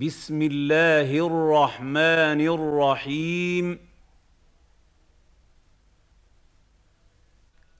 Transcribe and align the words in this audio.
بسم 0.00 0.42
الله 0.42 1.26
الرحمن 1.26 2.40
الرحيم. 2.40 3.78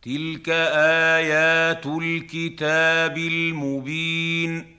تلك 0.03 0.49
آيات 1.19 1.87
الكتاب 1.87 3.19
المبين. 3.19 4.74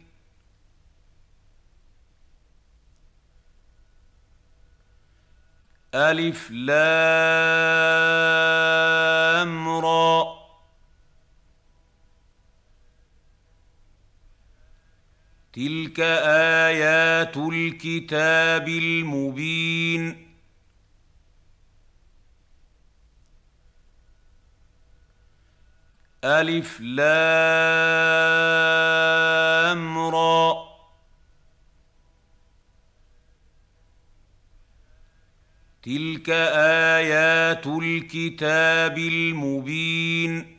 ألف 5.95 6.51
لام 6.51 6.75
را. 9.69 10.35
تلك 15.53 15.99
آيات 16.69 17.37
الكتاب 17.37 18.67
المبين. 18.67 20.27
ألف 26.23 26.81
لام 26.81 27.05
را. 29.97 30.64
تلك 35.85 36.29
ايات 36.29 37.67
الكتاب 37.67 38.97
المبين 38.97 40.55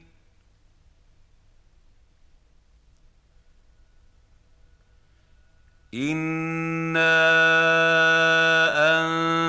انا 5.94 7.16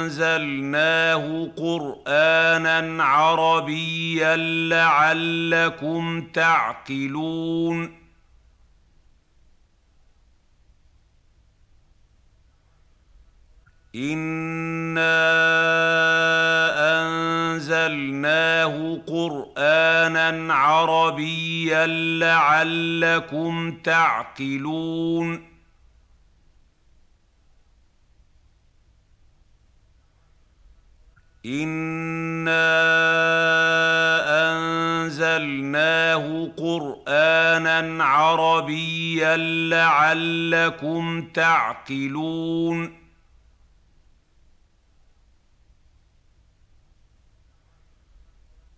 انزلناه 0.05 1.51
قرانا 1.57 3.03
عربيا 3.03 4.35
لعلكم 4.69 6.21
تعقلون 6.33 7.96
انا 13.97 15.17
انزلناه 17.01 19.01
قرانا 19.07 20.53
عربيا 20.53 21.85
لعلكم 22.19 23.77
تعقلون 23.83 25.47
انا 31.45 32.67
انزلناه 35.07 36.51
قرانا 36.57 38.03
عربيا 38.03 39.37
لعلكم 39.69 41.27
تعقلون 41.33 43.06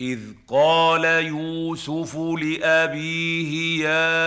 إذ 0.00 0.20
قال 0.48 1.04
يوسف 1.04 2.16
لأبيه 2.16 3.84
يا 3.84 4.26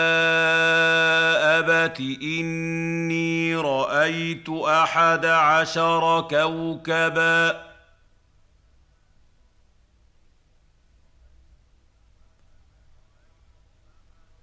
أبت 1.59 1.99
إني 2.21 3.55
رأيت 3.55 4.49
أحد 4.49 5.25
عشر 5.25 6.27
كوكبا. 6.29 7.73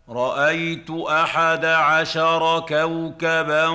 رأيت 0.08 0.90
أحد 0.90 1.64
عشر 1.64 2.60
كوكبا 2.68 3.66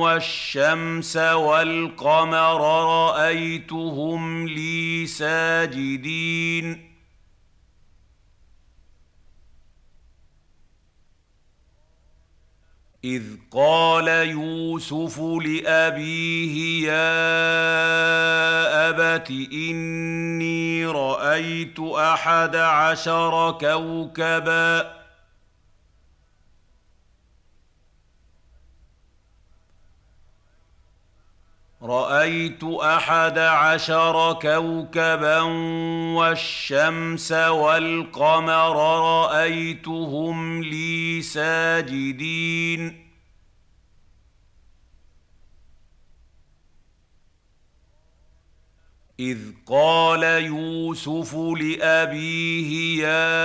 والشمس 0.00 1.16
والقمر 1.16 2.60
رأيتهم 2.84 4.48
لي 4.48 5.06
ساجدين. 5.06 6.87
اذ 13.04 13.22
قال 13.52 14.08
يوسف 14.08 15.20
لابيه 15.20 16.86
يا 16.88 17.28
ابت 18.90 19.30
اني 19.52 20.86
رايت 20.86 21.80
احد 21.80 22.56
عشر 22.56 23.50
كوكبا 23.60 24.90
رأيت 31.82 32.64
أحد 32.64 33.38
عشر 33.38 34.32
كوكبا 34.32 35.40
والشمس 36.16 37.32
والقمر 37.32 38.76
رأيتهم 39.00 40.62
لي 40.62 41.22
ساجدين. 41.22 43.08
إذ 49.20 49.38
قال 49.66 50.22
يوسف 50.22 51.34
لأبيه 51.34 53.02
يا 53.02 53.44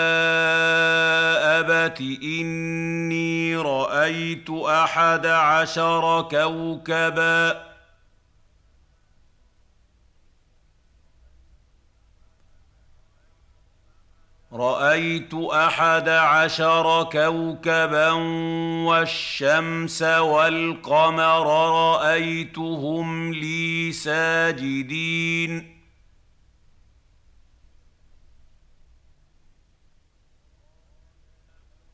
أبت 1.59 2.01
إني 2.23 3.55
رأيت 3.55 4.49
أحد 4.49 5.25
عشر 5.25 6.27
كوكبا 6.31 7.72
رأيت 14.53 15.33
أحد 15.33 16.09
عشر 16.09 17.03
كوكبا 17.03 18.11
والشمس 18.87 20.01
والقمر 20.01 21.47
رأيتهم 21.71 23.33
لي 23.33 23.91
ساجدين. 23.91 25.73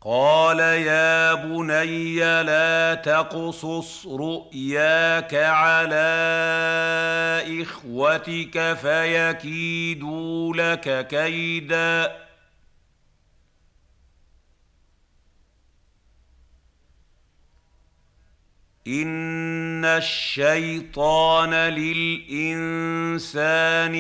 قال 0.02 0.60
يا 0.60 1.34
بني 1.34 2.44
لا 2.44 2.96
تقصص 2.96 4.08
رؤياك 4.08 5.36
على 5.36 6.10
إخوتك 7.62 8.78
فيكيدوا 8.82 10.54
لك 10.56 11.08
كيداً. 11.08 12.29
ان 18.90 19.86
الشيطان 19.86 21.54
للانسان 21.54 23.24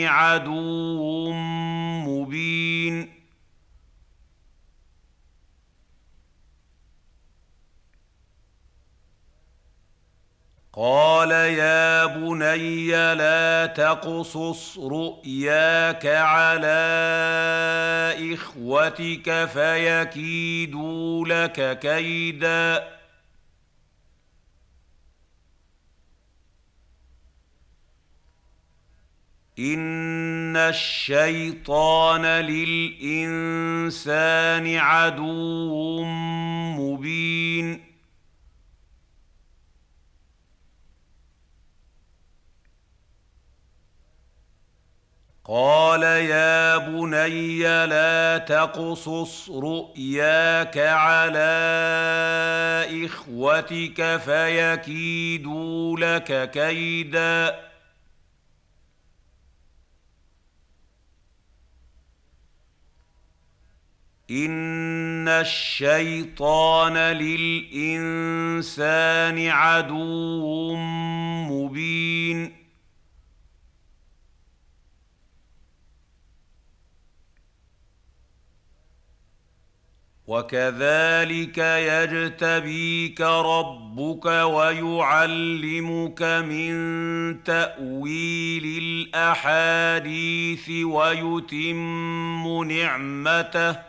عدو 0.05 1.31
مبين 2.05 3.19
قال 10.73 11.31
يا 11.31 12.05
بني 12.05 12.87
لا 13.15 13.65
تقصص 13.65 14.77
رؤياك 14.77 16.05
على 16.05 16.79
اخوتك 18.33 19.45
فيكيدوا 19.53 21.27
لك 21.27 21.79
كيداً 21.79 22.98
ان 29.59 30.57
الشيطان 30.57 32.25
للانسان 32.25 33.85
عدو 34.75 36.03
مبين 36.77 37.89
قال 45.45 46.03
يا 46.03 46.77
بني 46.77 47.63
لا 47.85 48.37
تقصص 48.37 49.49
رؤياك 49.49 50.77
على 50.77 51.39
اخوتك 53.05 54.17
فيكيدوا 54.25 55.99
لك 55.99 56.51
كيداً 56.51 57.68
ان 64.31 65.27
الشيطان 65.27 66.93
للانسان 66.97 68.27
عدو 69.47 70.75
مبين 71.49 72.59
وكذلك 80.27 81.57
يجتبيك 81.57 83.21
ربك 83.21 84.25
ويعلمك 84.25 86.21
من 86.21 87.43
تاويل 87.43 88.65
الاحاديث 88.83 90.69
ويتم 90.69 92.63
نعمته 92.63 93.88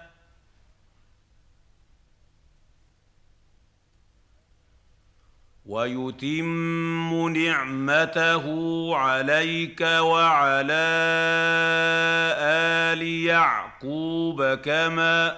ويتم 5.71 7.29
نعمته 7.29 8.45
عليك 8.97 9.81
وعلى 9.81 10.87
آل 12.91 13.03
يعقوب 13.03 14.55
كما 14.55 15.37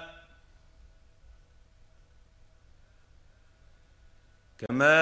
كما 4.58 5.00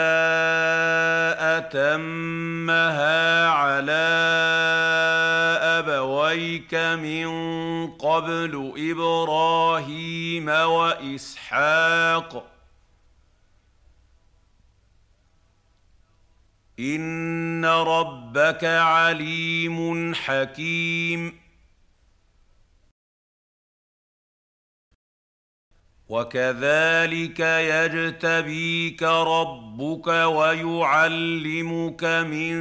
أتمها 1.58 3.48
على 3.48 4.08
أبويك 5.78 6.74
من 6.74 7.30
قبل 7.86 8.72
إبراهيم 8.76 10.48
وإسحاق 10.48 12.49
ان 16.80 17.64
ربك 17.64 18.64
عليم 18.64 20.14
حكيم 20.14 21.40
وكذلك 26.08 27.40
يجتبيك 27.40 29.02
ربك 29.02 30.06
ويعلمك 30.06 32.04
من 32.04 32.54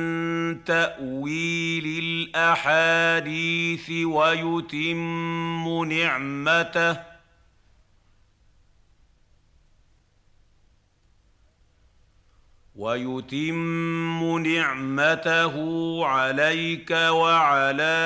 تاويل 0.63 1.85
الاحاديث 2.03 3.89
ويتم 3.89 5.85
نعمته 5.93 7.18
ويتم 12.79 14.37
نعمته 14.47 15.55
عليك 16.05 16.91
وعلى 16.91 17.99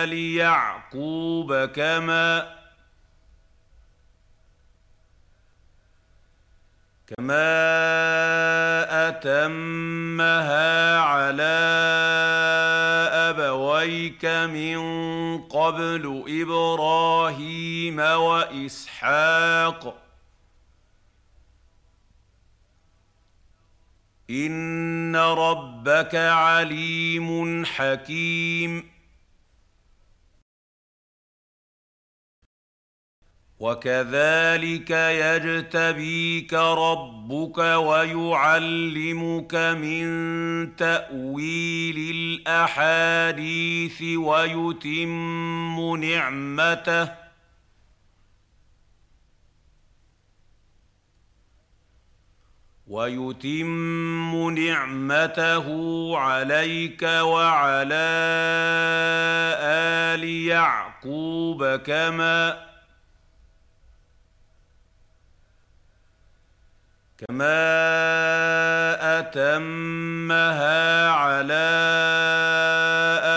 آل 0.00 0.12
يعقوب 0.12 1.64
كما 1.64 2.56
كما 7.06 7.48
أتمها 9.08 10.98
على 10.98 11.60
أبويك 13.12 14.24
من 14.24 14.80
قبل 15.38 16.24
إبراهيم 16.28 17.98
وإسحاق 17.98 19.94
ان 24.30 25.16
ربك 25.16 26.14
عليم 26.14 27.64
حكيم 27.64 28.90
وكذلك 33.60 34.90
يجتبيك 34.90 36.54
ربك 36.54 37.58
ويعلمك 37.58 39.54
من 39.54 40.06
تاويل 40.76 41.96
الاحاديث 42.16 44.02
ويتم 44.02 45.96
نعمته 45.96 47.29
ويتم 52.90 54.50
نعمته 54.50 55.66
عليك 56.18 57.02
وعلى 57.02 58.10
آل 60.14 60.24
يعقوب 60.24 61.76
كما 61.76 62.66
كما 67.18 67.58
أتمها 69.18 71.08
على 71.10 71.70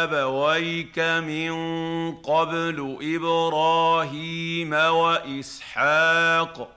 أبويك 0.04 1.00
من 1.00 1.54
قبل 2.16 2.98
إبراهيم 3.02 4.74
وإسحاق 4.74 6.70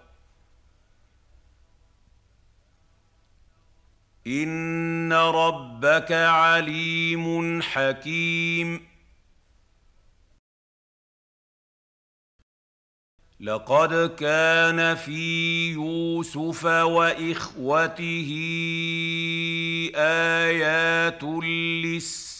ان 4.26 5.12
ربك 5.12 6.12
عليم 6.12 7.62
حكيم 7.62 8.80
لقد 13.40 14.14
كان 14.18 14.94
في 14.94 15.70
يوسف 15.72 16.64
واخوته 16.64 18.30
ايات 19.96 21.22
للسائلين 21.22 22.36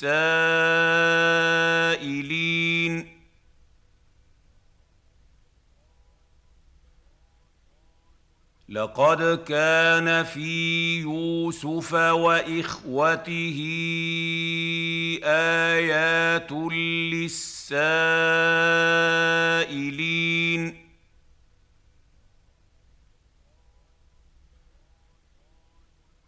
لقد 8.76 9.44
كان 9.48 10.24
في 10.24 11.00
يوسف 11.00 11.92
وإخوته 11.94 13.58
آيات 15.24 16.52
للسائلين. 16.52 17.56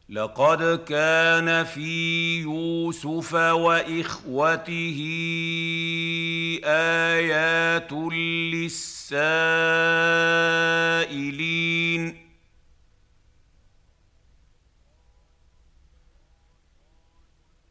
لقد 0.09 0.85
كان 0.89 1.65
في 1.65 2.41
يوسف 2.41 3.35
وإخوته 3.35 4.99
آيات 6.65 7.93
للسائلين. 7.93 8.69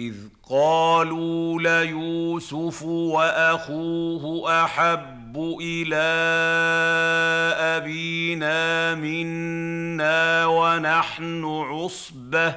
إذ 0.00 0.14
قالوا 0.50 1.62
ليوسف 1.62 2.82
وأخوه 2.82 4.64
أحب 4.64 5.58
إلى 5.60 5.96
أبينا 7.76 8.94
منا 8.94 10.46
ونحن 10.46 11.44
عصبة. 11.44 12.54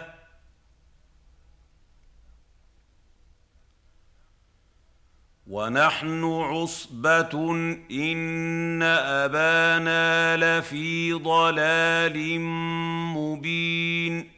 ونحن 5.47 6.23
عصبة 6.23 7.51
إن 7.91 8.83
أبانا 8.83 10.37
لفي 10.37 11.13
ضلال 11.13 12.39
مبين. 13.15 14.32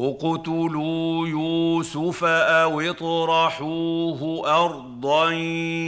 اقتلوا 0.00 1.28
يوسف 1.28 2.24
أو 2.24 2.80
اطرحوه 2.80 4.50
أرضا 4.64 5.30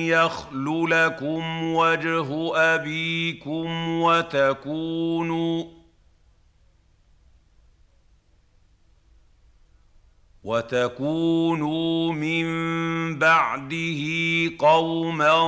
يخل 0.09 0.87
لكم 0.91 1.75
وجه 1.75 2.57
أبيكم 2.57 4.01
وتكونوا 4.01 5.65
وتكونوا 10.45 12.13
من 12.13 12.49
بعده 13.19 14.03
قوما 14.59 15.41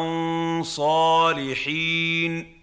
صالحين 0.63 2.60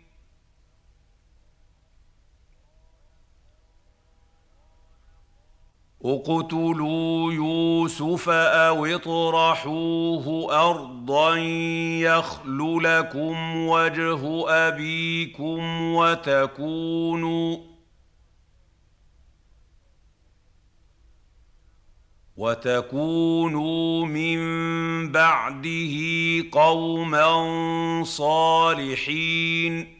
اقتلوا 6.07 7.33
يوسف 7.33 8.29
أو 8.29 8.85
اطرحوه 8.85 10.55
أرضا 10.69 11.35
يخل 12.01 12.79
لكم 12.83 13.67
وجه 13.67 14.49
أبيكم 14.67 15.81
وتكونوا 15.93 17.57
وتكونوا 22.37 24.05
من 24.05 24.39
بعده 25.11 25.95
قوما 26.51 28.03
صالحين 28.03 29.96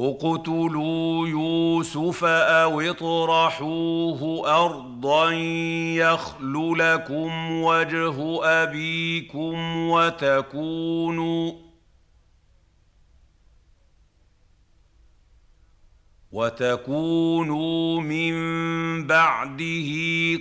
اقتلوا 0.00 1.28
يوسف 1.28 2.24
أو 2.24 2.80
اطرحوه 2.80 4.50
أرضا 4.64 5.30
يخل 5.30 6.74
لكم 6.78 7.62
وجه 7.62 8.44
أبيكم 8.44 9.76
وتكونوا 9.90 11.52
وتكونوا 16.32 18.00
من 18.00 18.34
بعده 19.06 19.90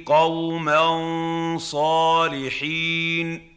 قوما 0.06 1.58
صالحين 1.58 3.57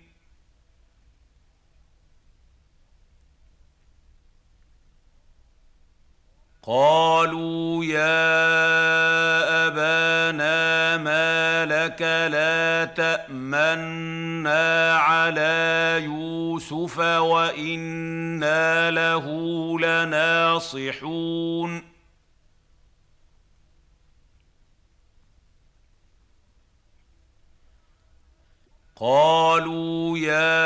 قالوا 6.63 7.85
يا 7.85 8.37
أبانا 9.67 10.97
ما 10.97 11.65
لك 11.65 12.01
لا 12.01 12.85
تأمنا 12.85 14.97
على 14.97 15.99
يوسف 16.03 16.99
وإنا 16.99 18.91
له 18.91 19.25
لناصحون. 19.79 21.81
قالوا 29.01 30.17
يا 30.17 30.61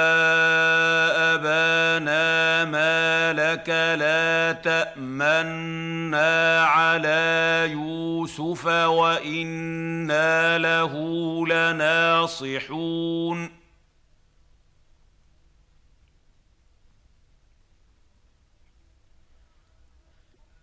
أبانا 1.35 2.65
ما 2.65 3.33
لك 3.33 3.69
لا 3.69 4.51
تأمنا 4.51 6.63
على 6.65 7.67
يوسف 7.71 8.65
وإنا 8.65 10.57
له 10.57 10.93
لناصحون 11.47 13.49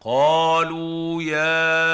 قالوا 0.05 1.23
يا 1.23 1.85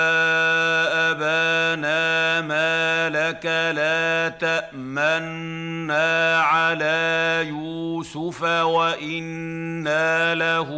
أبانا 1.11 2.41
ما 2.41 3.09
لك 3.09 3.47
لا 3.47 4.29
تأمنا 4.29 6.40
على 6.40 7.44
يوسف 7.49 8.42
وإنا 8.42 10.35
له 10.35 10.71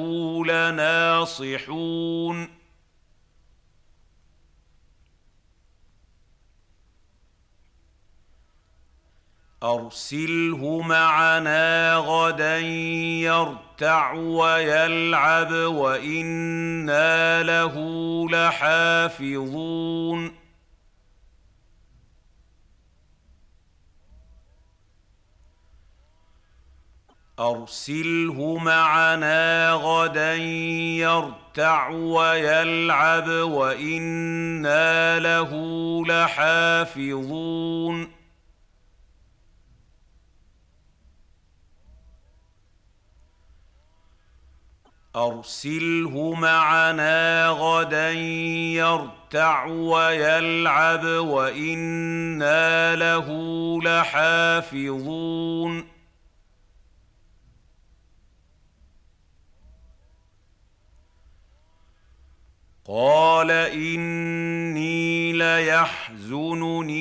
لناصحون 0.46 2.48
أرسله 9.62 10.82
معنا 10.82 11.94
غدا 11.96 12.58
يرتع 12.58 14.12
ويلعب 14.12 15.52
وإنا 15.52 17.42
له 17.42 17.74
لحافظون. 18.30 19.60
أرسله 27.40 28.58
معنا 28.58 29.70
غدا 29.72 30.34
يرتع 30.34 31.88
ويلعب 31.88 33.28
وإنا 33.28 35.18
له 35.18 35.50
لحافظون. 36.06 37.40
أرسله 45.16 46.34
معنا 46.34 47.48
غدا 47.48 48.10
يرتع 48.10 49.64
ويلعب 49.66 51.04
وإنا 51.04 52.96
له 52.96 53.28
لحافظون. 53.82 55.20
قال 62.88 63.50
إني 63.50 65.32
ليحزنني 65.32 67.00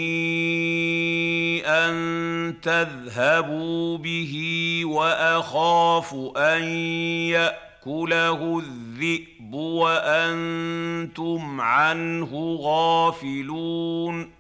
أن 1.66 2.62
تذهبوا 2.62 3.98
به 3.98 4.82
وأخاف 4.86 6.14
أن 6.38 6.64
يأتوا 6.64 7.69
ياكله 7.90 8.60
الذئب 8.60 9.54
وأنتم 9.54 11.42
عنه 11.62 12.58
غافلون. 12.62 14.40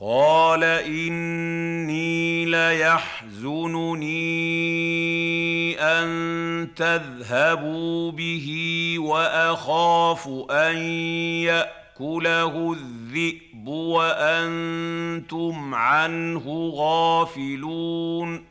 قال 0.00 0.64
إني 0.64 2.44
ليحزنني 2.44 4.08
أن 5.80 6.68
تذهبوا 6.76 8.10
به 8.12 8.48
وأخاف 8.98 10.28
أن 10.50 10.76
ياكله 12.00 12.72
الذئب 12.72 13.68
وأنتم 13.68 15.54
عنه 15.74 16.72
غافلون. 16.74 18.44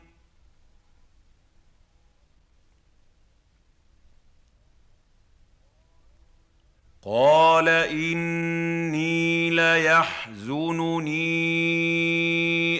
قال 7.04 7.68
إني 7.68 9.50
ليحزنني 9.50 11.18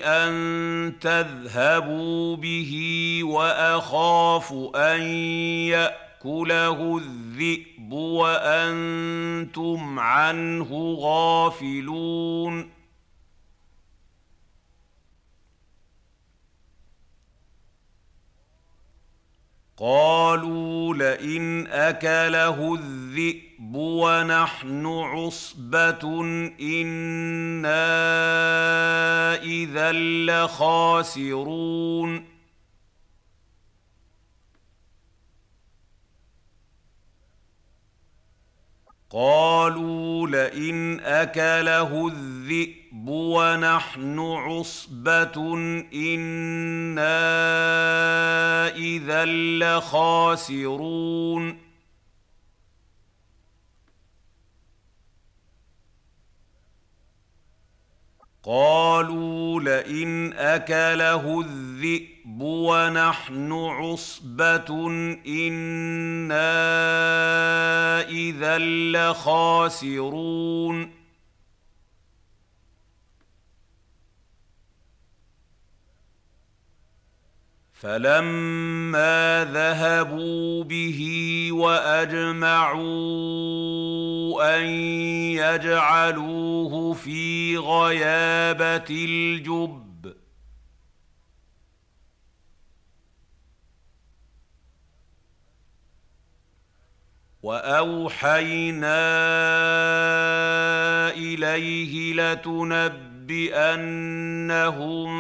أن 0.05 0.99
تذهبوا 1.01 2.37
به 2.37 3.21
وأخاف 3.25 4.53
أن 4.77 5.03
يأكله 5.73 6.99
الذئب. 6.99 7.78
الذئب 7.89 7.93
وأنتم 7.93 9.99
عنه 9.99 10.97
غافلون 11.01 12.71
قالوا 19.77 20.95
لئن 20.95 21.67
اكله 21.67 22.75
الذئب 22.75 23.75
ونحن 23.75 24.87
عصبه 24.87 26.21
أنا 26.61 27.85
اذا 29.43 29.93
لخاسرون 30.27 32.38
قالوا 39.11 40.29
لئن 40.29 41.01
أكله 41.01 42.09
الذئب 42.09 43.09
ونحن 43.09 44.19
عصبة 44.19 45.55
إنا 45.95 47.17
إذا 48.77 49.25
لخاسرون. 49.79 51.68
قالوا 58.49 59.61
لئن 59.61 60.33
أكله 60.33 61.41
الذئب 61.41 62.41
ونحن 62.43 63.53
عصبة 63.53 64.87
إنا 65.27 66.49
إذا 68.09 68.59
لخاسرون. 69.19 70.98
فلما 77.79 79.45
ذهبوا 79.53 80.65
به 80.65 81.01
واجمعوا 81.53 82.79
ان 84.59 84.67
يجعلوه 85.39 86.93
في 86.93 87.57
غيابه 87.59 88.85
الجب 88.91 90.15
واوحينا 97.43 98.99
اليه 101.11 102.15
لتنبئ 102.15 103.08
بأنهم 103.29 105.11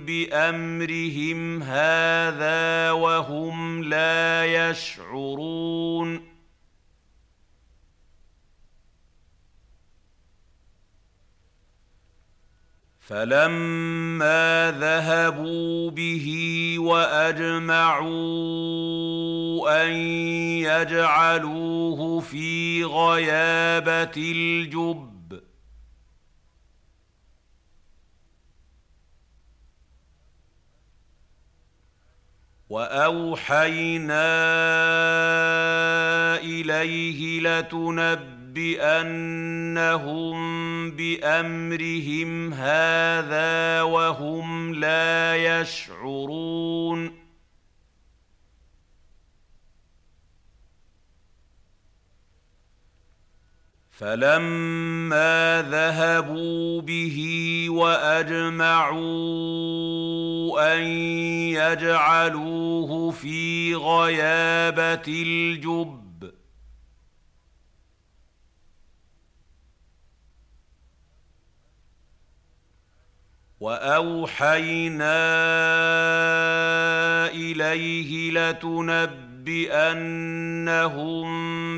بأمرهم 0.00 1.62
هذا 1.62 2.90
وهم 2.90 3.82
لا 3.82 4.44
يشعرون. 4.44 6.34
فلما 13.00 14.74
ذهبوا 14.80 15.90
به 15.90 16.26
وأجمعوا 16.78 18.14
أن 19.84 19.92
يجعلوه 20.64 22.20
في 22.20 22.84
غيابة 22.84 24.12
الجب 24.16 25.13
واوحينا 32.74 34.34
اليه 36.36 37.40
لتنبئنهم 37.40 38.10
بامرهم 40.90 42.52
هذا 42.54 43.82
وهم 43.82 44.74
لا 44.74 45.36
يشعرون 45.36 47.23
فلما 53.98 55.62
ذهبوا 55.70 56.80
به 56.80 57.66
واجمعوا 57.70 59.04
ان 60.76 60.82
يجعلوه 61.54 63.10
في 63.10 63.74
غيابه 63.74 65.02
الجب 65.08 66.04
واوحينا 73.60 75.14
اليه 77.26 78.30
لتنبئ 78.30 79.23
لَنُنَبِّئَنَّهُم 79.44 81.26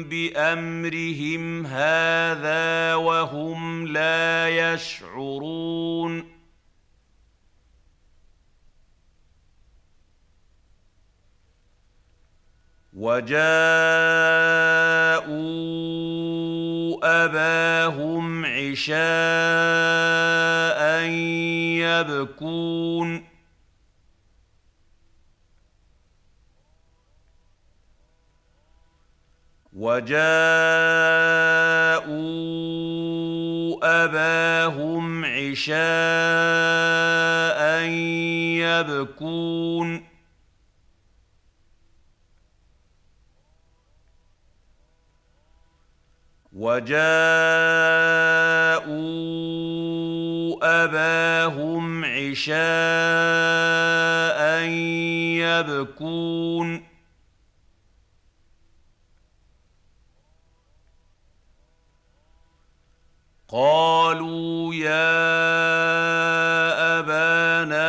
بِأَمْرِهِمْ 0.04 1.66
هَٰذَا 1.66 2.94
وَهُمْ 2.94 3.86
لَا 3.86 4.48
يَشْعُرُونَ. 4.48 6.36
وَجَاءُوا 12.92 13.36
أَبَاهُمْ 17.24 18.44
عِشَاءً 18.44 18.96
يَبْكُونَ. 21.82 23.35
وجاءوا 29.76 30.16
أباهم 34.04 35.24
عشاء 35.24 35.76
يبكون. 38.64 40.06
وجاءوا 46.52 47.06
أباهم 50.84 52.04
عشاء 52.04 52.56
يبكون. 55.44 56.85
قالوا 63.48 64.74
يا 64.74 65.16
أبانا 66.98 67.86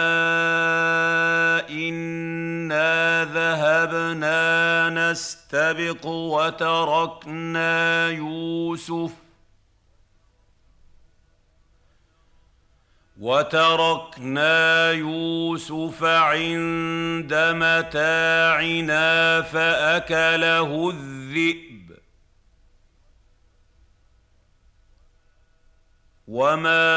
إنا 1.70 3.26
ذهبنا 3.26 4.89
نستبق 4.89 6.06
وتركنا 6.06 8.08
يوسف 8.10 9.12
وتركنا 13.20 14.91
يوسف 14.91 16.04
عند 16.04 17.34
متاعنا 17.34 19.41
فأكله 19.41 20.89
الذئب 20.89 21.66
وما 26.28 26.88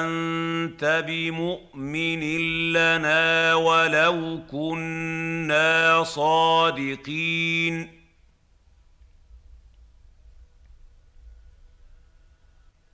انت 0.00 1.04
بمؤمن 1.06 2.20
لنا 2.72 3.54
ولو 3.54 4.40
كنا 4.50 6.04
صادقين 6.04 8.00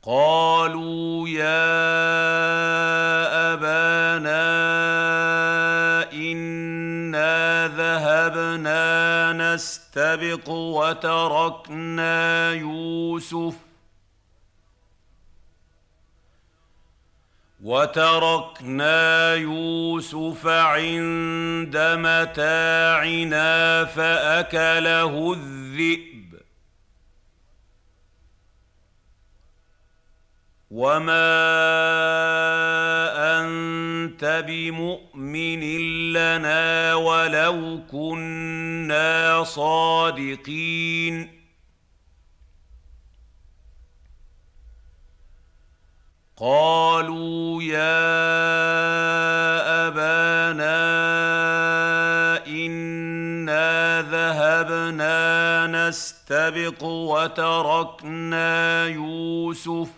قالوا 0.02 1.28
يا 1.28 1.66
ابانا 3.54 4.46
انا 6.12 7.68
ذهبنا 7.68 9.32
نستبق 9.32 10.48
وتركنا 10.50 12.16
يوسف 12.52 13.65
وتركنا 17.66 19.34
يوسف 19.34 20.46
عند 20.46 21.76
متاعنا 21.76 23.84
فأكله 23.84 25.32
الذئب. 25.32 26.34
وما 30.70 31.32
أنت 33.40 34.44
بمؤمن 34.46 35.62
لنا 36.12 36.94
ولو 36.94 37.80
كنا 37.90 39.44
صادقين. 39.44 41.35
قالوا 46.38 47.62
يا 47.62 47.96
أبانا 49.88 50.76
إنا 52.46 54.02
ذهبنا 54.02 55.66
نستبق 55.66 56.84
وتركنا 56.84 58.86
يوسف 58.86 59.88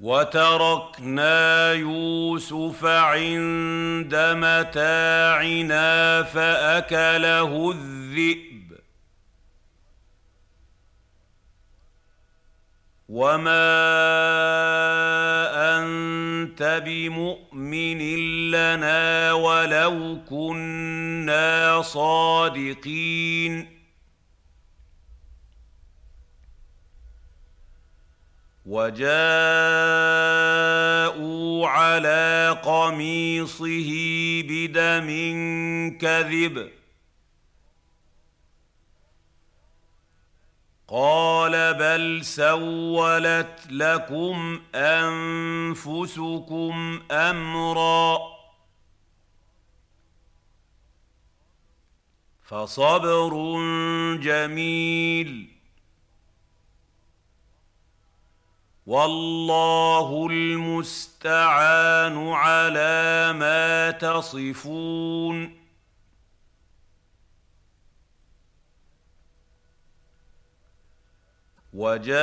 وتركنا 0.00 1.72
يوسف 1.72 2.84
عند 2.84 4.14
متاعنا 4.14 6.22
فأكله 6.22 7.70
الذئب 7.70 8.49
وما 13.10 13.66
انت 15.78 16.82
بمؤمن 16.86 17.98
لنا 18.50 19.32
ولو 19.32 20.18
كنا 20.28 21.82
صادقين 21.82 23.66
وجاءوا 28.66 29.10
على 31.68 32.60
قميصه 32.64 33.90
بدم 34.48 35.08
كذب 36.00 36.79
قال 40.92 41.74
بل 41.74 42.24
سولت 42.24 43.66
لكم 43.70 44.60
أنفسكم 44.74 46.22
أمرا. 47.10 48.18
فصبر 52.42 53.56
جميل. 54.16 55.50
والله 58.86 60.26
المستعان 60.30 62.28
على 62.28 63.32
ما 63.32 63.90
تصفون. 63.90 65.59
وجاءوا 71.72 72.20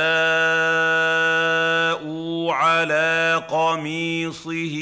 على 2.52 3.46
قميصه 3.48 4.76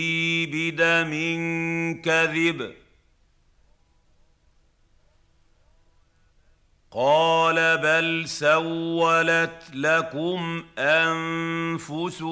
بدم 0.52 1.12
كذب. 2.02 2.74
قال 6.90 7.79
بل 7.79 8.29
سولت 8.29 9.62
لكم 9.74 10.64
أنفسكم 10.79 12.26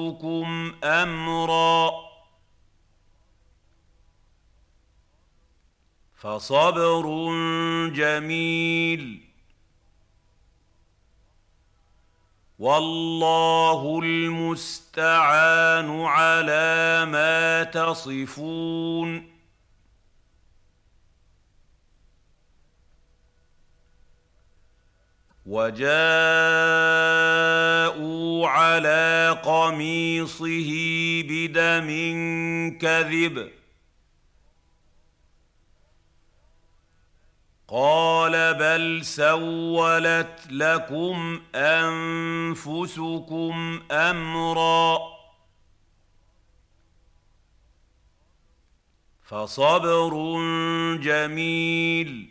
أمرا. 0.83 1.91
فصبر 6.15 7.29
جميل. 7.89 9.24
والله 12.65 13.99
المستعان 14.03 16.01
على 16.01 17.05
ما 17.05 17.63
تصفون. 17.63 19.35
وجاءوا 25.45 25.87
على 28.47 29.39
قميصه 29.43 30.71
بدم 31.29 31.89
كذب. 32.81 33.54
قال 37.67 38.53
بل 38.53 39.05
سولت 39.05 40.39
لكم 40.49 41.41
أنفسكم 41.55 43.13
أمرا 43.91 44.99
فصبر 49.23 50.13
جميل 51.01 52.29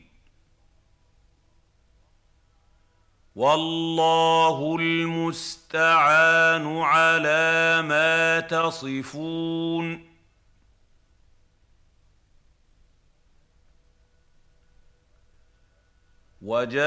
والله 3.37 4.77
المستعان 4.81 6.79
على 6.81 7.83
ما 7.83 8.41
تصفون 8.41 10.14
وجاءت 16.45 16.85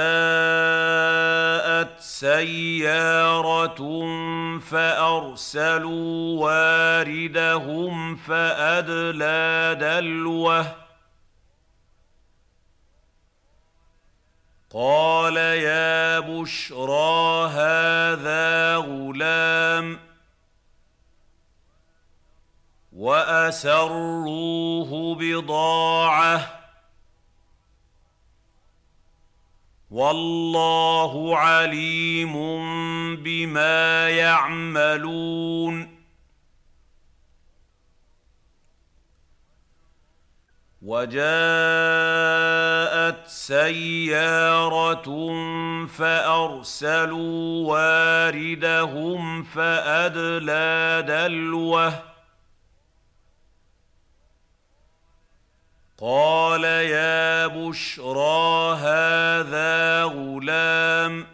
سيارة 2.00 3.80
فأرسلوا 4.60 6.46
واردهم 6.46 8.15
فأدلى 8.15 9.78
دلوه. 9.80 10.76
قال 14.74 15.38
يا 15.38 16.20
بشرى 16.20 17.48
هذا 17.48 18.76
غلام. 18.76 20.00
وأسروه 22.93 25.15
بضاعة. 25.15 26.57
والله 29.91 31.38
عليم 31.38 32.34
بما 33.15 34.10
يعملون. 34.10 35.97
وجاءت 40.82 41.28
سيارة 43.28 45.08
فأرسلوا 45.88 47.67
واردهم 47.67 49.43
فأدلى 49.43 51.04
دلوه 51.08 52.16
قال 55.99 56.63
يا 56.63 57.47
بشرى 57.47 58.75
هذا 58.75 60.03
غلام 60.03 61.27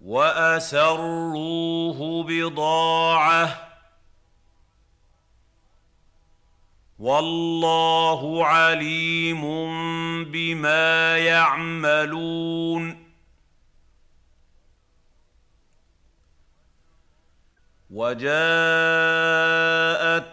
وأسروه 0.00 1.44
بضاعة 2.24 3.68
والله 6.98 8.46
عليم 8.46 9.42
بما 10.24 11.18
يعملون 11.18 12.97
وجاءت 17.90 18.28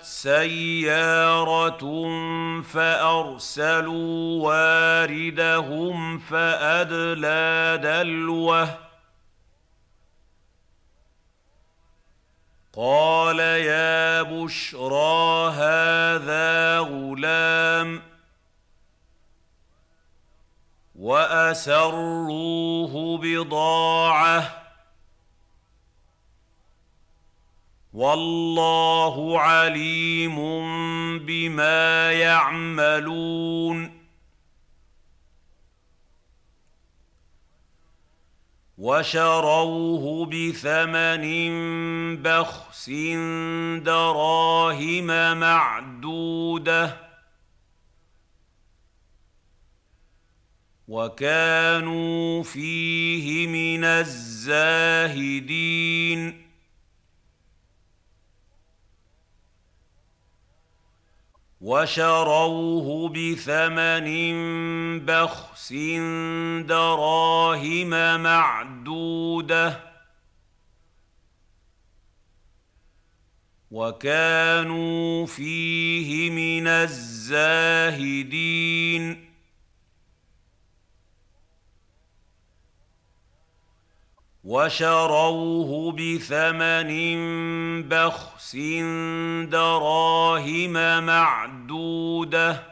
سيارة 0.02 1.84
فأرسلوا 2.62 4.44
واردهم 4.44 6.20
فأدلى 6.20 7.80
دلوه. 7.84 8.78
قال 12.74 13.40
يا 13.40 14.22
بشرى 14.22 15.52
هذا 15.52 16.80
غلام. 16.80 18.02
وأسروه 20.96 23.18
بضاعة. 23.18 24.65
والله 27.96 29.40
عليم 29.40 30.36
بما 31.26 32.12
يعملون. 32.12 34.06
وشروه 38.78 40.26
بثمن 40.26 41.26
بخس 42.22 42.90
دراهم 43.84 45.38
معدودة. 45.38 46.98
وكانوا 50.88 52.44
فيه 52.44 53.48
من 53.48 53.84
الزاهدين. 53.84 54.46
وشروه 61.66 63.10
بثمن 63.10 64.08
بخس 65.06 65.74
دراهم 66.68 68.22
معدودة 68.22 69.80
وكانوا 73.72 75.26
فيه 75.26 76.30
من 76.30 76.68
الزاهدين 76.68 78.16
وشروه 84.46 85.92
بثمن 85.92 86.92
بخس 87.90 88.56
دراهم 89.50 91.04
معدودة 91.06 92.64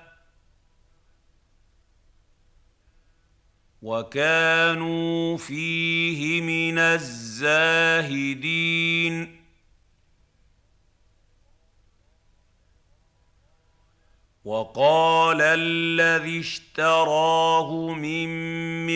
وكانوا 3.81 5.38
فيه 5.38 6.41
من 6.41 6.79
الزاهدين 6.79 8.23
وقال 14.45 15.41
الذي 15.41 16.39
اشتراه 16.39 17.93
من 17.93 18.29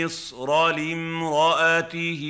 مصر 0.03 0.67
لامرأته 0.71 2.23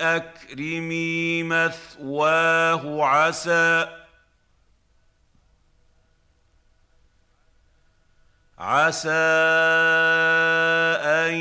أكرمي 0.00 1.42
مثواه 1.42 3.04
عسى. 3.04 3.88
عسى 8.58 9.10
أن 11.04 11.34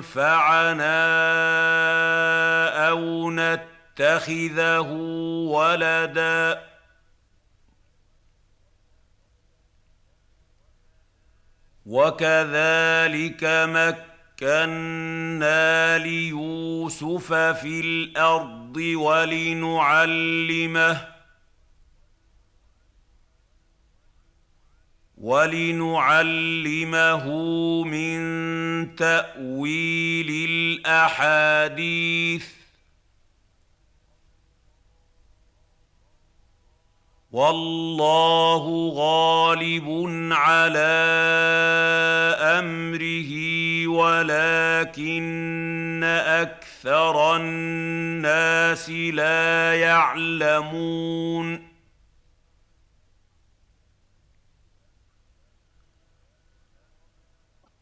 ينفعنا 0.00 0.98
أو 2.88 3.30
نتخذه 3.30 4.90
ولدا. 5.50 6.69
وكذلك 11.90 13.44
مكنا 14.42 15.98
ليوسف 15.98 17.32
في 17.32 17.80
الأرض 17.80 18.76
ولنعلمه 18.94 20.28
ولنعلمه 25.18 27.26
من 27.84 28.20
تاويل 28.96 30.30
الاحاديث 30.50 32.46
والله 37.32 38.92
غالب 38.96 39.86
على 40.32 41.00
أمره 42.58 43.32
ولكن 43.86 45.20
أكثر 46.26 47.36
الناس 47.36 48.90
لا 48.90 49.74
يعلمون. 49.74 51.69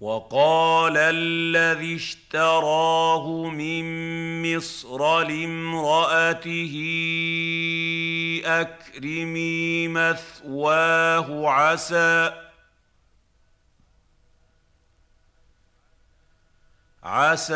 وقال 0.00 0.96
الذي 0.96 1.96
اشتراه 1.96 3.50
من 3.50 3.84
مصر 4.56 5.20
لامرأته 5.20 6.74
أكرمي 8.44 9.88
مثواه 9.88 11.48
عسى. 11.50 12.32
عسى 17.02 17.54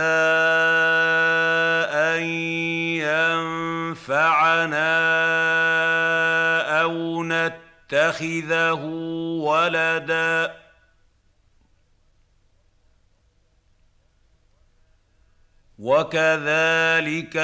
أن 1.95 2.23
ينفعنا 3.93 4.91
أو 6.83 7.25
نتخذه 7.25 8.85
ولدا. 9.45 10.62
وكذلك 15.83 17.37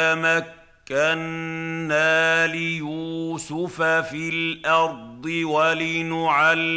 مكنا 0.91 2.47
ليوسف 2.47 3.83
في 3.83 4.29
الأرض 4.29 5.27
ولنعلمه 5.27 6.77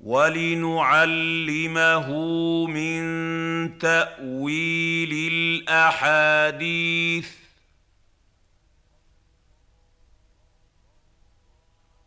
ولنعلمه 0.00 2.08
من 2.66 3.78
تاويل 3.78 5.32
الاحاديث 5.32 7.41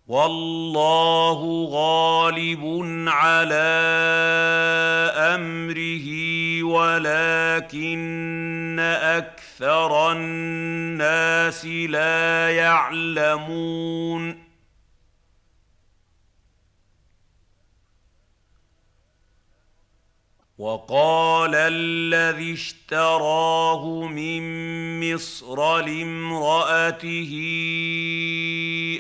والله 0.08 1.70
غالب 1.72 2.62
على 3.08 3.56
أمره 5.36 6.08
ولكن 6.64 8.16
أكثر 9.02 10.12
الناس 10.12 11.66
لا 11.66 12.50
يعلمون. 12.50 14.45
وقال 20.58 21.56
الذي 21.56 22.54
اشتراه 22.54 24.08
من 24.08 24.44
مصر 25.14 25.78
لامرأته 25.78 27.34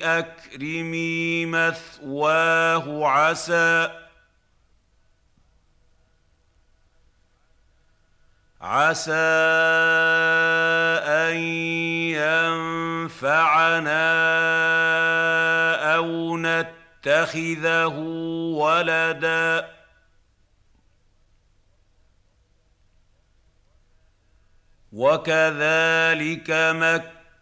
أكرمي 0.03 1.45
مثواه 1.45 3.07
عسى. 3.07 3.89
عسى 8.61 9.13
أن 11.07 11.37
ينفعنا 13.15 14.05
أو 15.95 16.37
نتخذه 16.37 17.97
ولدا. 18.57 19.74
وكذلك 24.95 26.51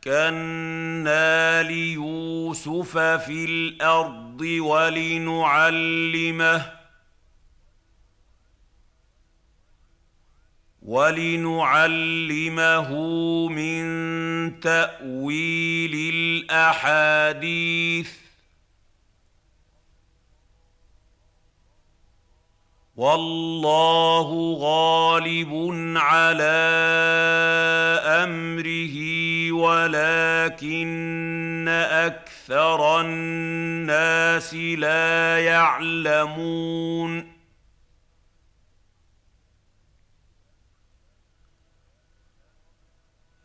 مكنا 0.07 1.63
ليوسف 1.63 2.97
في 2.97 3.45
الأرض 3.45 4.41
ولنعلمه 4.41 5.91
ولنعلمه 10.81 12.89
من 13.49 13.83
تاويل 14.59 15.93
الاحاديث 16.49 18.22
والله 22.95 24.57
غالب 24.59 25.51
على 25.97 26.43
أمره 28.05 28.97
ولكن 29.51 31.67
أكثر 31.89 33.01
الناس 33.01 34.53
لا 34.53 35.39
يعلمون. 35.39 37.33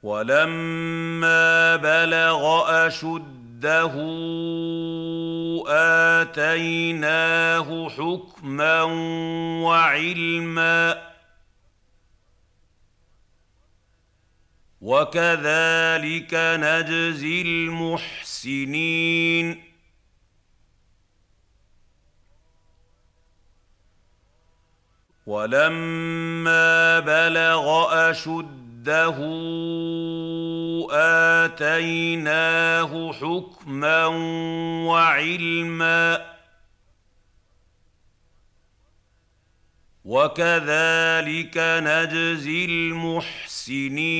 ولما 0.02 1.76
بلغ 1.76 2.62
اشده 3.58 3.94
اتيناه 6.22 7.88
حكما 7.88 8.82
وعلما 9.62 11.08
وكذلك 14.80 16.34
نجزي 16.34 17.42
المحسنين 17.42 18.88
ولما 25.26 27.00
بلغ 27.00 27.90
اشده 28.88 29.18
آتيناه 31.44 33.12
حكما 33.12 34.06
وعلما 34.86 36.34
وكذلك 40.04 41.58
نجزي 41.58 42.64
المحسنين 42.64 44.18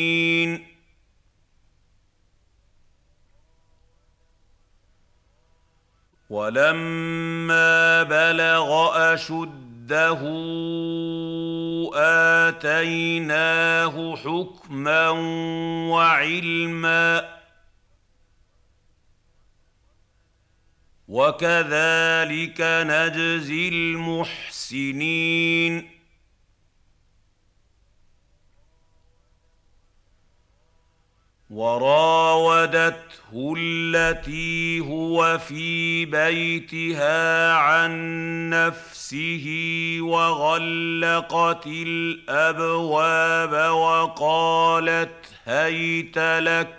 ولما 6.30 8.02
بلغ 8.02 8.90
أشده 9.14 9.67
آتيناه 12.48 14.16
حكما 14.16 15.08
وعلما 15.90 17.38
وكذلك 21.08 22.60
نجزي 22.60 23.68
المحسنين 23.68 25.18
وراودته 31.50 33.54
التي 33.58 34.80
هو 34.80 35.38
في 35.38 36.04
بيتها 36.04 37.52
عن 37.52 37.90
نفسه 38.50 39.46
وغلقت 40.00 41.66
الأبواب 41.66 43.72
وقالت 43.72 45.32
هيت 45.44 46.18
لك. 46.18 46.74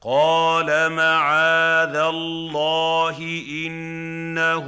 قال 0.00 0.92
معاذ 0.92 1.96
الله 1.96 3.18
إنه 3.66 4.66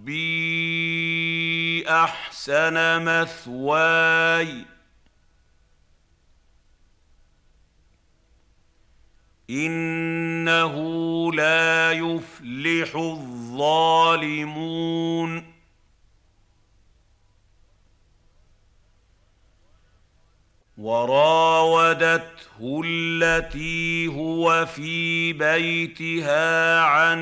ربي 0.00 1.84
احسن 1.88 3.04
مثواي. 3.04 4.64
انه 9.50 10.76
لا 11.32 11.92
يفلح 11.92 12.96
الظالمون. 12.96 14.40
وراودته 20.80 22.82
التي 22.84 24.06
هو 24.06 24.66
في 24.66 25.32
بيتها 25.32 26.80
عن 26.80 27.20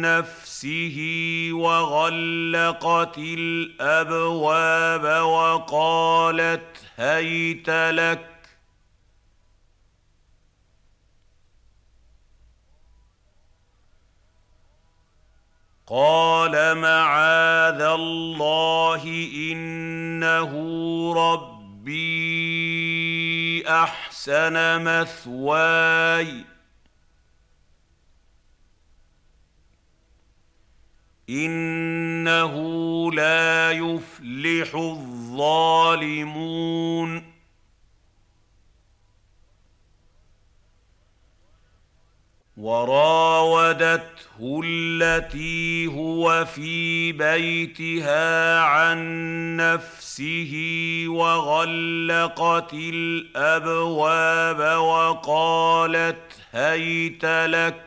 نفسه 0.00 0.98
وغلقت 1.52 3.18
الأبواب 3.18 5.22
وقالت 5.24 6.76
هيت 6.96 7.70
لك. 7.70 8.30
قال 15.86 16.78
معاذ 16.78 17.80
الله 17.80 19.04
إنه 19.52 20.50
ربي 21.84 23.68
احسن 23.68 24.84
مثواي. 24.84 26.44
انه 31.30 32.54
لا 33.12 33.70
يفلح 33.70 34.74
الظالمون. 34.74 35.74
وراودته 42.56 44.60
التي 44.64 45.86
هو 45.86 46.44
في 46.44 47.12
بيتها 47.12 48.60
عن 48.60 48.98
نفسه 49.56 50.52
وغلقت 51.08 52.74
الأبواب 52.74 54.78
وقالت 54.78 56.32
هيت 56.52 57.24
لك. 57.24 57.80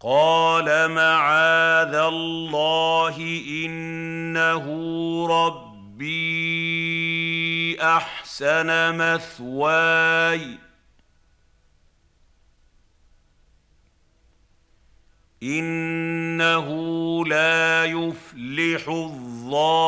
قال 0.00 0.90
معاذ 0.90 1.94
الله 1.94 3.16
إنه 3.64 4.66
ربي 6.02 7.76
أحسن 7.80 8.96
مثواي. 8.96 10.58
إنه 15.42 16.68
لا 17.26 17.84
يفلح 17.84 18.88
الظالمون. 18.88 19.82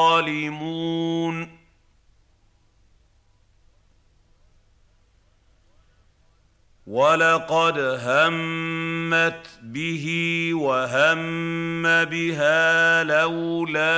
ولقد 6.87 7.78
همت 7.78 9.47
به 9.62 10.51
وهم 10.55 11.82
بها 12.05 13.03
لولا 13.03 13.95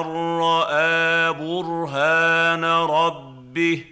ان 0.00 0.06
راى 0.38 1.32
برهان 1.32 2.64
ربه 2.64 3.84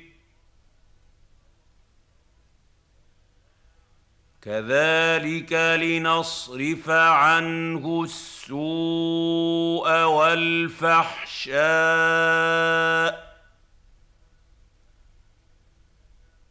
كذلك 4.43 5.53
لنصرف 5.53 6.91
عنه 6.91 8.03
السوء 8.05 9.89
والفحشاء 10.05 11.57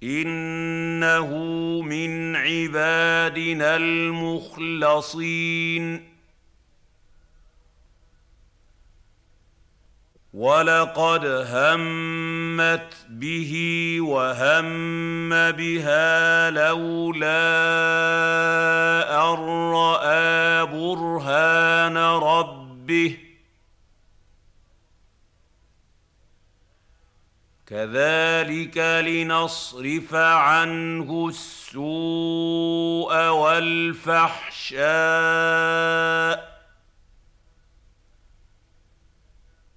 إنه 0.06 1.30
من 1.82 2.36
عبادنا 2.36 3.76
المخلصين. 3.76 5.36
ولقد 10.36 11.26
همت 11.26 12.94
به 13.10 13.54
وهم 14.02 15.30
بها 15.52 16.50
لولا 16.50 17.46
أن 19.24 19.40
رأى 19.74 20.66
برهان 20.66 21.98
ربه. 21.98 23.25
كذلك 27.68 28.78
لنصرف 28.78 30.16
عنه 30.16 31.28
السوء 31.28 33.30
والفحشاء. 33.30 34.86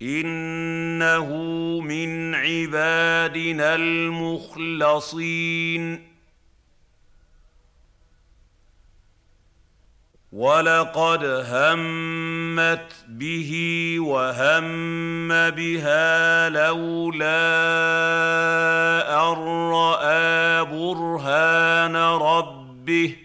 إنه 0.03 1.37
من 1.81 2.35
عبادنا 2.35 3.75
المخلصين. 3.75 6.08
ولقد 10.33 11.25
همت 11.25 12.93
به 13.09 13.97
وهم 14.01 15.29
بها 15.51 16.49
لولا 16.49 17.49
ان 19.33 19.39
راى 19.71 20.65
برهان 20.65 21.97
ربه 21.97 23.17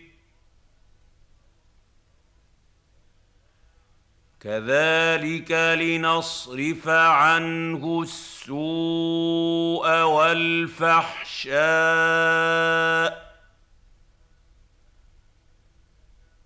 كذلك 4.40 5.52
لنصرف 5.52 6.88
عنه 6.88 8.02
السوء 8.02 9.88
والفحشاء 10.02 11.54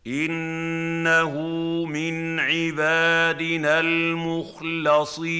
إنه 0.08 1.34
من 1.86 2.39
عبادنا 2.39 3.80
المخلصين. 3.80 5.38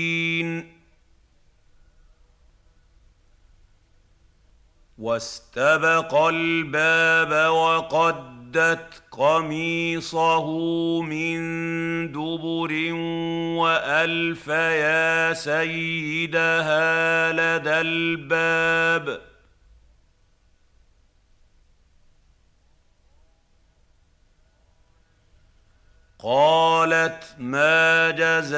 واستبق 4.98 6.16
الباب 6.16 7.52
وقدت 7.52 9.04
قميصه 9.12 10.48
من 11.02 11.38
دبر 12.12 12.94
وألف 13.62 14.48
يا 14.48 15.34
سيدها 15.34 16.78
لدى 17.32 17.82
الباب. 17.82 19.22
قالت 26.28 27.24
ما 27.40 28.12
جزاء 28.12 28.58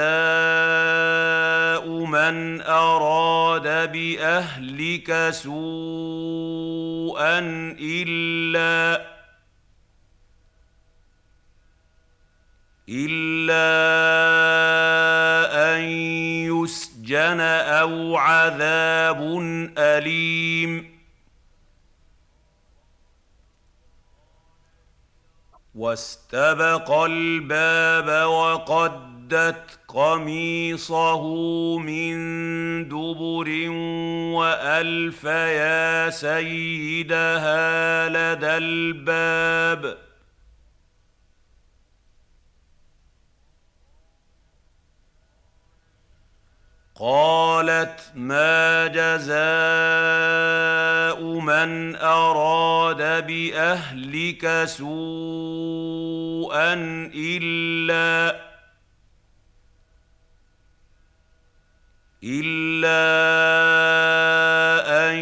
من 2.06 2.62
أراد 2.62 3.92
بأهلك 3.92 5.30
سوءا 5.30 5.80
إلا 7.80 9.06
إلا 12.90 13.70
أن 15.76 15.82
يسجن 16.50 17.42
أو 17.42 18.18
عذاب 18.18 19.22
أليم 19.78 20.99
واستبق 25.80 26.92
الباب 26.92 28.30
وقدت 28.30 29.80
قميصه 29.88 31.24
من 31.78 32.18
دبر 32.88 33.70
وألف 34.36 35.24
يا 35.24 36.10
سيدها 36.10 37.60
لدى 38.10 38.58
الباب 38.58 39.98
قالت 47.00 48.12
ما 48.16 48.88
جزاء 48.88 49.40
من 51.24 51.96
أراد 51.96 53.28
بأهلك 53.28 54.64
سوءا 54.66 56.74
إلا 57.16 58.40
إلا 62.24 63.00
أن 65.10 65.16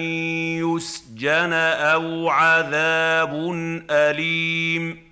يسجن 0.66 1.54
أو 1.54 2.30
عذاب 2.30 3.52
أليم 3.90 5.07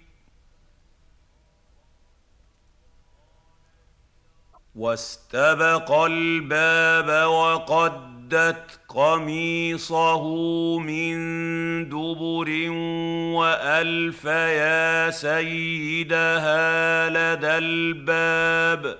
واستبق 4.75 5.91
الباب 5.91 7.29
وقدت 7.29 8.79
قميصه 8.87 10.23
من 10.79 11.15
دبر 11.89 12.69
وألف 13.39 14.25
يا 14.25 15.09
سيدها 15.09 16.59
لدى 17.09 17.57
الباب 17.57 18.97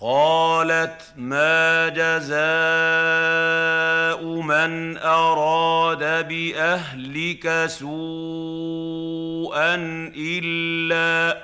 قالت 0.00 1.12
ما 1.16 1.88
جزاء 1.88 2.36
من 4.24 4.98
أراد 4.98 6.28
بأهلك 6.28 7.64
سوءا 7.66 9.74
إلا 10.16 11.42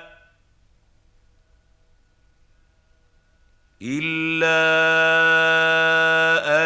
إلا 3.81 4.63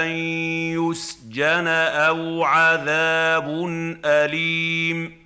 أن 0.03 0.09
يسجن 0.75 1.67
أو 1.67 2.43
عذاب 2.43 3.47
أليم 4.05 5.16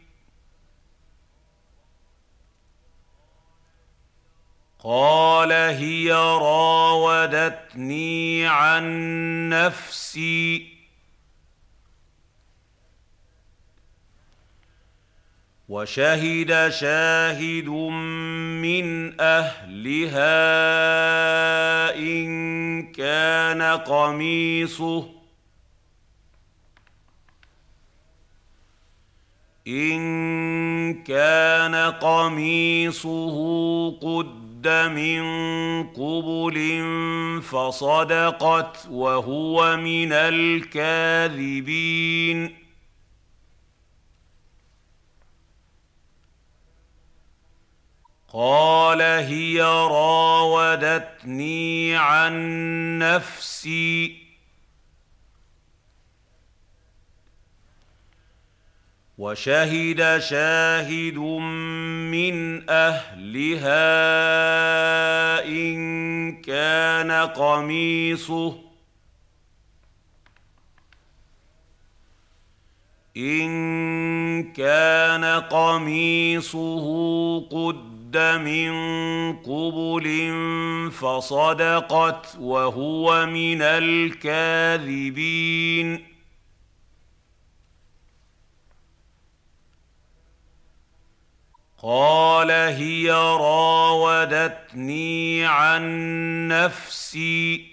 قال 4.84 5.52
هي 5.52 6.12
راودتني 6.42 7.68
عن 8.48 9.50
نفسي. 9.50 10.68
وشهد 15.70 16.70
شاهد 16.70 17.68
من 17.68 19.22
أهلها 19.22 20.26
إن 21.96 22.92
كان 22.92 23.62
قميصه. 23.62 25.10
إن 29.68 31.04
كان 31.04 31.76
قميصه 31.92 33.38
قد 34.00 34.41
من 34.68 35.22
قبل 35.94 36.58
فصدقت 37.42 38.88
وهو 38.90 39.78
من 39.78 40.14
الكاذبين. 40.14 41.82
قال 48.34 49.02
هي 49.02 49.62
راودتني 49.92 51.46
عن 51.96 52.34
نفسي 53.00 54.21
وشهد 59.22 60.20
شاهد 60.20 61.18
من 62.10 62.70
أهلها 62.70 63.86
إن 65.46 66.42
كان 66.42 67.12
قميصه 67.12 68.58
إن 73.18 73.52
كان 74.54 75.26
قميصه 75.42 76.86
قد 77.40 78.18
من 78.18 78.72
قبل 79.38 80.08
فصدقت 80.92 82.38
وهو 82.40 83.26
من 83.26 83.62
الكاذبين 83.62 85.32
قال 91.84 92.52
هي 92.52 93.12
راودتني 93.42 94.66
عن 95.46 96.48
نفسي. 96.48 97.72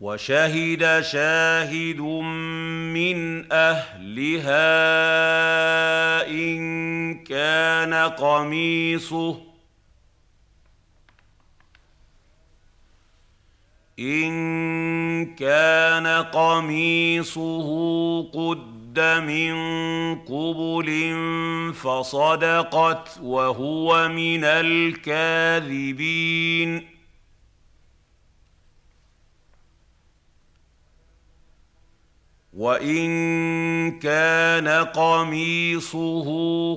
وشهد 0.00 1.00
شاهد 1.00 2.00
من 2.00 3.52
أهلها 3.52 4.56
إن 6.28 7.24
كان 7.24 7.94
قميصه. 7.94 9.40
إن 13.98 15.34
كان 15.34 16.06
قميصه 16.06 17.68
قد 18.22 18.73
من 18.98 19.54
قبل 20.24 21.14
فصدقت 21.74 23.20
وهو 23.22 24.08
من 24.08 24.44
الكاذبين. 24.44 26.14
وإن 32.52 33.98
كان 33.98 34.68
قميصه 34.68 36.28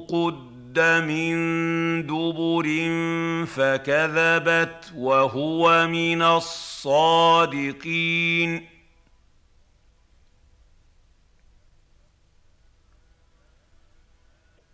قد 0.07 0.79
من 0.79 1.37
دبر 2.07 2.67
فكذبت 3.45 4.93
وهو 4.95 5.87
من 5.87 6.21
الصادقين. 6.21 7.57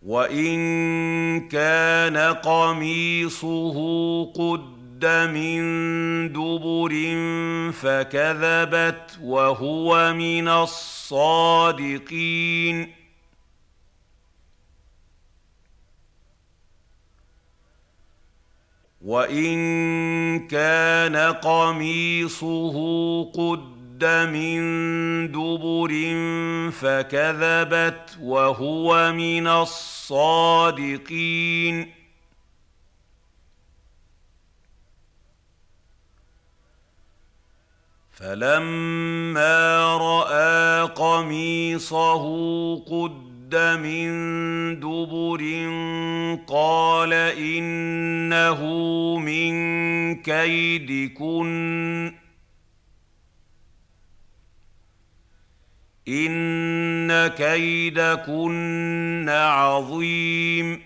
وان 0.04 1.48
كان 1.48 2.16
قميصه 2.16 3.76
قد 4.32 5.06
من 5.06 5.62
دبر 6.32 6.92
فكذبت 7.72 9.18
وهو 9.22 10.12
من 10.14 10.48
الصادقين 10.48 12.04
وان 19.04 20.48
كان 20.48 21.16
قميصه 21.16 22.74
قد 23.32 23.73
من 24.04 25.32
دبر 25.32 25.92
فكذبت 26.70 28.18
وهو 28.20 29.12
من 29.12 29.46
الصادقين. 29.46 30.94
فلما 38.12 39.96
رأى 39.96 40.82
قميصه 40.82 42.24
قد 42.84 43.56
من 43.56 44.10
دبر 44.80 45.42
قال 46.46 47.12
إنه 47.12 48.60
من 49.18 49.54
كيدكن. 50.22 52.23
إن 56.08 57.26
كيدكن 57.26 59.28
عظيم. 59.28 60.80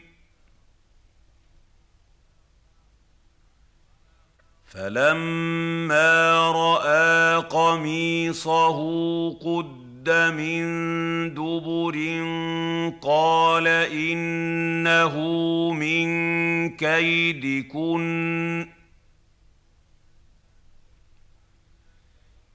فلما 4.66 6.50
رأى 6.50 7.36
قميصه 7.36 8.78
قد 9.30 10.10
من 10.10 10.64
دبر 11.34 11.96
قال 13.02 13.66
إنه 13.92 15.14
من 15.72 16.08
كيدكن. 16.76 18.77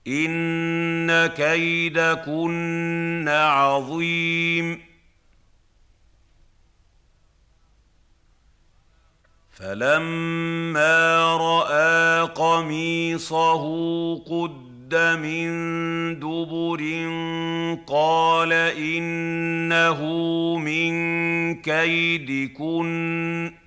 ان 0.07 1.27
كيدكن 1.27 3.25
عظيم. 3.27 4.79
فلما 9.51 11.37
راى 11.37 12.27
قميصه 12.27 13.63
قد 14.15 14.95
من 14.95 15.49
دبر 16.19 16.81
قال 17.87 18.53
انه 18.53 20.01
من 20.57 20.93
كيدكن. 21.61 23.62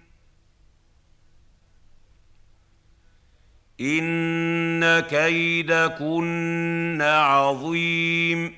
ان 3.81 5.01
كيدكن 5.01 6.99
عظيم 7.03 8.55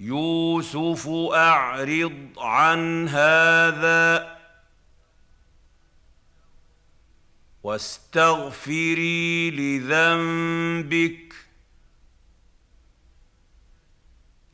يوسف 0.00 1.08
اعرض 1.34 2.28
عن 2.38 3.08
هذا 3.08 4.36
واستغفري 7.62 9.50
لذنبك 9.50 11.34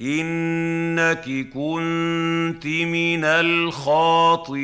انك 0.01 1.25
كنت 1.53 2.67
من 2.67 3.25
الخاطئين 3.25 4.63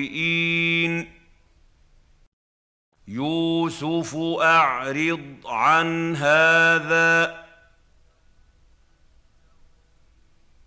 يوسف 3.09 4.17
أعرض 4.41 5.37
عن 5.45 6.17
هذا 6.17 7.45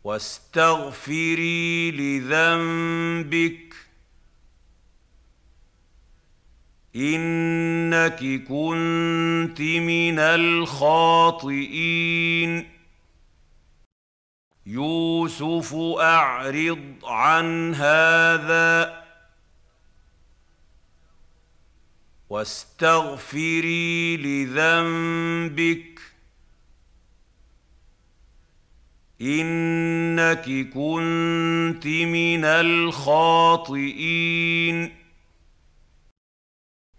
واستغفري 0.04 1.92
لذنبك 1.92 3.76
إنك 6.96 8.44
كنت 8.48 9.62
من 9.62 10.20
الخاطئين. 10.20 11.72
يوسف 14.66 15.76
أعرض 16.00 16.96
عن 17.04 17.76
هذا 17.76 19.01
واستغفري 22.32 24.18
لذنبك. 24.18 26.02
إنك 29.22 30.70
كنت 30.74 31.88
من 31.88 32.46
الخاطئين. 32.46 33.82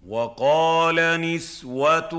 وقال 0.07 1.21
نسوة 1.21 2.11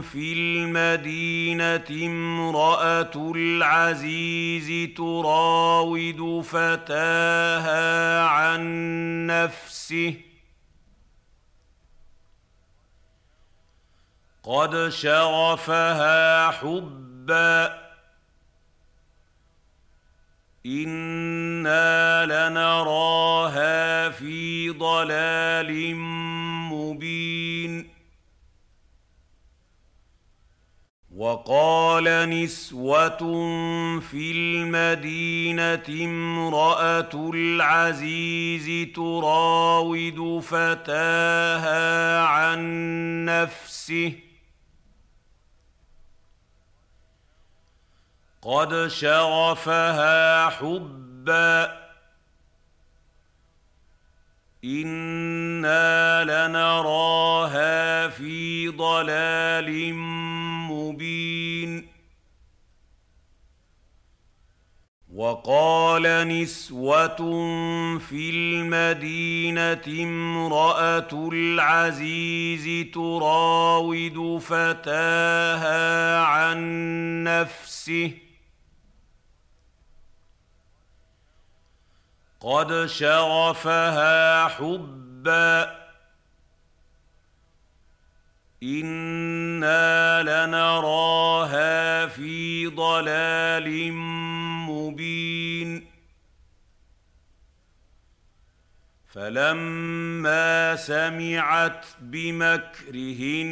في 0.00 0.32
المدينة 0.32 2.06
امرأة 2.06 3.32
العزيز 3.36 4.94
تراود 4.96 6.40
فتاها 6.44 8.22
عن 8.22 8.62
نفسه. 9.26 10.31
قد 14.44 14.88
شغفها 14.88 16.50
حبا. 16.50 17.82
إنا 20.66 22.26
لنراها 22.26 24.08
في 24.10 24.70
ضلال 24.70 25.96
مبين. 26.72 27.88
وقال 31.16 32.30
نسوة 32.30 33.18
في 34.00 34.32
المدينة 34.32 36.04
امرأة 36.04 37.30
العزيز 37.34 38.92
تراود 38.94 40.40
فتاها 40.40 42.20
عن 42.20 42.60
نفسه. 43.24 44.31
قد 48.42 48.86
شغفها 48.86 50.48
حبا. 50.48 51.82
إنا 54.64 56.24
لنراها 56.24 58.08
في 58.08 58.68
ضلال 58.68 59.94
مبين. 60.70 61.88
وقال 65.14 66.28
نسوة 66.28 67.16
في 67.98 68.30
المدينة 68.30 70.02
امرأة 70.04 71.28
العزيز 71.32 72.90
تراود 72.94 74.38
فتاها 74.38 76.18
عن 76.20 76.58
نفسه. 77.24 78.31
قد 82.42 82.86
شغفها 82.86 84.48
حبا. 84.48 85.82
إنا 88.62 90.22
لنراها 90.22 92.06
في 92.06 92.66
ضلال 92.66 93.92
مبين. 94.68 95.86
فلما 99.08 100.76
سمعت 100.76 101.86
بمكرهن 102.00 103.46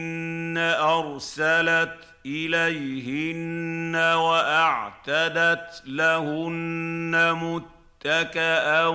أرسلت 0.81 1.97
إليهن 2.27 3.97
وأعتدت 3.97 5.83
لهن 5.87 7.33
متكئا 8.05 8.87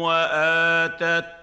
واتت 0.00 1.34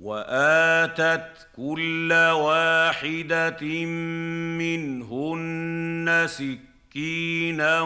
واتت 0.00 1.48
كل 1.56 2.12
واحدة 2.32 3.64
منهن 4.58 6.26
سكينا 6.28 7.80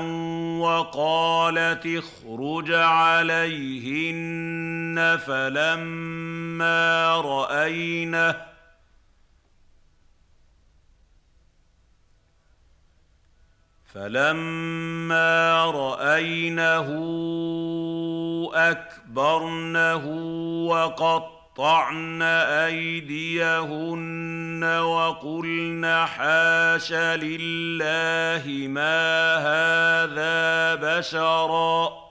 وقالت 0.60 1.86
اخرج 1.86 2.72
عليهن 2.72 4.18
فلما 5.26 7.16
راينه 7.16 8.49
فلما 13.94 15.64
راينه 15.64 16.88
اكبرنه 18.54 20.06
وقط 20.68 21.40
قطعن 21.60 22.22
ايديهن 22.62 23.84
وقلن 24.64 26.06
حاش 26.06 26.92
لله 26.92 28.68
ما 28.68 29.36
هذا 29.36 30.74
بشرا 30.74 32.09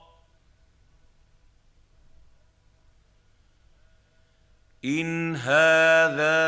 ان 4.86 5.36
هذا 5.36 6.40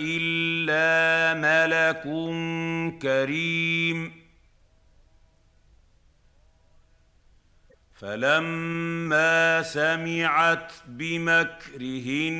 الا 0.00 1.34
ملك 1.34 2.02
كريم 3.02 4.12
فلما 7.94 9.62
سمعت 9.62 10.72
بمكرهن 10.86 12.32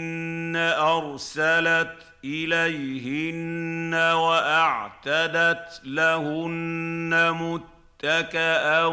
ارسلت 0.78 1.97
اليهن 2.24 3.94
واعتدت 3.94 5.80
لهن 5.84 7.30
متكئا 7.32 8.84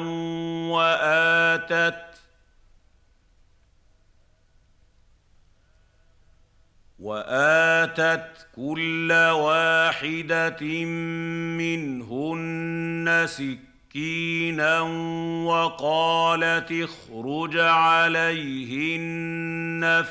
واتت 0.71 2.13
وآتت 7.03 8.47
كل 8.55 9.11
واحدة 9.11 10.63
منهن 11.59 13.25
سكرا 13.27 13.73
مسكينا 13.93 14.81
وقالت 15.45 16.71
اخرج 16.71 17.57
عليهن 17.57 19.03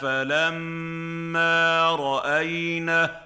فلما 0.00 1.90
رأينه 1.90 3.20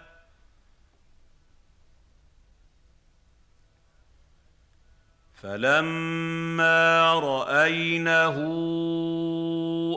فلما 5.34 7.14
رأينه 7.14 8.36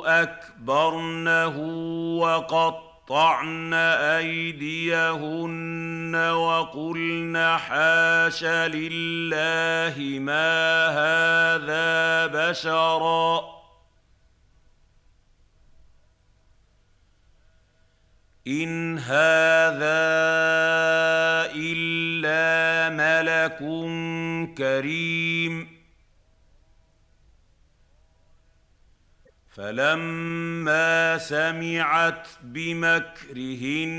أكبرنه 0.05 1.57
وقط 2.19 2.88
قطعن 3.09 3.73
أيديهن 4.13 4.69
وقلن 6.15 7.57
حاش 7.57 8.43
لله 8.43 10.19
ما 10.19 10.87
هذا 10.87 12.27
بشرا. 12.27 13.41
إن 18.47 18.97
هذا 18.97 20.09
إلا 21.55 22.89
ملك 22.89 23.57
كريم. 24.57 25.78
فلما 29.59 31.17
سمعت 31.17 32.27
بمكرهن 32.43 33.89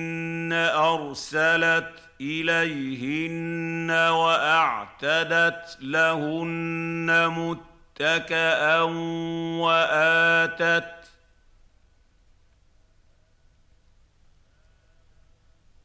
أرسلت 0.75 1.93
إليهن 2.21 3.91
وأعتدت 3.91 5.79
لهن 5.81 7.29
متكئا 7.29 8.81
وآتت 9.61 10.95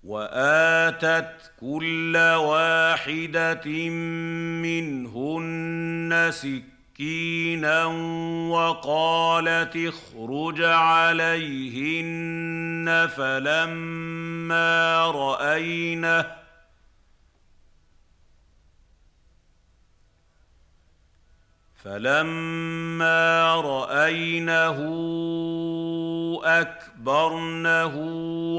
وآتت 0.04 1.52
كل 1.60 2.18
واحدة 2.18 3.90
منهن 4.62 6.30
سكرا 6.32 6.75
مسكينا 6.96 7.86
وقالت 8.50 9.76
اخرج 9.76 10.62
عليهن 10.62 12.08
فلما 13.18 15.06
رأينه 15.12 16.36
فلما 21.84 23.56
رأينه 23.56 24.80
أكبرنه 26.44 27.96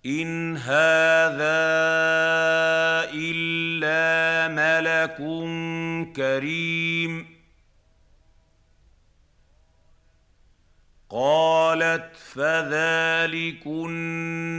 إن 0.05 0.57
هذا 0.57 1.65
إلا 3.13 4.47
ملك 4.47 5.17
كريم. 6.15 7.34
قالت 11.09 12.15
فذلكن 12.15 12.63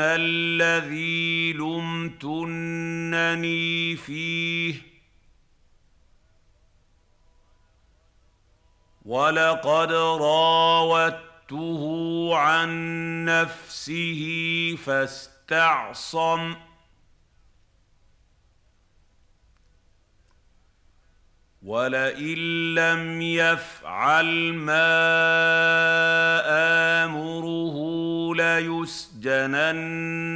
الذي 0.00 1.52
لمتنني 1.52 2.56
فيه 3.96 4.85
ولقد 9.06 9.92
راودته 9.92 11.82
عن 12.34 12.70
نفسه 13.24 14.22
فاستعصم 14.84 16.54
ولئن 21.62 22.38
لم 22.74 23.22
يفعل 23.22 24.52
ما 24.54 24.96
امره 27.04 27.76
ليسجنن 28.34 29.64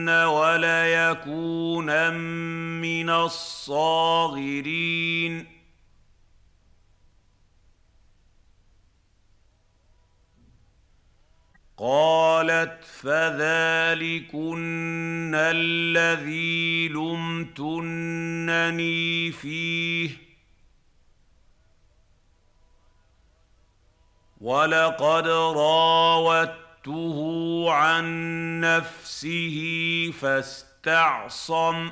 وليكونن 0.08 1.80
من 2.80 3.10
الصاغرين 3.10 4.70
قالت 11.80 12.84
فذلكن 12.84 13.34
الذي 15.34 16.88
لمتنني 16.88 18.12
فيه. 19.32 20.10
ولقد 24.40 25.28
راودته 25.28 27.18
عن 27.72 28.04
نفسه 28.60 30.10
فاستعصم. 30.20 31.90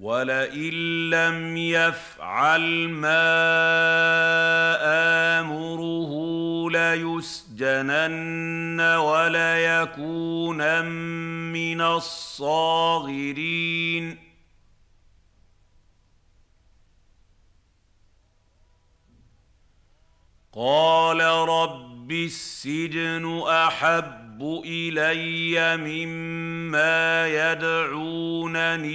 ولئن 0.00 1.10
لم 1.10 1.56
يفعل 1.56 2.88
ما 2.88 3.20
امره 5.40 6.10
ليسجنن 6.70 8.80
وليكونن 8.80 10.84
من 11.52 11.80
الصاغرين 11.80 13.50
قال 20.52 21.20
رب 21.48 22.12
السجن 22.12 23.24
احب 24.40 24.62
الي 24.64 25.76
مما 25.76 27.28
يدعونني 27.28 28.88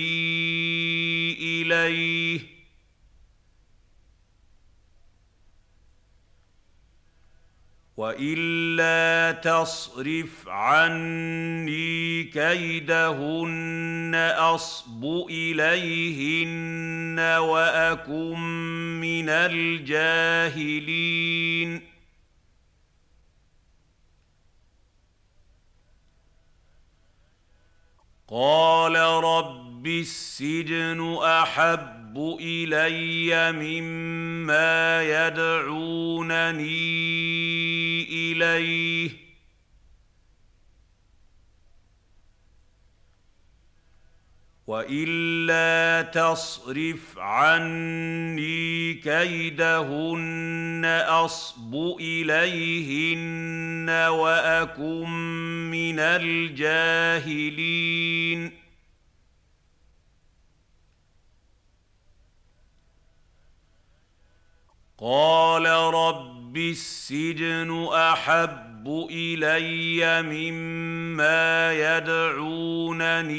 اليه 1.62 2.40
والا 7.98 9.32
تصرف 9.44 10.48
عني 10.48 12.24
كيدهن 12.24 14.16
اصب 14.38 15.06
اليهن 15.30 17.20
واكن 17.20 18.40
من 19.02 19.30
الجاهلين 19.30 20.76
قال 28.28 28.96
رب 29.24 29.88
السجن 29.88 31.18
أحب 31.24 32.38
إلي 32.42 33.52
مما 33.52 35.04
يدعونني 35.04 36.66
إليه. 38.10 39.25
وإلا 44.68 46.02
تصرف 46.02 47.18
عني 47.18 48.94
كيدهن 48.94 50.86
أصب 51.08 51.76
إليهن 52.00 53.90
وأكن 53.90 55.10
من 55.72 56.00
الجاهلين. 56.00 57.66
قال 64.98 65.66
رب 65.94 66.58
السجن 66.58 67.88
أحب 67.94 68.65
إلي 69.12 70.22
مما 70.22 71.74
يدعونني 71.74 73.36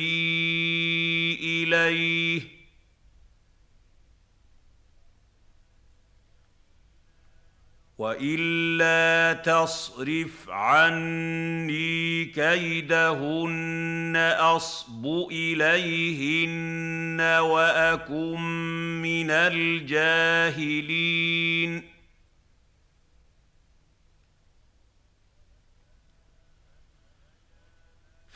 إليه. 1.34 2.56
وإلا 7.98 9.32
تصرف 9.32 10.50
عني 10.50 12.24
كيدهن 12.24 14.16
أصب 14.38 15.06
إليهن 15.32 17.20
وأكن 17.20 18.40
من 19.02 19.30
الجاهلين. 19.30 20.76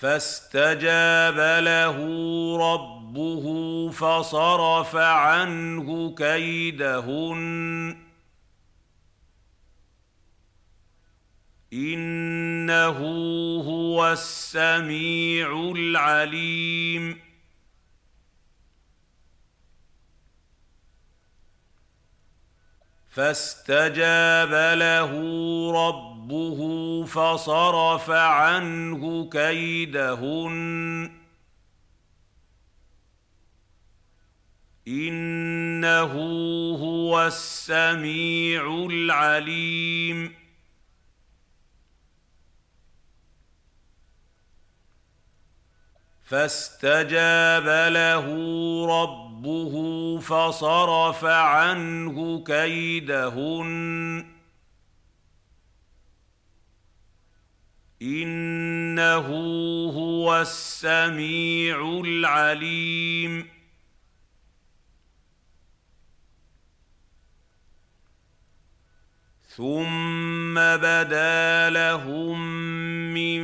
فاستجاب 0.01 1.63
له 1.65 1.97
ربه 2.75 3.45
فصرف 3.91 4.97
عنه 4.97 6.15
كيدهن. 6.15 7.97
إنه 11.73 12.99
هو 13.63 14.13
السميع 14.13 15.73
العليم. 15.77 17.21
فاستجاب 23.11 24.79
له 24.79 25.13
ربه 26.31 27.05
فصرف 27.05 28.11
عنه 28.11 29.31
كيدهن. 29.31 31.11
إنه 34.89 36.13
هو 36.73 37.27
السميع 37.27 38.87
العليم. 38.91 40.35
فاستجاب 46.25 47.93
له 47.93 48.27
ربه 49.03 49.75
فصرف 50.19 51.25
عنه 51.25 52.45
كيدهن. 52.45 54.40
إنه 58.03 59.27
هو 59.97 60.41
السميع 60.41 62.01
العليم. 62.05 63.61
ثم 69.57 70.55
بدا 70.55 71.71
لهم 71.71 72.41
من 73.15 73.43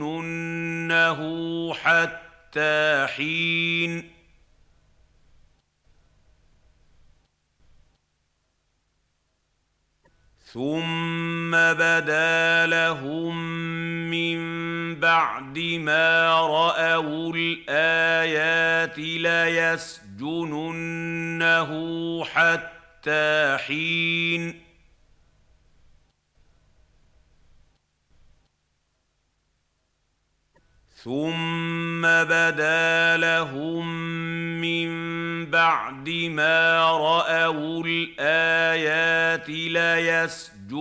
حتى 1.74 3.06
حين 3.16 4.15
ثم 10.56 11.50
بدا 11.52 12.66
لهم 12.66 13.36
من 14.10 14.40
بعد 15.00 15.58
ما 15.58 16.30
راوا 16.40 17.32
الايات 17.36 18.98
ليسجننه 18.98 20.54
حتى 22.24 23.56
حين 23.66 24.60
ثم 31.04 32.02
بدا 32.02 33.16
لهم 33.16 33.86
من 34.60 35.15
بعد 35.50 36.08
ما 36.08 36.90
رأوا 36.90 37.84
الآيات 37.86 39.48
ليسجننه 39.48 40.74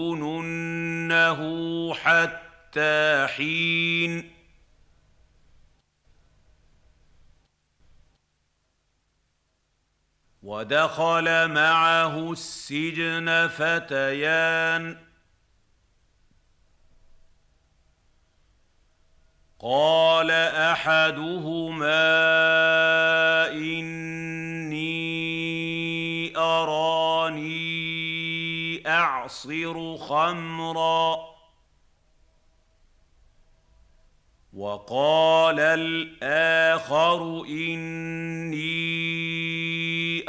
حتى 1.94 3.28
حين. 3.28 4.32
ودخل 10.44 11.48
معه 11.48 12.32
السجن 12.32 13.48
فتيان. 13.48 15.05
قال 19.66 20.32
أحدهما 20.32 22.06
إني 23.50 24.84
أراني 26.38 27.56
أعصر 28.88 29.98
خمرا 29.98 31.18
وقال 34.54 35.60
الآخر 35.60 37.46
إني 37.50 38.66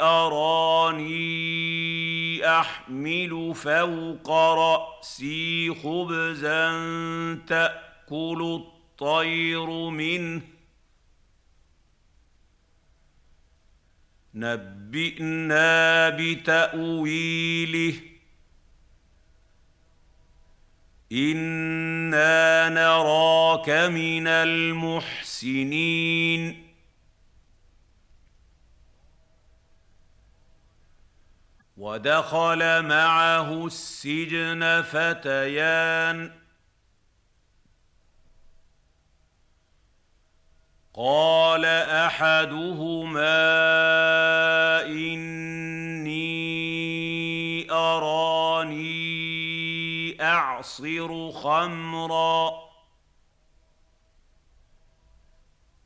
أراني 0.01 1.27
أحمل 2.47 3.55
فوق 3.55 4.31
رأسي 4.31 5.75
خبزا 5.83 6.71
تأكل 7.47 8.41
الطير 8.41 8.76
منه. 9.89 10.41
نبئنا 14.35 16.09
بتأويله. 16.09 18.01
إنا 21.11 22.69
نراك 22.69 23.69
من 23.69 24.27
المحسنين. 24.27 25.87
ودخل 31.77 32.85
معه 32.85 33.65
السجن 33.65 34.81
فتيان. 34.81 36.46
قال 40.97 41.65
أحدهما 41.65 43.21
إني 44.85 46.17
أراني 47.71 48.87
أعصر 50.23 51.31
خمرا 51.31 52.51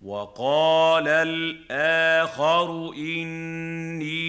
وقال 0.01 1.07
الآخر 1.07 2.93
إني 2.97 4.21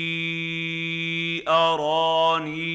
أراني 1.49 2.73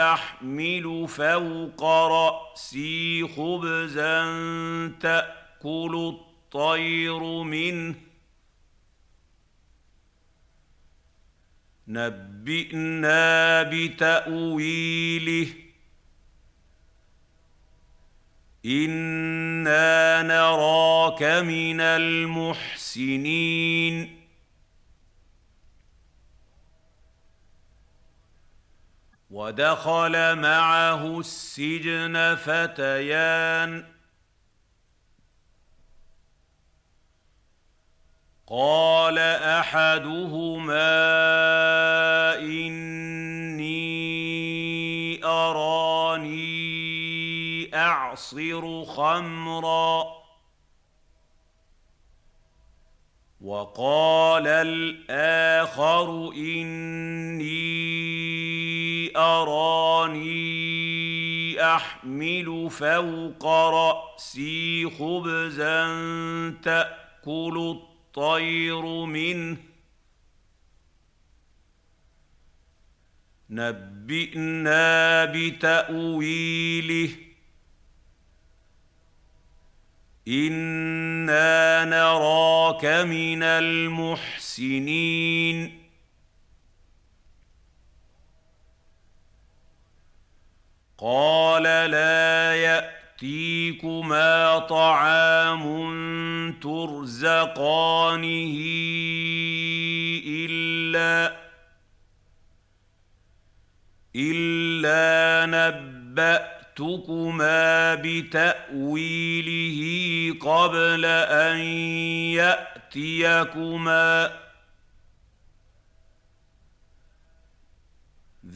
أحمل 0.00 1.08
فوق 1.08 1.84
رأسي 1.84 3.28
خبزا 3.36 4.24
تأكل 5.00 5.94
الطير 5.94 6.27
الطير 6.48 7.42
منه. 7.42 7.94
نبئنا 11.88 13.62
بتأويله. 13.62 15.54
إنا 18.66 20.22
نراك 20.22 21.22
من 21.22 21.80
المحسنين. 21.80 23.28
ودخل 29.30 30.36
معه 30.36 31.20
السجن 31.20 32.34
فتيان. 32.34 33.97
قال 38.50 39.18
أحدهما 39.58 40.78
إني 42.40 43.68
أراني 45.24 46.48
أعصر 47.76 48.84
خمرا 48.84 50.04
وقال 53.40 54.46
الآخر 54.46 56.32
إني 56.36 57.58
أراني 59.16 60.38
أحمل 61.62 62.70
فوق 62.70 63.46
رأسي 63.46 64.90
خبزا 64.90 65.86
تأكل 66.62 67.56
الطير 67.58 67.87
منه. 69.06 69.56
نبئنا 73.50 75.24
بتأويله. 75.24 77.16
إنا 80.28 81.84
نراك 81.84 82.84
من 82.84 83.42
المحسنين. 83.42 84.98
قال 90.98 91.62
لا 91.62 92.54
يأتي 92.54 92.97
ياتيكما 93.22 94.58
طعام 94.58 95.64
ترزقانه 96.62 98.56
الا 100.26 101.36
الا 104.16 105.46
نباتكما 106.76 107.94
بتاويله 107.94 109.80
قبل 110.40 111.04
ان 111.04 111.58
ياتيكما 112.38 114.30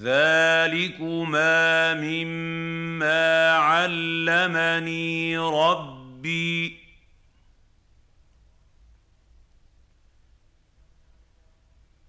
ذلكما 0.03 1.95
مما 1.95 3.51
علمني 3.51 5.39
ربي. 5.39 6.77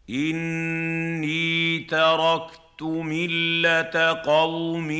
اني 0.09 1.79
تركت 1.79 2.81
مله 2.81 4.21
قوم 4.25 4.91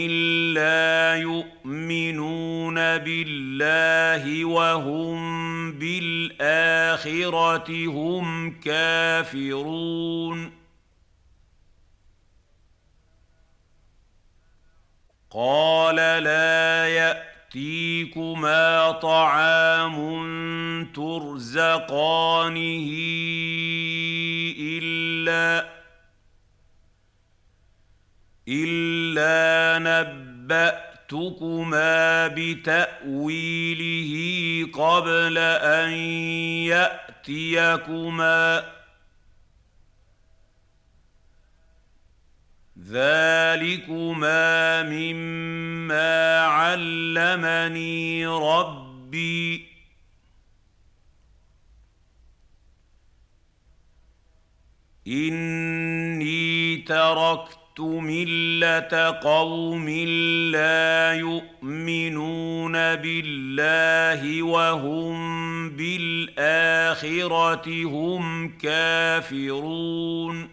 لا 0.53 1.15
يؤمنون 1.15 2.75
بالله 2.75 4.45
وهم 4.45 5.71
بالاخره 5.71 7.69
هم 7.87 8.51
كافرون. 8.59 10.62
قال 15.33 15.95
لا 15.95 16.87
ياتيكما 16.87 18.91
طعام 18.91 19.95
ترزقانه 20.95 22.87
الا 24.59 25.69
الا 28.47 29.79
نباتكما 31.09 32.27
بتاويله 32.27 34.13
قبل 34.73 35.37
ان 35.37 35.89
ياتيكما 36.69 38.63
ذلكما 42.89 44.83
مما 44.83 46.39
علمني 46.39 48.25
ربي. 48.27 49.65
اني 55.07 56.77
تركت 56.77 57.79
مله 57.79 59.19
قوم 59.21 59.89
لا 60.51 61.13
يؤمنون 61.13 62.73
بالله 62.73 64.43
وهم 64.43 65.69
بالاخره 65.69 67.23
هم 67.85 68.57
كافرون. 68.57 70.52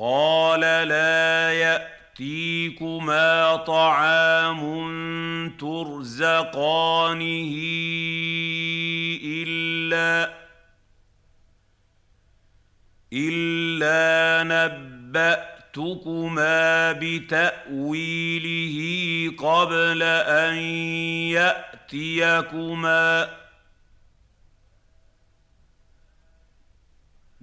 قال 0.00 0.60
لا 0.60 1.52
ياتيكما 1.52 3.56
طعام 3.56 4.60
ترزقانه 5.60 7.52
الا 9.24 10.30
الا 13.12 14.42
نباتكما 15.12 16.92
بتاويله 16.92 18.76
قبل 19.38 20.02
ان 20.02 20.54
ياتيكما 21.36 23.28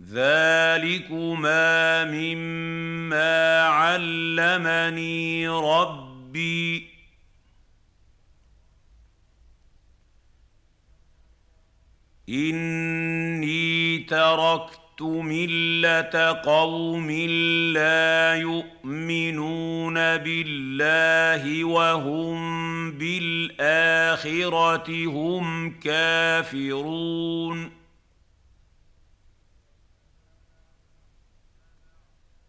ذلكما 0.10 2.06
مما 2.06 3.62
علمني 3.62 5.48
ربي. 5.48 6.88
اني 12.30 13.98
تركت 13.98 15.02
مله 15.02 16.42
قوم 16.46 17.12
لا 17.74 18.36
يؤمنون 18.36 19.94
بالله 19.94 21.64
وهم 21.64 22.92
بالاخره 22.92 24.88
هم 25.06 25.80
كافرون. 25.80 27.77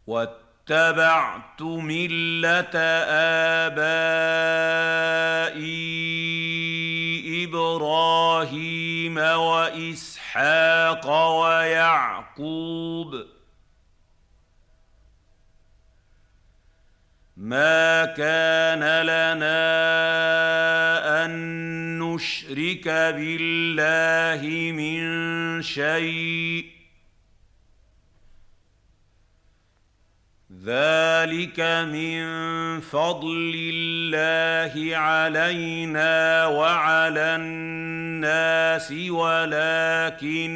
واتبعت 0.09 1.63
ملة 1.63 2.79
آبائي 3.69 4.65
إبراهيم 7.45 9.19
وإسحاق 9.19 11.07
ويعقوب. 11.41 13.25
ما 17.37 18.05
كان 18.05 19.03
لنا 19.03 19.65
أن 21.25 21.33
نشرك 21.99 22.89
بالله 22.89 24.73
من 24.73 25.63
شيء 25.63 26.78
ذلك 30.65 31.61
من 31.61 32.21
فضل 32.81 33.53
الله 33.55 34.97
علينا 34.97 36.47
وعلى 36.47 37.37
الناس 37.37 38.93
ولكن 38.93 40.53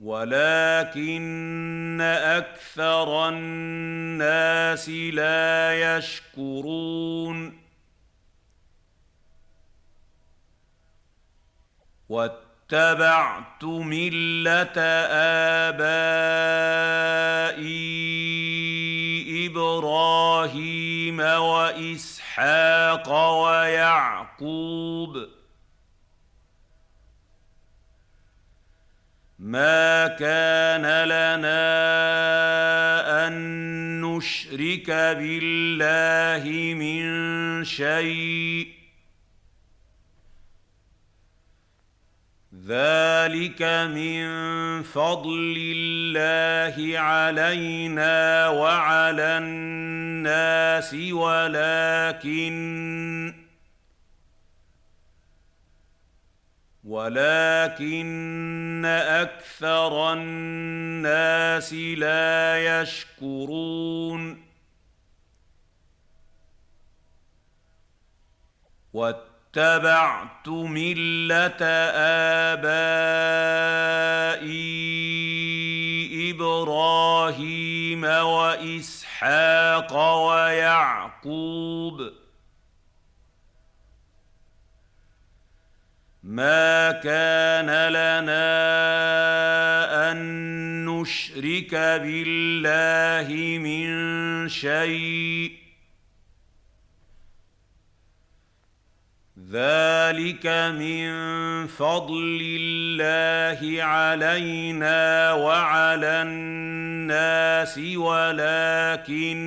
ولكن 0.00 2.00
أكثر 2.00 3.28
الناس 3.28 4.88
لا 4.88 5.96
يشكرون 5.96 7.58
اتبعت 12.70 13.64
ملة 13.64 14.80
آبائي 15.70 16.66
إبراهيم 19.46 21.20
وإسحاق 21.20 23.08
ويعقوب. 23.42 25.26
ما 29.38 30.08
كان 30.08 31.04
لنا 31.04 31.66
أن 33.26 33.34
نشرك 34.00 34.90
بالله 34.90 36.74
من 36.74 37.64
شيء 37.64 38.75
ذلك 42.66 43.62
من 43.94 44.26
فضل 44.82 45.54
الله 45.76 46.98
علينا 46.98 48.48
وعلى 48.48 49.38
الناس 49.38 50.94
ولكن 50.94 52.54
ولكن 56.84 58.82
أكثر 58.86 60.12
الناس 60.12 61.72
لا 61.74 62.80
يشكرون 62.82 64.46
اتبعت 69.56 70.48
ملة 70.48 71.62
آبائي 72.52 73.40
إبراهيم 76.30 78.04
وإسحاق 78.04 79.92
ويعقوب. 80.26 82.12
ما 86.22 86.92
كان 86.92 87.88
لنا 87.88 88.46
أن 90.10 90.16
نشرك 90.84 91.74
بالله 91.74 93.58
من 93.58 94.48
شيء 94.48 95.65
ذلك 99.50 100.46
من 100.74 101.06
فضل 101.66 102.40
الله 102.42 103.82
علينا 103.82 105.32
وعلى 105.32 106.22
الناس 106.22 107.78
ولكن 107.78 109.38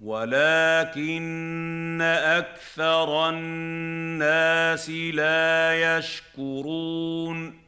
ولكن 0.00 1.98
أكثر 2.02 3.28
الناس 3.28 4.90
لا 4.90 5.98
يشكرون 5.98 7.67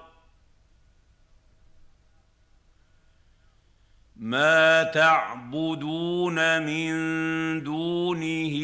ما 4.21 4.83
تعبدون 4.83 6.61
من 6.61 6.93
دونه 7.63 8.55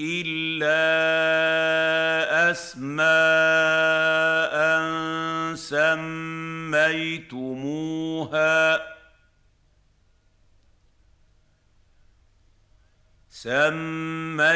إلا 0.00 0.82
أسماء 2.50 3.02
سميتموها 5.54 6.52
سميتموها 13.30 14.52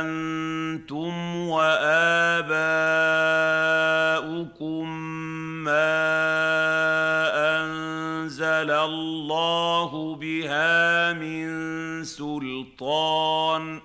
أنتم 0.00 1.36
واباؤكم 1.48 2.90
ما 5.64 6.00
انزل 7.60 8.70
الله 8.70 10.16
بها 10.16 11.12
من 11.12 12.04
سلطان 12.04 13.80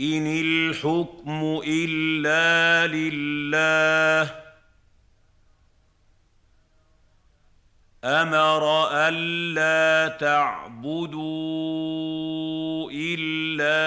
ان 0.00 0.26
الحكم 0.26 1.60
الا 1.66 2.86
لله 2.86 4.44
أمر 8.04 8.88
الا 8.92 10.08
تعبدوا 10.08 11.24
الا 12.90 13.84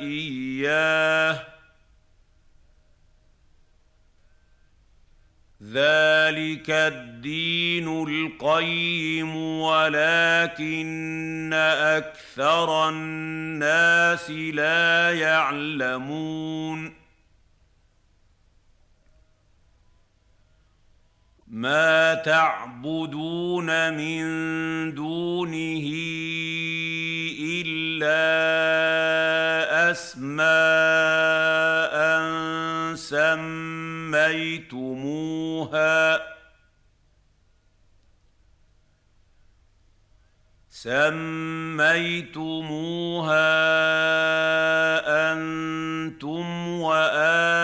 اياه 0.00 1.57
ذلك 5.72 6.70
الدين 6.70 8.02
القيم 8.08 9.36
ولكن 9.36 11.50
أكثر 11.52 12.88
الناس 12.88 14.30
لا 14.30 15.12
يعلمون 15.12 16.97
ما 21.58 22.14
تعبدون 22.14 23.94
من 23.94 24.24
دونه 24.94 25.86
الا 27.66 28.30
اسماء 29.90 30.38
سميتموها 32.94 33.78
سميتموها 40.70 41.08
أنتم 45.32 46.68
واباؤكم 46.80 47.57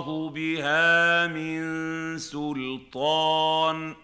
الله 0.00 0.30
بها 0.30 1.26
من 1.26 2.18
سلطان 2.18 3.94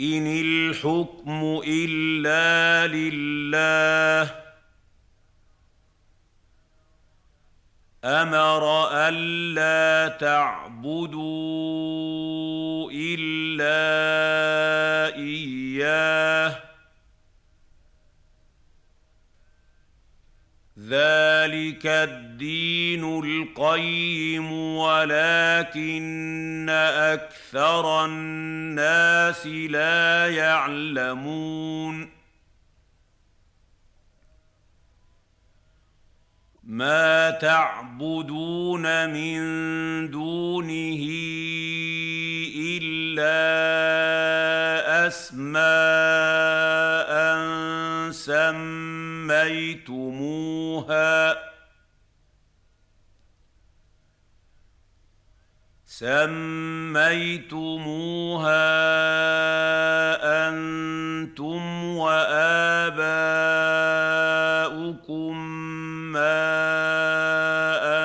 ان 0.00 0.26
الحكم 0.26 1.60
الا 1.66 2.86
لله 2.86 4.40
أمر 8.04 8.88
الا 8.92 10.08
تعبدوا 10.16 11.20
الا 12.92 13.80
اياه 15.16 16.69
ذلك 20.88 21.86
الدين 21.86 23.04
القيم 23.04 24.52
ولكن 24.52 26.66
أكثر 26.70 28.04
الناس 28.04 29.46
لا 29.46 30.26
يعلمون 30.26 32.19
ما 36.70 37.30
تعبدون 37.30 39.10
من 39.10 39.40
دونه 40.10 41.02
الا 42.78 43.40
اسماء 45.06 45.50
سميتموها 48.10 49.10
سميتموها 55.86 56.48
أنتم 60.48 61.84
واباؤكم 61.96 62.90
ما 66.12 66.50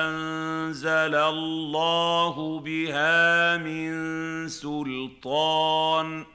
انزل 0.06 1.14
الله 1.14 2.60
بها 2.60 3.56
من 3.56 4.48
سلطان 4.48 6.26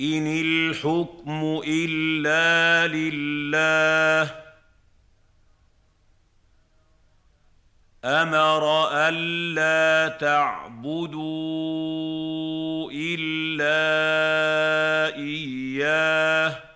ان 0.00 0.26
الحكم 0.26 1.60
الا 1.66 2.86
لله 2.86 4.46
أمر 8.04 8.88
الا 8.92 10.08
تعبدوا 10.08 11.26
الا 12.92 13.86
اياه 15.16 16.75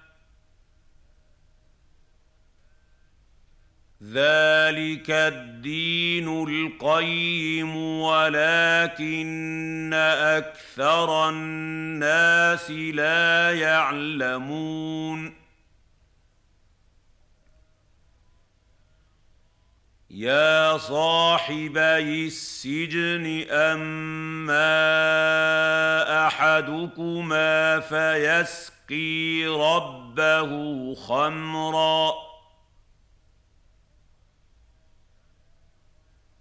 ذلك 4.13 5.11
الدين 5.11 6.49
القيم 6.49 7.77
ولكن 7.77 9.91
أكثر 9.95 11.29
الناس 11.29 12.71
لا 12.71 13.53
يعلمون. 13.53 15.35
يا 20.11 20.77
صاحبي 20.77 22.27
السجن 22.27 23.47
أما 23.51 24.67
أحدكما 26.27 27.81
فيسقي 27.81 29.47
ربه 29.47 30.95
خمرًا. 30.95 32.30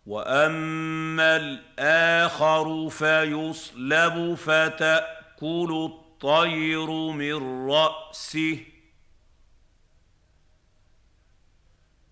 واما 0.10 1.36
الآخر 1.36 2.90
فيصلب 2.90 4.34
فتاكل 4.34 5.92
الطير 5.92 6.92
من 6.92 7.70
راسه 7.70 8.60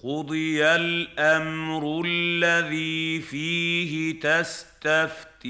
قضي 0.04 0.66
الامر 0.66 2.02
الذي 2.06 3.22
فيه 3.22 4.20
تستفتيان 4.20 5.48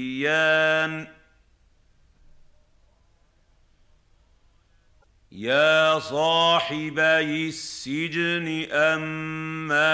يا 5.32 5.98
صاحبي 5.98 7.48
السجن 7.48 8.68
أما 8.72 9.88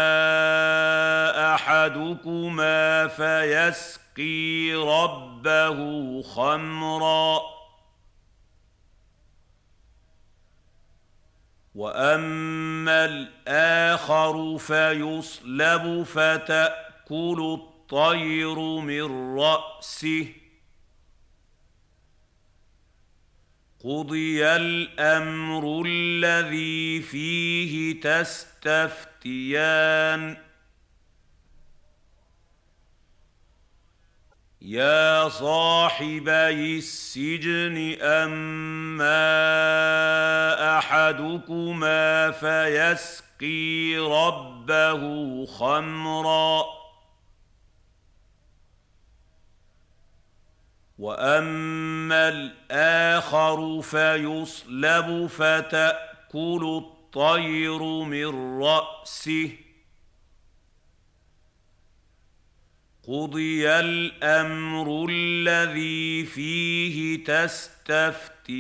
أحدكما 1.55 3.09
فيسقي 3.09 4.73
ربه 4.74 6.23
خمرا 6.23 7.40
وأما 11.74 13.05
الآخر 13.05 14.59
فيصلب 14.59 16.02
فتأكل 16.02 17.59
الطير 17.61 18.59
من 18.61 19.36
رأسه 19.39 20.44
قضي 23.85 24.47
الامر 24.47 25.82
الذي 25.86 27.02
فيه 27.02 28.01
تستفتيان 28.01 29.44
يا 34.62 35.28
صاحبي 35.28 36.78
السجن 36.78 37.97
اما 38.02 39.19
احدكما 40.78 42.31
فيسقي 42.31 43.97
ربه 43.97 45.47
خمرا 45.47 46.84
واما 50.99 52.29
الآخر 52.29 53.83
فيصلب 53.83 55.27
فتاكل 55.27 56.83
الطير 56.83 57.83
من 57.83 58.61
راسه 58.62 59.51
قضي 63.09 63.71
الامر 63.71 65.07
الذي 65.11 66.25
فيه 66.25 67.25
تستفتيان 67.25 68.55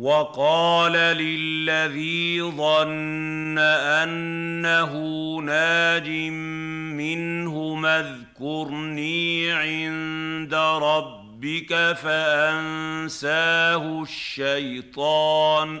وقال 0.00 0.92
للذي 0.92 2.42
ظن 2.42 3.58
أنه 3.58 4.92
ناج 5.36 6.08
منه 6.96 7.82
اذكرني 7.86 9.52
عند 9.52 10.54
ربك 10.54 11.96
فأنساه 12.02 14.02
الشيطان. 14.02 15.80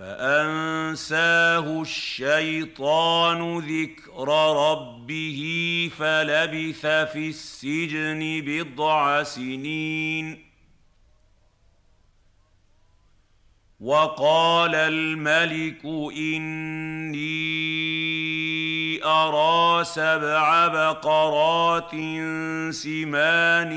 فأنساه 0.00 1.82
الشيطان 1.82 3.58
ذكر 3.58 4.28
ربه 4.56 5.40
فلبث 5.98 6.86
في 6.86 7.28
السجن 7.28 8.42
بضع 8.46 9.22
سنين. 9.22 10.44
وقال 13.80 14.74
الملك 14.74 15.84
إني 16.16 17.20
أرى 19.04 19.84
سبع 19.84 20.68
بقرات 20.68 21.90
سمان 22.74 23.72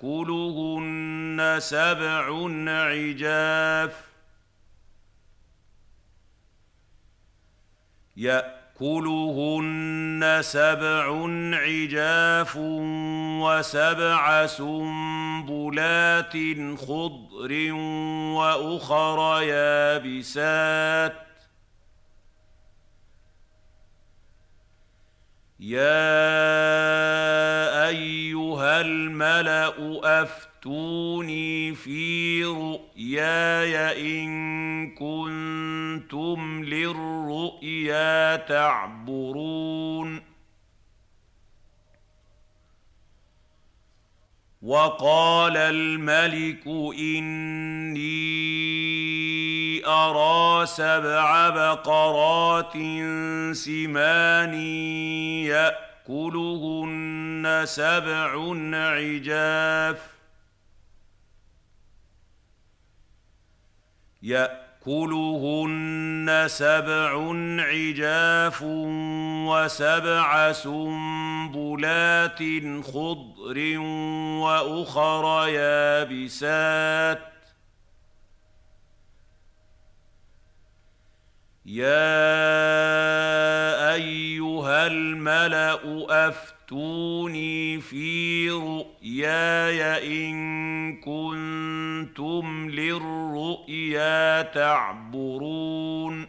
يأكلهن 0.00 1.56
سبع 1.60 2.28
عجاف. 2.68 4.15
يأكلهن 8.16 9.78
سبع 10.40 11.26
عجاف 11.54 12.56
وسبع 13.42 14.46
سنبلات 14.46 16.32
خضر 16.78 17.72
وأخر 18.32 19.42
يابسات. 19.42 21.26
يا 25.60 26.26
أيها 27.88 28.80
الملأ 28.80 29.74
افتوني 30.66 31.74
في 31.74 32.44
رؤياي 32.44 33.76
إن 34.24 34.90
كنتم 34.90 36.64
للرؤيا 36.64 38.36
تعبرون. 38.36 40.22
وقال 44.62 45.56
الملك 45.56 46.66
إني 46.98 48.06
أرى 49.86 50.66
سبع 50.66 51.50
بقرات 51.50 52.72
سمان 53.52 54.54
يأكلهن 56.08 57.62
سبع 57.64 58.54
عجاف. 58.74 60.15
يأكلهن 64.26 65.86
سبع 66.46 67.32
عجاف 67.60 68.62
وسبع 69.48 70.52
سنبلات 70.52 72.38
خضر 72.84 73.78
وأخر 74.42 75.48
يابسات 75.48 77.35
يا 81.66 81.94
ايها 83.94 84.86
الملا 84.86 85.78
افتوني 86.28 87.80
في 87.80 88.50
رؤياي 88.50 90.30
ان 90.30 90.96
كنتم 91.00 92.70
للرؤيا 92.70 94.42
تعبرون 94.42 96.26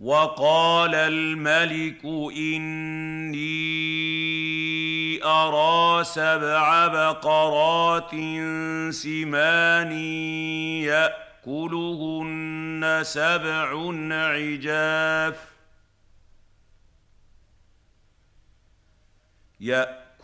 وقال 0.00 0.94
الملك 0.94 2.04
إني 2.36 3.58
أرى 5.24 6.04
سبع 6.04 6.86
بقرات 6.86 8.10
سمان 8.94 9.92
يأكلهن 11.46 13.00
سبع 13.02 13.92
عجاف 14.12 15.48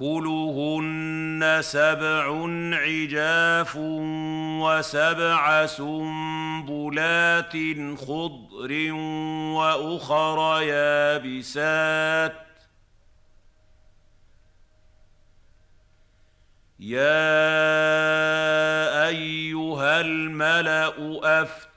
ياكلهن 0.01 1.59
سبع 1.62 2.27
عجاف 2.75 3.77
وسبع 4.61 5.66
سنبلات 5.66 7.53
خضر 7.99 8.93
وأخر 9.55 10.62
يابسات. 10.62 12.35
يا 16.81 17.15
أيها 19.09 20.01
الملأ 20.01 20.95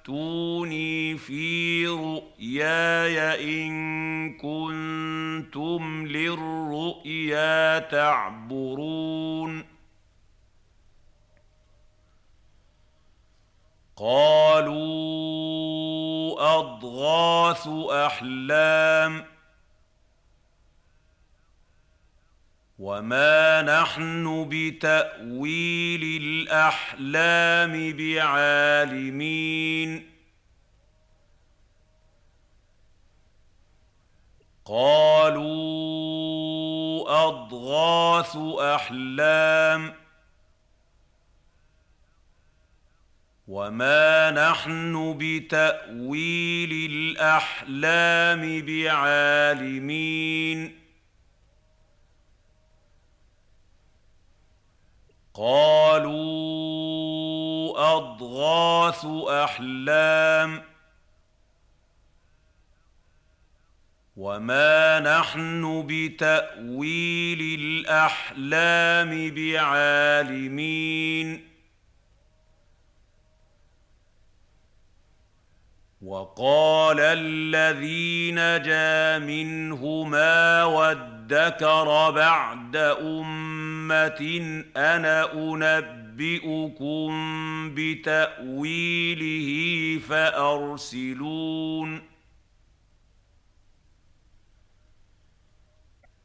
افتوني 0.07 1.17
في 1.17 1.88
رؤياي 1.88 3.19
إن 3.67 4.34
كنتم 4.34 6.07
للرؤيا 6.07 7.79
تعبرون. 7.79 9.65
قالوا 13.97 14.75
أضغاث 16.59 17.67
أحلام. 17.91 19.36
وما 22.79 23.61
نحن 23.61 24.47
بتاويل 24.51 26.21
الاحلام 26.21 27.93
بعالمين 27.97 29.37
قالوا 34.65 36.07
اضغاث 37.27 38.37
احلام 38.59 39.93
وما 43.47 44.31
نحن 44.31 45.15
بتاويل 45.19 46.91
الاحلام 46.91 48.61
بعالمين 48.65 50.17
قالوا 55.38 56.18
أضغاث 57.97 59.05
أحلام 59.30 60.64
وما 64.18 64.99
نحن 64.99 65.85
بتأويل 65.88 67.59
الأحلام 67.59 69.31
بعالمين 69.35 70.77
وقال 76.01 76.99
الذي 76.99 78.31
نجا 78.31 79.19
منهما 79.19 80.64
وادكر 81.31 82.11
بعد 82.11 82.75
أمة 83.01 84.21
أنا 84.77 85.33
أنبئكم 85.33 87.11
بتأويله 87.75 89.49
فأرسلون. 89.99 92.01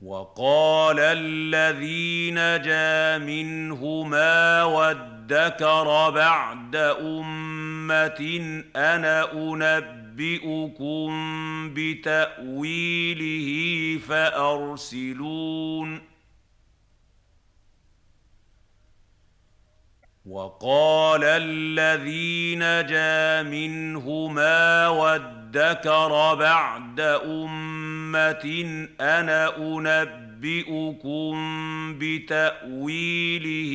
وقال 0.03 0.97
الذي 0.99 2.31
نجا 2.31 3.19
منهما 3.19 4.65
وادكر 4.65 6.11
بعد 6.11 6.77
أمة 6.77 8.41
أنا 8.77 9.33
أنبئكم 9.33 10.02
بتأويله 11.75 13.49
فأرسلون. 13.99 16.01
وقال 20.27 21.25
الذي 21.25 22.57
نجا 22.57 23.43
منهما 23.43 24.89
وادكر 24.89 26.35
بعد 26.35 27.01
أمة 27.25 28.65
أنا 29.01 29.57
أنبئكم 29.57 31.35
بتأويله 31.99 33.73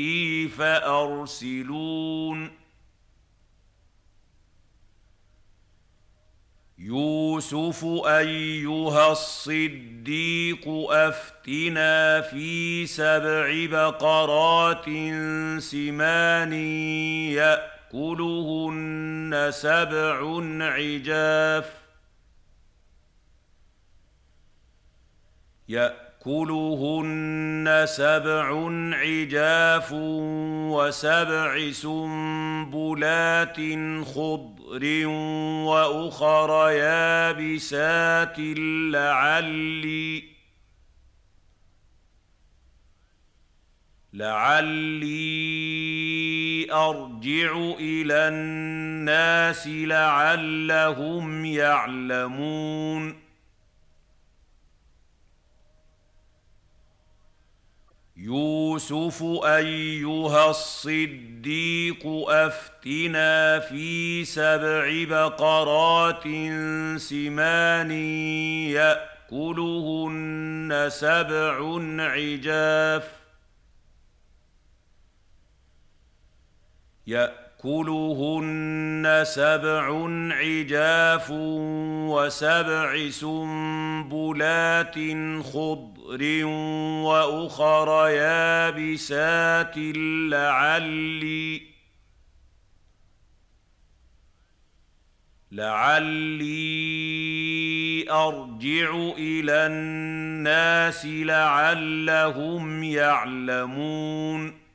فأرسلون. 0.57 2.66
يوسف 6.79 7.85
أيها 8.05 9.11
الصديق 9.11 10.67
أفتنا 10.91 12.21
في 12.21 12.85
سبع 12.85 13.65
بقرات 13.65 14.85
سمان 15.59 16.53
يأكلهن 17.93 19.47
سبع 19.51 20.41
عجاف 20.63 21.73
ياكلهن 26.27 27.85
سبع 27.87 28.69
عجاف 28.95 29.91
وسبع 30.71 31.71
سنبلات 31.71 33.57
خضر 34.05 35.07
واخر 35.67 36.69
يابسات 36.71 38.35
لعلي 38.93 40.23
لعلي 44.13 45.07
ارجع 46.71 47.57
إلى 47.79 48.27
الناس 48.27 49.67
لعلهم 49.67 51.45
يعلمون 51.45 53.26
يوسف 58.27 59.23
أيها 59.45 60.49
الصديق 60.49 62.07
أفتنا 62.29 63.59
في 63.59 64.25
سبع 64.25 65.03
بقرات 65.03 66.23
سمان 66.97 67.91
يأكلهن 69.31 70.87
سبع 70.89 71.79
عجاف 72.03 73.11
ياكلهن 77.65 79.23
سبع 79.25 80.07
عجاف 80.33 81.31
وسبع 82.09 83.09
سنبلات 83.09 84.95
خضر 85.43 86.45
واخر 87.05 88.07
يابسات 88.09 89.73
لعلي 90.31 91.61
لعلي 95.51 96.51
ارجع 98.11 98.91
إلى 99.17 99.53
الناس 99.67 101.05
لعلهم 101.05 102.83
يعلمون 102.83 104.66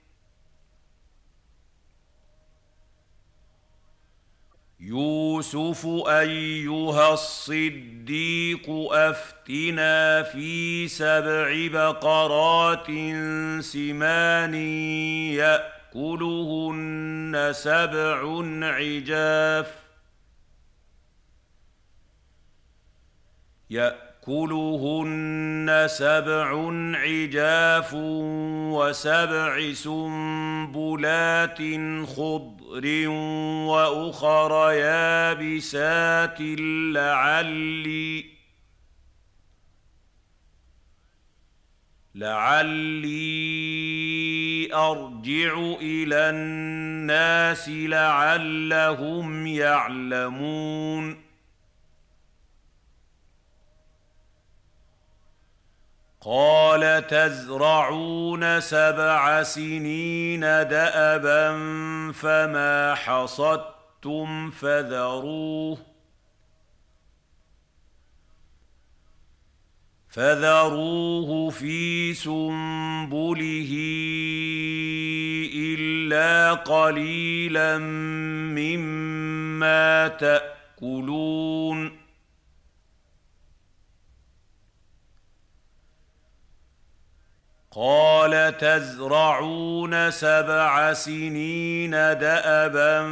يوسف 4.93 5.87
أيها 6.09 7.13
الصديق 7.13 8.71
أفتنا 8.93 10.23
في 10.23 10.89
سبع 10.89 11.67
بقرات 11.73 12.87
سمان 13.61 14.55
يأكلهن 15.95 17.51
سبع 17.53 18.21
عجاف 18.67 19.83
ياكلهن 24.29 25.87
سبع 25.89 26.71
عجاف 26.97 27.95
وسبع 28.75 29.73
سنبلات 29.73 31.59
خضر 32.07 33.09
وأخر 33.69 34.73
يابسات 34.73 36.37
لعلي 36.95 38.25
لعلي 42.15 43.15
أرجع 44.75 45.55
إلى 45.81 46.31
الناس 46.31 47.69
لعلهم 47.69 49.47
يعلمون 49.47 51.32
قال 56.25 57.07
تزرعون 57.07 58.61
سبع 58.61 59.43
سنين 59.43 60.41
دأبا 60.41 61.49
فما 62.13 62.95
حصدتم 62.95 64.51
فذروه 64.51 65.79
فذروه 70.09 71.51
في 71.51 72.15
سنبله 72.15 73.73
إلا 75.55 76.53
قليلا 76.53 77.79
مما 78.59 80.09
تأكلون 80.09 82.02
قال 87.75 88.57
تزرعون 88.59 90.11
سبع 90.11 90.93
سنين 90.93 91.91
دأبا 91.91 93.03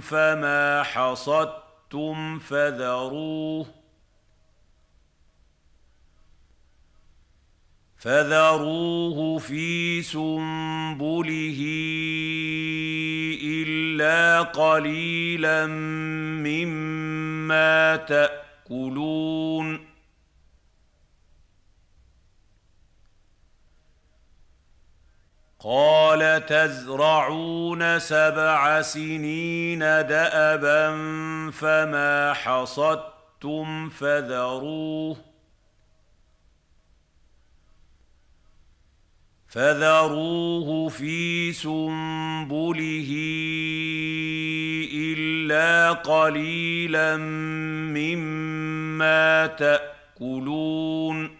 فما 0.00 0.82
حصدتم 0.82 2.38
فذروه 2.38 3.66
فذروه 7.96 9.38
في 9.38 10.02
سنبله 10.02 11.60
إلا 13.42 14.42
قليلا 14.42 15.66
مما 16.46 17.96
تأكلون 17.96 19.89
قال 25.62 26.46
تزرعون 26.46 27.98
سبع 27.98 28.82
سنين 28.82 29.78
دأبا 29.78 30.90
فما 31.50 32.32
حصدتم 32.32 33.88
فذروه 33.88 35.16
فذروه 39.48 40.88
في 40.88 41.52
سنبله 41.52 43.10
إلا 44.92 45.92
قليلا 45.92 47.16
مما 47.96 49.46
تأكلون 49.46 51.39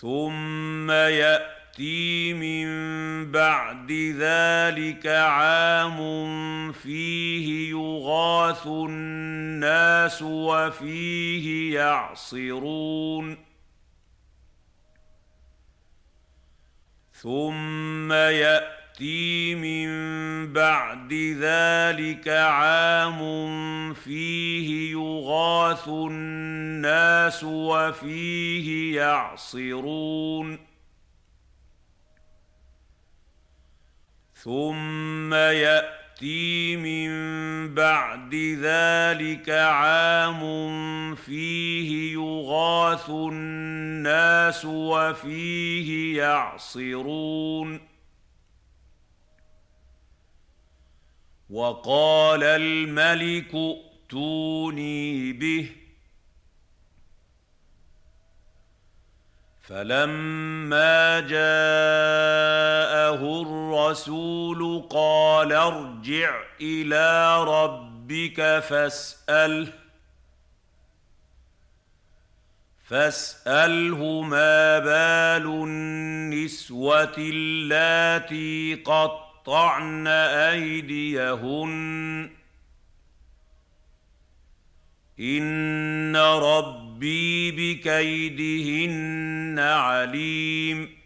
ثم 0.00 0.90
يأتي 0.90 2.34
من 2.34 2.66
بعد 3.32 3.92
ذلك 4.18 5.06
عام 5.06 5.98
فيه 6.72 7.70
يغاث 7.70 8.66
الناس 8.66 10.22
وفيه 10.22 11.74
يعصرون. 11.74 13.38
ثم 17.12 18.12
يأتي 18.12 18.79
ياتي 19.00 19.54
من 19.54 20.52
بعد 20.52 21.12
ذلك 21.40 22.28
عام 22.28 23.20
فيه 23.94 24.92
يغاث 24.92 25.88
الناس 25.88 27.44
وفيه 27.44 28.96
يعصرون. 28.96 30.58
ثم 34.34 35.34
يأتي 35.34 36.76
من 36.76 37.10
بعد 37.74 38.34
ذلك 38.60 39.50
عام 39.50 40.40
فيه 41.14 42.12
يغاث 42.12 43.10
الناس 43.10 44.64
وفيه 44.64 46.18
يعصرون. 46.22 47.89
وقال 51.50 52.42
الملك 52.42 53.54
ائتوني 53.54 55.32
به. 55.32 55.70
فلما 59.62 61.20
جاءه 61.20 61.40
الرسول 63.42 64.88
قال 64.90 65.52
ارجع 65.52 66.42
إلى 66.60 67.44
ربك 67.44 68.58
فاسأله 68.68 69.72
فاسأله 72.84 74.22
ما 74.22 74.78
بال 74.78 75.46
النسوة 75.46 77.14
اللاتي 77.18 78.74
قطعن 79.44 80.06
أيديهن. 80.06 82.30
إن 85.20 86.16
ربي 86.16 87.50
بكيدهن 87.50 89.58
عليم. 89.58 90.96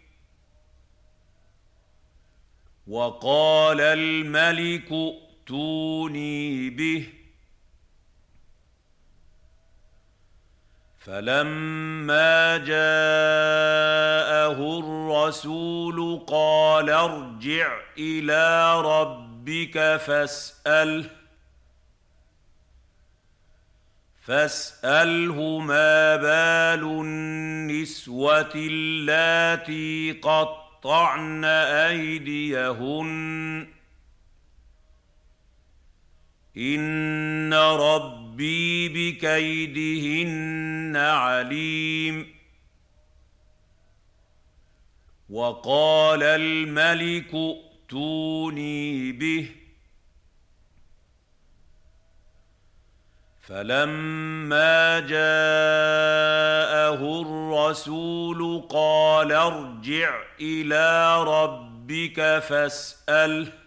وقال 2.87 3.81
الملك 3.81 4.91
ائتوني 4.91 6.69
به. 6.69 7.07
فلما 11.05 12.57
جاءه 12.57 12.79
الرسول 14.79 16.25
قال 16.27 16.89
ارجع 16.89 17.77
إلى 17.97 18.81
ربك 18.81 19.97
فاساله 19.97 21.09
فاساله 24.21 25.59
ما 25.59 26.15
بال 26.15 26.83
النسوه 26.83 28.51
اللاتي 28.55 30.11
قطعن 30.11 31.45
ايديهن 31.85 33.67
ان 36.57 37.53
ربي 38.35 38.89
بكيدهن 38.89 40.95
عليم 40.97 42.35
وقال 45.29 46.23
الملك 46.23 47.35
ائتوني 47.35 49.11
به 49.11 49.49
فلما 53.41 54.99
جاءه 54.99 55.21
الرسول 57.21 58.67
قال 58.69 59.31
ارجع 59.31 60.21
إلى 60.41 61.23
ربك 61.23 62.39
فاساله 62.39 63.64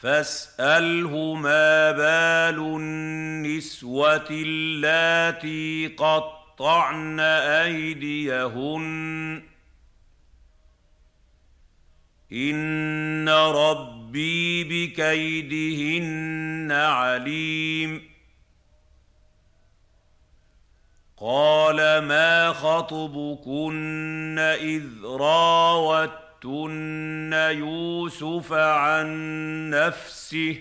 فاسأله 0.00 1.34
ما 1.34 1.90
بال 1.90 2.58
النسوة 2.58 4.26
اللاتي 4.30 5.86
قطعن 5.86 7.20
أيديهن. 7.20 9.42
إن 12.32 13.28
ربي 13.28 14.64
بكيدهن 14.64 16.72
عليم. 16.72 18.08
قال 21.16 21.98
ما 21.98 22.52
خطبكن 22.52 24.38
إذ 24.38 24.84
راوتن 26.44 27.32
يوسف 27.32 28.52
عن 28.52 29.70
نفسه 29.70 30.56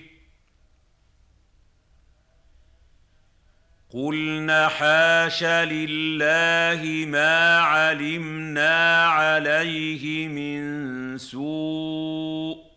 قلن 3.89 4.67
حاش 4.69 5.43
لله 5.43 7.05
ما 7.05 7.59
علمنا 7.59 9.05
عليه 9.05 10.27
من 10.27 11.17
سوء 11.17 12.67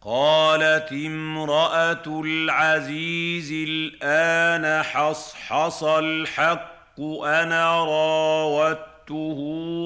قالت 0.00 0.92
امراه 0.92 2.02
العزيز 2.06 3.52
الان 3.52 4.82
حصحص 4.82 5.82
الحق 5.84 6.73
أنا 7.00 7.84
راودته 7.84 9.38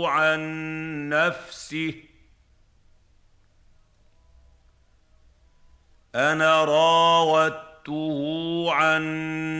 عن 0.08 0.40
نفسه. 1.08 1.94
أنا 6.14 6.64
راودته 6.64 8.18
عن 8.72 9.02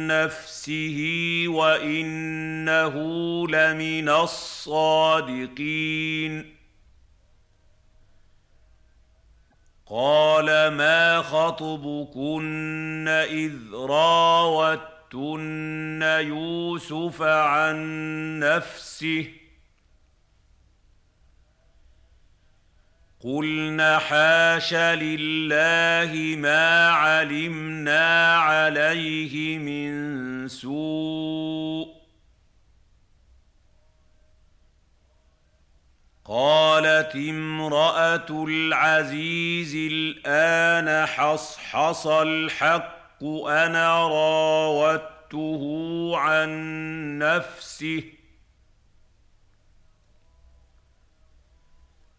نفسه 0.06 1.44
وإنه 1.48 2.94
لمن 3.48 4.08
الصادقين. 4.08 5.78
قال 9.86 10.68
ما 10.68 11.22
خطبكن 11.22 13.08
إذ 13.08 13.52
راوتن 15.14 16.02
يوسف 16.02 17.22
عن 17.22 17.78
نفسه 18.38 19.30
قلن 23.20 23.98
حاش 23.98 24.74
لله 24.74 26.36
ما 26.36 26.88
علمنا 26.90 28.36
عليه 28.36 29.58
من 29.58 30.48
سوء 30.48 31.98
قالت 36.24 37.16
امراه 37.16 38.26
العزيز 38.30 39.74
الان 39.92 41.06
حصحص 41.06 42.06
الحق 42.06 42.97
أنا 43.22 44.08
راودته 44.08 45.62
عن 46.16 46.48
نفسه. 47.18 48.02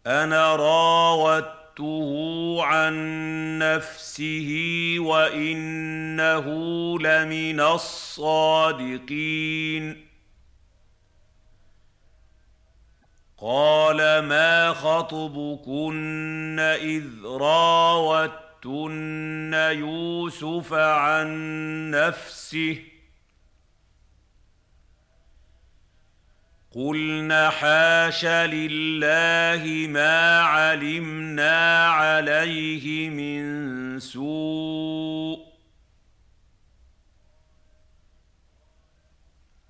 أنا 0.06 0.56
راودته 0.56 2.10
عن 2.62 2.94
نفسه 3.58 4.96
وإنه 4.98 6.46
لمن 6.98 7.60
الصادقين. 7.60 9.30
قال 13.38 13.96
ما 14.22 14.72
خطبكن 14.72 16.56
إذ 16.60 17.04
راوتن 18.66 19.54
يوسف 19.54 20.72
عن 20.72 21.30
نفسه 21.90 22.82
قلن 26.74 27.50
حاش 27.50 28.24
لله 28.24 29.88
ما 29.88 30.40
علمنا 30.40 31.86
عليه 31.88 33.10
من 33.10 33.98
سوء 33.98 35.50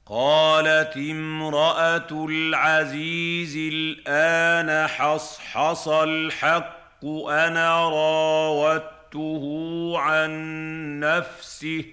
قالت 0.06 0.96
امراه 0.96 2.08
العزيز 2.10 3.56
الان 3.56 4.86
حصحص 4.86 5.88
الحق 5.88 6.79
أنا 7.04 7.88
راودته 7.88 9.92
عن 9.98 10.30
نفسه. 11.00 11.84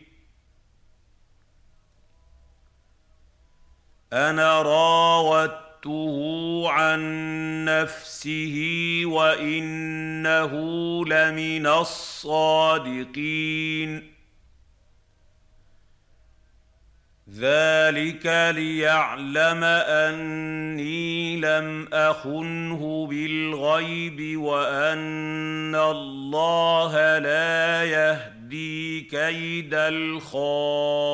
أنا 4.13 4.61
راودته 4.61 6.63
عن 6.69 6.99
نفسه 7.65 9.01
وإنه 9.05 10.51
لمن 11.05 11.67
الصادقين. 11.67 12.97
ذلك 17.35 18.25
ليعلم 18.55 19.63
اني 19.63 21.37
لم 21.37 21.87
اخنه 21.93 23.07
بالغيب 23.07 24.39
وان 24.39 25.75
الله 25.75 27.17
لا 27.19 27.83
يهدي 27.83 29.01
كيد 29.01 29.73
الخائنين 29.73 31.07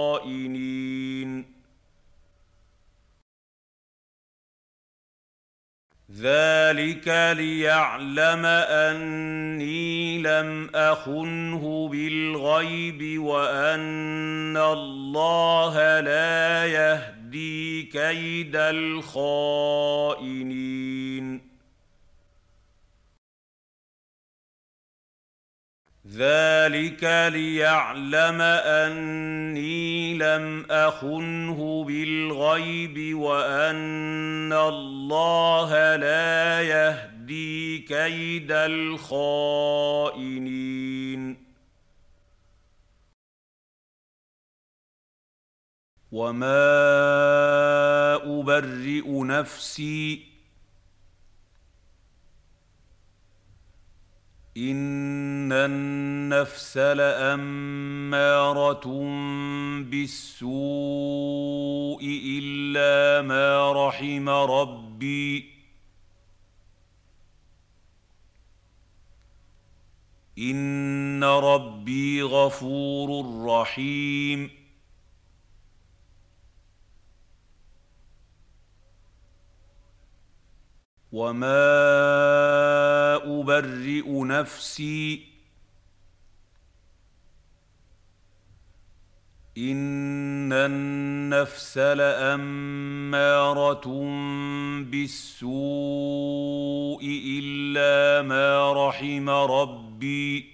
ذلك 6.21 7.33
ليعلم 7.37 8.45
اني 8.45 10.17
لم 10.17 10.69
اخنه 10.75 11.89
بالغيب 11.91 13.21
وان 13.21 14.57
الله 14.57 15.99
لا 15.99 16.65
يهدي 16.65 17.83
كيد 17.83 18.55
الخائنين 18.55 19.83
ذلك 26.15 27.03
ليعلم 27.33 28.41
اني 28.41 30.13
لم 30.13 30.65
اخنه 30.71 31.83
بالغيب 31.83 33.17
وان 33.17 34.53
الله 34.53 35.95
لا 35.95 36.61
يهدي 36.61 37.79
كيد 37.79 38.51
الخائنين 38.51 39.83
وما 46.11 46.55
ابرئ 48.15 49.23
نفسي 49.23 50.32
ان 54.57 55.51
النفس 55.51 56.77
لاماره 56.77 57.63
بالسوء 59.89 60.51
الا 62.25 63.21
ما 63.27 63.71
رحم 63.87 64.29
ربي 64.29 65.53
ان 70.37 71.23
ربي 71.23 72.23
غفور 72.23 73.45
رحيم 73.45 74.62
وما 81.13 81.55
ابرئ 83.15 84.23
نفسي 84.23 85.33
ان 89.57 90.53
النفس 90.53 91.77
لاماره 91.77 92.61
بالسوء 94.81 96.23
الا 97.39 98.27
ما 98.27 98.73
رحم 98.87 99.29
ربي 99.29 100.53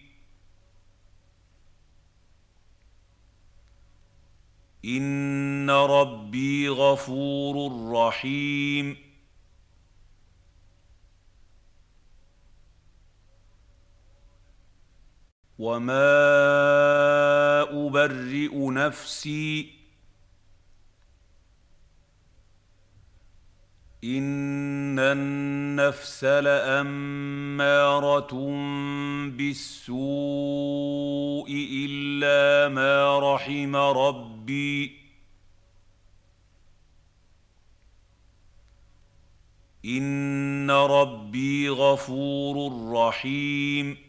ان 4.85 5.69
ربي 5.69 6.69
غفور 6.69 7.91
رحيم 7.91 9.08
وما 15.59 16.01
ابرئ 17.87 18.69
نفسي 18.71 19.79
ان 24.03 24.99
النفس 24.99 26.23
لاماره 26.23 27.07
بالسوء 29.37 29.99
الا 31.85 32.73
ما 32.73 33.19
رحم 33.33 33.75
ربي 33.75 34.99
ان 39.85 40.71
ربي 40.71 41.69
غفور 41.69 42.91
رحيم 42.93 44.08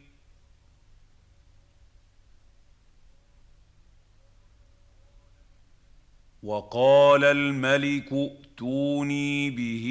وقال 6.42 7.24
الملك 7.24 8.12
ائتوني 8.12 9.50
به 9.50 9.86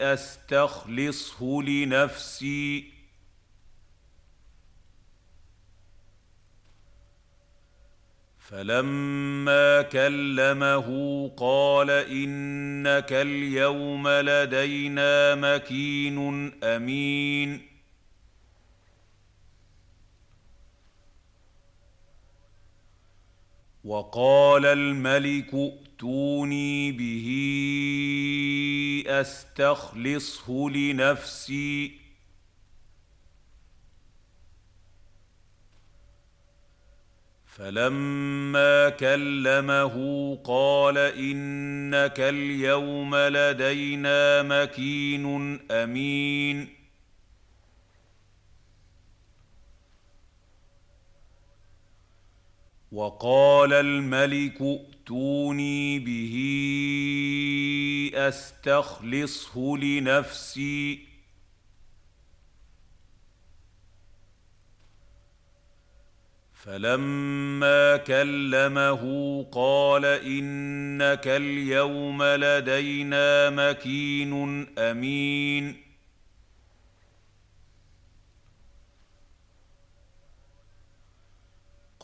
أستخلصه 0.00 1.62
لنفسي. 1.62 2.94
فلما 8.38 9.82
كلمه 9.82 10.88
قال 11.36 11.90
إنك 11.90 13.12
اليوم 13.12 14.08
لدينا 14.08 15.34
مكين 15.34 16.52
أمين. 16.64 17.73
وقال 23.84 24.66
الملك 24.66 25.54
ائتوني 25.54 26.92
به 26.92 27.28
أستخلصه 29.06 30.70
لنفسي. 30.70 32.04
فلما 37.46 38.88
كلمه 38.88 39.94
قال 40.44 40.98
إنك 40.98 42.20
اليوم 42.20 43.16
لدينا 43.16 44.42
مكين 44.42 45.60
أمين. 45.70 46.83
وقال 52.94 53.72
الملك 53.72 54.62
ائتوني 54.62 55.98
به 55.98 56.34
أستخلصه 58.14 59.76
لنفسي. 59.76 61.14
فلما 66.54 67.96
كلمه 67.96 69.02
قال 69.52 70.04
إنك 70.04 71.26
اليوم 71.26 72.22
لدينا 72.22 73.50
مكين 73.50 74.66
أمين. 74.78 75.93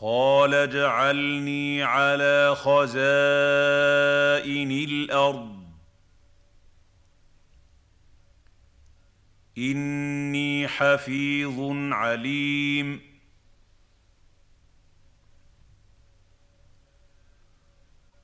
قال 0.01 0.53
اجعلني 0.53 1.83
على 1.83 2.55
خزائن 2.55 3.01
الأرض. 4.71 5.61
إني 9.57 10.67
حفيظ 10.67 11.59
عليم. 11.93 13.01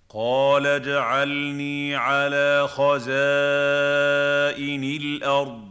قال 0.09 0.67
اجعلني 0.67 1.95
على 1.95 2.67
خزائن 2.67 3.13
الأرض. 4.83 5.66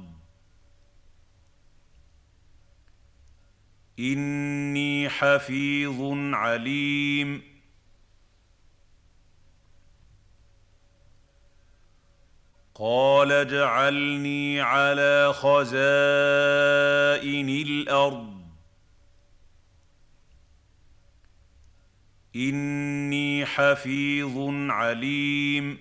إني 3.99 5.09
حفيظ 5.09 6.01
عليم. 6.35 7.43
قال 12.75 13.33
اجعلني 13.33 14.61
على 14.61 15.33
خزائن 15.33 15.79
الأرض. 17.49 18.47
إني 22.37 23.47
حفيظ 23.47 24.37
عليم. 24.71 25.79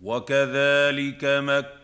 وكذلك 0.00 1.24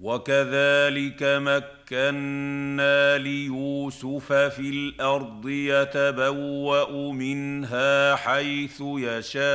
وكذلك 0.00 1.22
مكنا 1.22 3.18
ليوسف 3.18 4.32
في 4.32 4.70
الأرض 4.70 5.48
يتبوا 5.48 7.12
منها 7.12 8.16
حيث 8.16 8.80
يشاء 8.80 9.46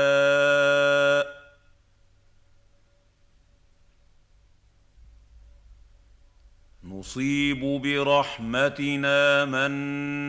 نصيب 6.84 7.82
برحمتنا 7.82 9.46
من 9.46 9.72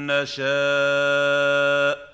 نشاء 0.07 2.12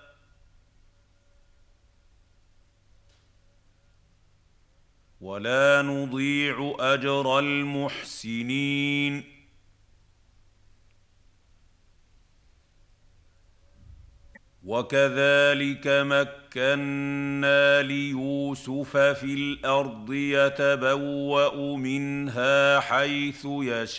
ولا 5.29 5.83
نضيع 5.83 6.77
أجر 6.81 7.39
المحسنين. 7.39 9.25
وكذلك 14.65 15.87
مكنا 15.87 17.83
ليوسف 17.83 18.97
في 18.97 19.35
الأرض 19.35 20.13
يتبوأ 20.13 21.77
منها 21.77 22.81
حيث 22.81 23.45
يشاء. 23.45 23.99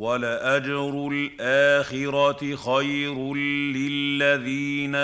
ولاجر 0.00 1.08
الاخره 1.12 2.56
خير 2.56 3.34
للذين 3.74 4.94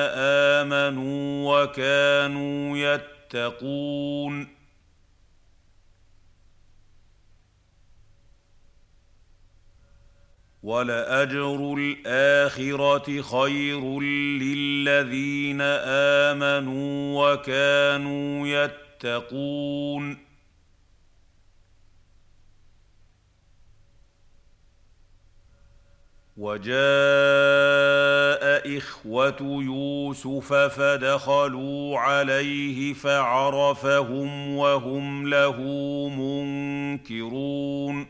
امنوا 0.61 1.63
وكانوا 1.63 2.79
يتقون 2.79 4.49
ولاجر 10.63 11.75
الاخره 11.79 13.23
خير 13.23 14.01
للذين 14.41 15.61
امنوا 16.31 17.33
وكانوا 17.33 18.49
يتقون 18.49 20.26
وجاء 26.37 26.77
إخوة 28.79 29.37
يوسف 29.41 30.55
فدخلوا 30.55 31.99
عليه 31.99 32.93
فعرفهم 32.93 34.57
وهم 34.57 35.29
له 35.29 35.61
منكرون. 36.09 38.07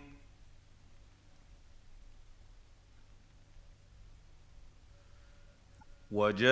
وجاء 6.10 6.46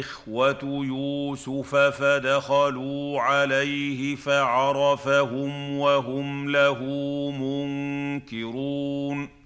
إخوة 0.00 0.58
يوسف 0.62 1.74
فدخلوا 1.74 3.20
عليه 3.20 4.16
فعرفهم 4.16 5.78
وهم 5.78 6.50
له 6.50 6.80
منكرون. 7.30 9.43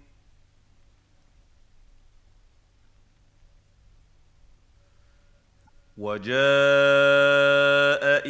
وجاء 5.99 6.39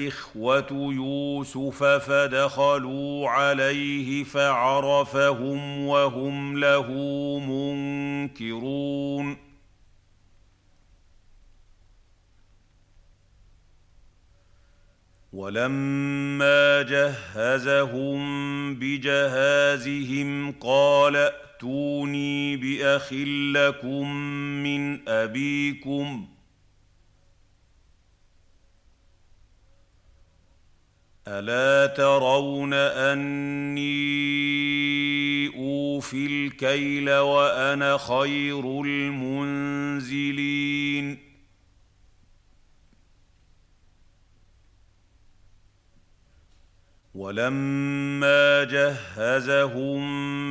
إخوة 0.09 0.67
يوسف 0.73 1.85
فدخلوا 1.85 3.29
عليه 3.29 4.25
فعرفهم 4.25 5.87
وهم 5.87 6.59
له 6.59 6.93
منكرون. 7.39 9.37
ولما 15.33 16.83
جهزهم 16.83 18.19
بجهازهم 18.75 20.53
قال 20.53 21.17
ائتوني 21.17 22.57
بأخ 22.57 23.13
لكم 23.53 24.17
من 24.63 25.09
أبيكم. 25.09 26.38
الا 31.31 31.87
ترون 31.87 32.73
اني 32.75 33.89
اوفي 35.57 36.27
الكيل 36.27 37.11
وأنا 37.11 37.97
خير 37.99 38.83
المنزلين 38.83 40.39
ولما 47.15 48.65
جهزهم 48.65 50.07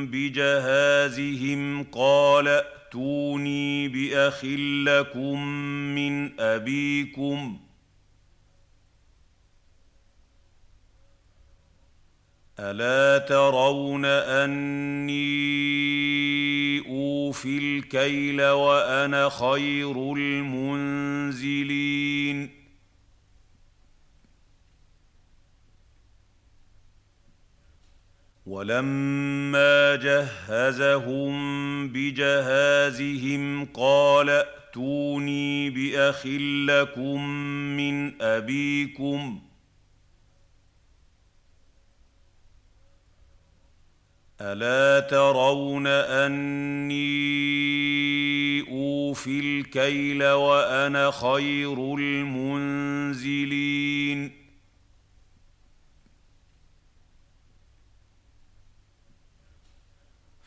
بجهازهم 0.06 1.84
قال 1.92 2.48
ائتوني 2.48 3.88
باخ 3.88 4.44
لكم 4.84 5.46
من 5.94 6.40
ابيكم 6.40 7.67
ألا 12.60 13.18
ترون 13.18 14.04
أني 14.04 15.18
أوفي 16.88 17.58
الكيل 17.58 18.42
وأنا 18.42 19.28
خير 19.28 20.14
المنزلين؟ 20.14 21.78
ولما 28.46 29.96
جهزهم 29.96 31.38
بجهازهم 31.88 33.64
قال 33.64 34.30
ائتوني 34.30 35.70
بأخ 35.70 36.26
لكم 36.66 37.28
من 37.76 38.22
أبيكم 38.22 39.47
ألا 44.40 45.00
ترون 45.00 45.86
أني 45.86 46.98
أوفي 48.70 49.40
الكيل 49.40 50.24
وأنا 50.24 51.10
خير 51.10 51.94
المنزلين؟ 51.94 53.58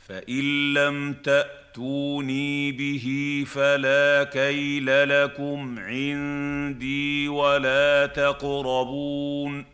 فإن 0.07 0.73
لم 0.73 1.13
تأتوني 1.13 2.71
به 2.71 3.43
فلا 3.47 4.23
كيل 4.23 5.09
لكم 5.09 5.79
عندي 5.79 7.27
ولا 7.27 8.05
تقربون. 8.05 9.70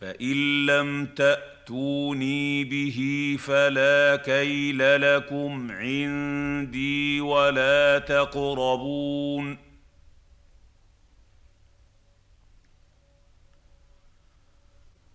فان 0.00 0.66
لم 0.66 1.06
تاتوني 1.06 2.64
به 2.64 3.36
فلا 3.38 4.16
كيل 4.16 5.00
لكم 5.00 5.70
عندي 5.70 7.20
ولا 7.20 7.98
تقربون 7.98 9.58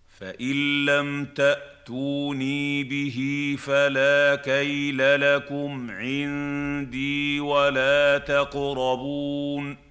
فان 0.08 0.84
لم 0.84 1.24
تاتوني 1.24 2.84
به 2.84 3.18
فلا 3.58 4.36
كيل 4.44 5.20
لكم 5.20 5.90
عندي 5.90 7.40
ولا 7.40 8.18
تقربون 8.18 9.85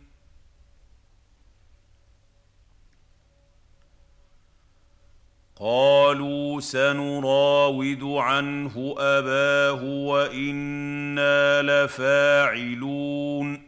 قالوا 5.59 6.59
سنراود 6.59 8.03
عنه 8.03 8.95
أباه 8.97 9.83
وإنا 9.83 11.61
لفاعلون. 11.61 13.61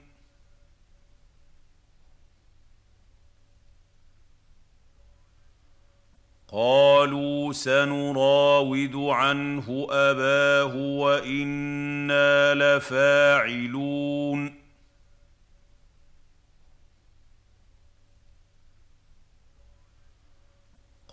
قالوا 6.47 7.53
سنراود 7.53 8.95
عنه 8.95 9.87
أباه 9.89 10.75
وإنا 10.75 12.53
لفاعلون. 12.53 14.66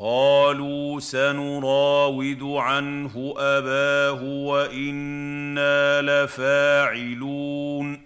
قالوا 0.04 1.00
سنراود 1.00 2.42
عنه 2.42 3.34
أباه 3.38 4.22
وإنا 4.22 6.02
لفاعلون. 6.02 8.00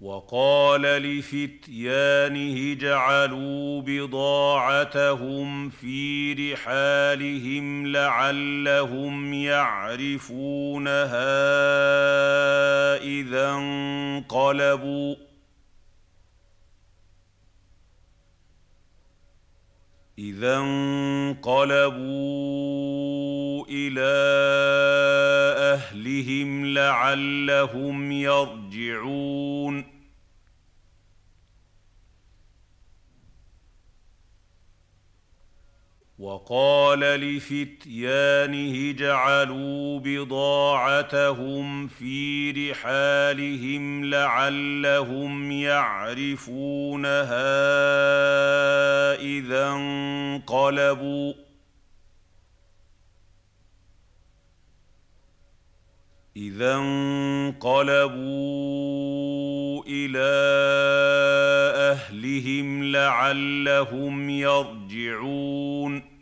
وقال 0.00 0.82
لفتيانه 0.82 2.72
اجعلوا 2.72 3.82
بضاعتهم 3.86 5.70
في 5.70 6.32
رحالهم 6.32 7.86
لعلهم 7.86 9.34
يعرفونها 9.34 11.04
إذا 12.96 13.50
انقلبوا. 13.50 15.33
إذا 20.18 20.56
انقلبوا 20.58 22.04
إلى 23.70 24.14
أهلهم 25.74 26.66
لعلهم 26.66 28.12
يرجعون. 28.12 29.93
وقال 36.24 37.00
لفتيانه 37.00 38.90
اجعلوا 38.90 40.00
بضاعتهم 40.00 41.86
في 41.88 42.50
رحالهم 42.50 44.04
لعلهم 44.04 45.52
يعرفونها 45.52 47.24
إذا 49.20 49.68
انقلبوا. 49.68 51.32
إذا 56.36 56.74
انقلبوا 56.76 58.24
إلى 59.86 60.34
أهلهم 61.92 62.84
لعلهم 62.84 64.30
يرجعون. 64.30 66.13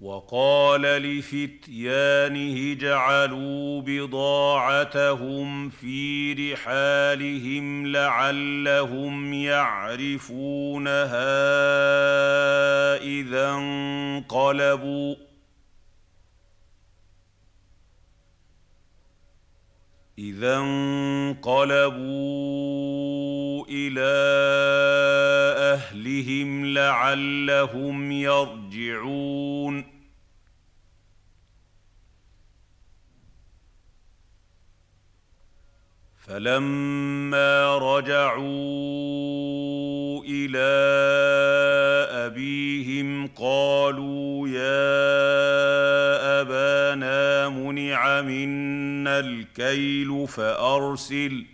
وقال 0.00 0.82
لفتيانه 0.82 2.72
اجعلوا 2.72 3.82
بضاعتهم 3.86 5.68
في 5.68 6.32
رحالهم 6.32 7.86
لعلهم 7.86 9.34
يعرفونها 9.34 11.06
إذا 13.02 13.50
انقلبوا. 13.50 15.27
إذا 20.18 20.56
انقلبوا 20.56 22.04
إلى 23.68 24.14
أهلهم 25.74 26.66
لعلهم 26.66 28.12
يرجعون. 28.12 29.98
فلما 36.26 37.78
رجعوا 37.78 38.38
إلى 40.24 40.68
أبيهم 42.26 43.26
قالوا 43.26 44.48
يا 44.48 44.88
أبانا 46.40 47.48
منع 47.48 48.20
منا 48.20 48.67
الكيل 49.08 50.28
فأرسل. 50.28 51.46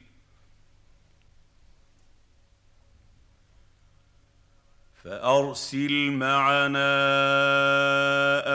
فأرسل 5.04 6.10
معنا 6.10 6.94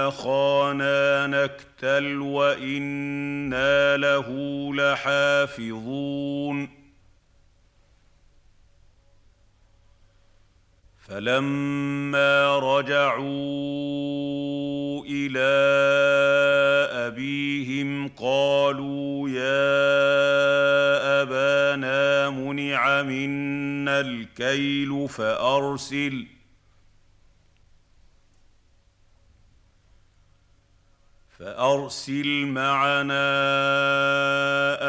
أخانا 0.08 1.28
نكتل 1.28 2.22
وإنا 2.22 3.98
له 3.98 4.28
لحافظون. 4.76 6.70
فلما 11.10 12.60
رجعوا 12.60 13.30
إلى 15.06 15.50
ابيهم 17.20 18.08
قالوا 18.08 19.30
يا 19.30 19.52
ابانا 21.22 22.30
منع 22.30 23.02
منا 23.02 24.00
الكيل 24.00 25.10
فارسل 25.10 26.28
فارسل 31.40 32.46
معنا 32.46 33.28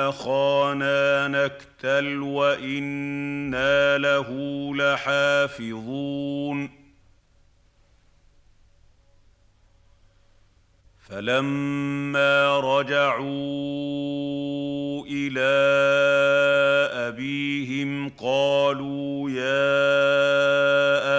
اخانا 0.08 1.28
نكتل 1.28 2.22
وأنا 2.22 3.98
له 3.98 4.28
لحافظون 4.76 6.70
فلما 11.10 12.60
رجعوا 12.60 13.26
إلى 15.06 15.50
أبيهم 17.08 18.08
قالوا 18.08 19.30
يا 19.30 19.62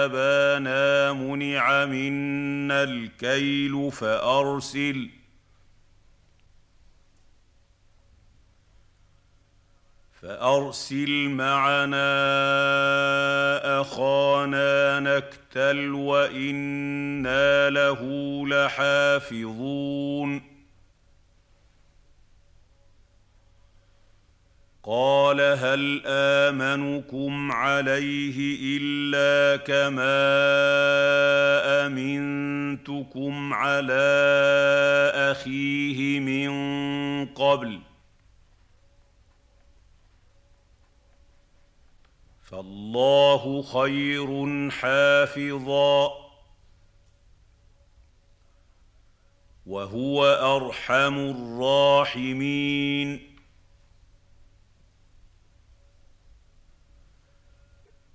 أبانا 0.04 1.12
منع 1.12 1.84
منا 1.84 2.82
الكيل 2.82 3.92
فأرسل. 3.92 5.10
فأرسل 10.22 11.28
معنا 11.28 12.12
أخانا 13.80 14.98
نكتل 15.52 15.94
وإنا 15.94 17.70
له 17.70 18.00
لحافظون. 18.48 20.42
قال 24.84 25.40
هل 25.40 26.02
آمنكم 26.06 27.52
عليه 27.52 28.56
إلا 28.80 29.56
كما 29.64 30.22
أمنتكم 31.86 33.54
على 33.54 33.92
أخيه 35.14 36.20
من 36.20 36.50
قبل؟ 37.26 37.91
فالله 42.52 43.62
خير 43.62 44.70
حافظا. 44.70 46.10
وهو 49.66 50.24
أرحم 50.24 51.18
الراحمين. 51.18 53.20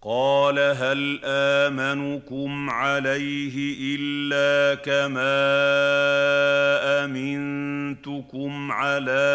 قال 0.01 0.59
هل 0.59 1.21
آمنكم 1.23 2.69
عليه 2.69 3.77
إلا 3.81 4.75
كما 4.75 5.37
أمنتكم 7.05 8.71
على 8.71 9.29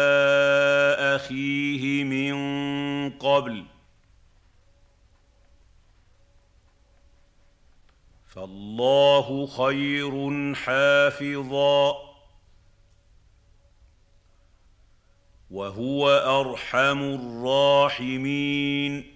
أخيه 0.99 2.03
من 2.03 2.33
قبل؟ 3.09 3.72
فالله 8.35 9.47
خير 9.47 10.53
حافظا. 10.55 11.93
وهو 15.51 16.09
أرحم 16.09 17.03
الراحمين. 17.03 19.13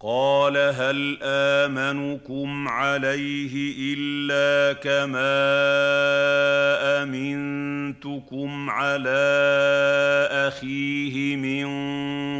قال 0.00 0.56
هل 0.56 1.18
آمنكم 1.22 2.68
عليه 2.68 3.74
إلا 3.94 4.72
كما 4.72 5.42
أمنتكم 7.02 8.70
على 8.70 9.10
أخيه 10.30 11.36
من 11.36 11.66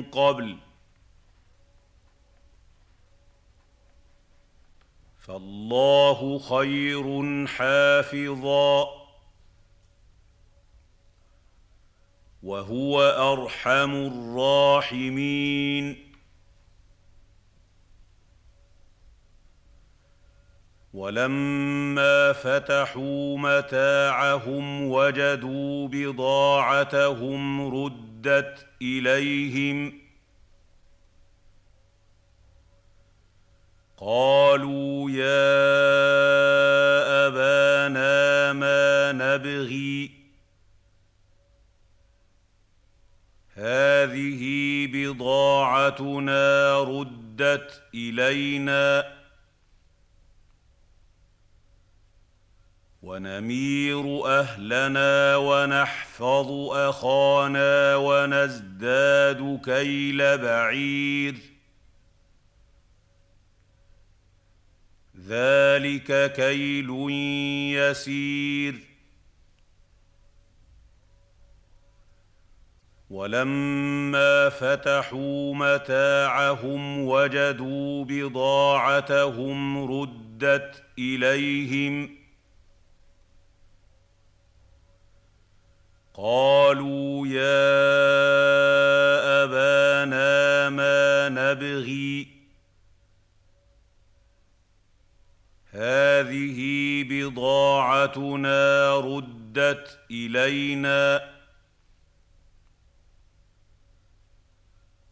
قبل؟ 0.03 0.57
فالله 5.33 6.39
خير 6.39 7.47
حافظا. 7.47 8.87
وهو 12.43 13.03
أرحم 13.03 13.95
الراحمين. 13.95 16.13
ولما 20.95 22.33
فتحوا 22.33 23.39
متاعهم 23.39 24.91
وجدوا 24.91 25.89
بضاعتهم 25.89 27.75
ردت 27.85 28.67
إليهم 28.83 30.02
قالوا 34.05 35.11
يا 35.11 35.53
أبانا 37.27 38.53
ما 38.53 39.13
نبغي 39.13 40.11
هذه 43.55 44.43
بضاعتنا 44.93 46.79
ردت 46.81 47.83
إلينا 47.95 49.13
ونمير 53.03 54.27
أهلنا 54.27 55.37
ونحفظ 55.37 56.51
أخانا 56.71 57.97
ونزداد 57.97 59.61
كيل 59.65 60.39
بعير 60.39 61.52
ذلك 65.33 66.33
كيل 66.33 66.91
يسير. 67.79 68.75
ولما 73.11 74.49
فتحوا 74.49 75.55
متاعهم 75.55 76.99
وجدوا 77.09 78.05
بضاعتهم 78.05 79.85
ردت 80.01 80.83
إليهم. 80.99 82.11
قالوا 86.15 87.27
يا 87.27 87.73
أبانا 89.45 90.71
ما 90.71 91.29
نبغي 91.29 92.32
هذه 95.73 96.59
بضاعتنا 97.09 98.97
ردت 98.97 99.99
إلينا 100.11 101.33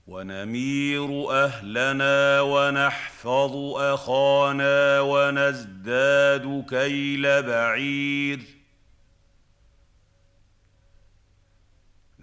ونمير 0.07 1.31
أهلنا 1.45 2.41
ونحفظ 2.41 3.57
أخانا 3.77 5.01
ونزداد 5.01 6.65
كيل 6.70 7.43
بعير. 7.43 8.41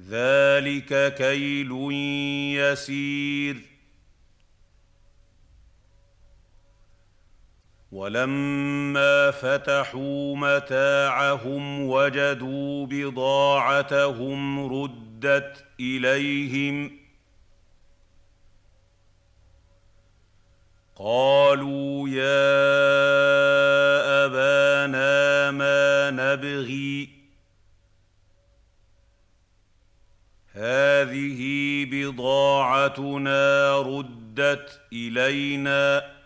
ذلك 0.09 1.13
كيل 1.13 1.71
يسير. 2.57 3.76
ولما 7.97 9.31
فتحوا 9.31 10.35
متاعهم 10.35 11.89
وجدوا 11.89 12.85
بضاعتهم 12.85 14.73
ردت 14.73 15.65
إليهم 15.79 16.97
قالوا 20.95 22.09
يا 22.09 22.47
أبانا 24.25 25.51
ما 25.51 26.11
نبغي 26.11 27.09
هذه 30.51 31.41
بضاعتنا 31.91 33.77
ردت 33.81 34.81
إلينا 34.93 36.16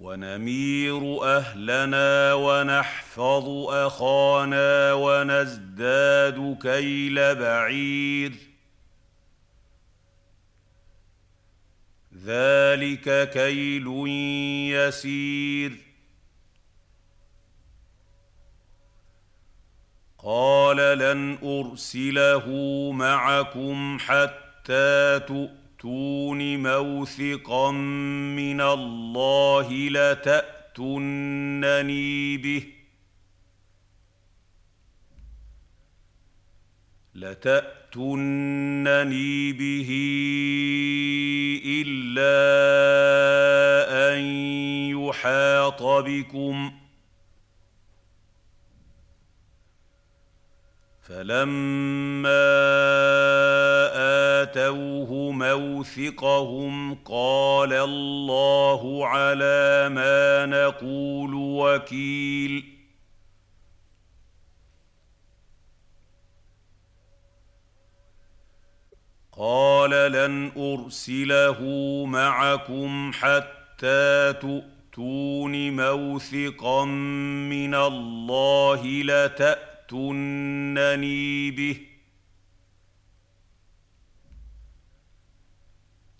ونمير 0.00 1.24
أهلنا 1.24 2.34
ونحفظ 2.34 3.48
أخانا 3.68 4.92
ونزداد 4.92 6.58
كيل 6.62 7.34
بعير. 7.34 8.32
ذلك 12.24 13.30
كيل 13.30 13.86
يسير. 14.72 15.72
قال 20.18 20.98
لن 20.98 21.38
أرسله 21.42 22.46
معكم 22.92 23.98
حتى 24.00 25.18
تؤتون 25.78 26.56
موثقا 26.62 27.70
من 27.70 28.60
الله 28.60 29.72
لتاتونني 29.88 31.16
به 32.36 32.66
لتاتونني 37.14 38.42
به 39.52 39.90
إلا 41.66 42.36
أن 44.12 44.20
يحاط 44.90 45.82
بكم 45.82 46.70
ۖ 46.70 46.86
فلما 51.08 52.46
واتوه 54.56 55.32
موثقهم 55.32 56.94
قال 56.94 57.72
الله 57.72 59.06
على 59.06 59.88
ما 59.88 60.46
نقول 60.46 61.34
وكيل 61.34 62.64
قال 69.32 69.90
لن 69.90 70.52
ارسله 70.56 71.64
معكم 72.06 73.12
حتى 73.12 74.32
تؤتون 74.32 75.76
موثقا 75.76 76.84
من 76.84 77.74
الله 77.74 79.02
لتاتونني 79.02 80.20
به 81.50 81.95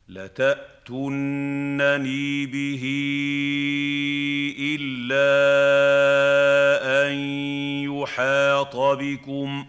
لتأتونني 0.08 1.26
به 2.46 2.82
إلا 4.58 5.26
أن 7.06 7.12
يحاط 7.84 8.76
بكم. 8.76 9.66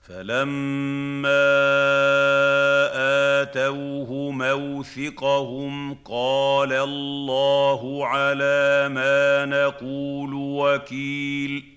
فلما 0.00 1.42
آتوه 3.42 4.30
موثقهم 4.30 5.94
قال 5.94 6.72
الله 6.72 8.06
على 8.06 8.88
ما 8.88 9.44
نقول 9.44 10.34
وكيل. 10.34 11.71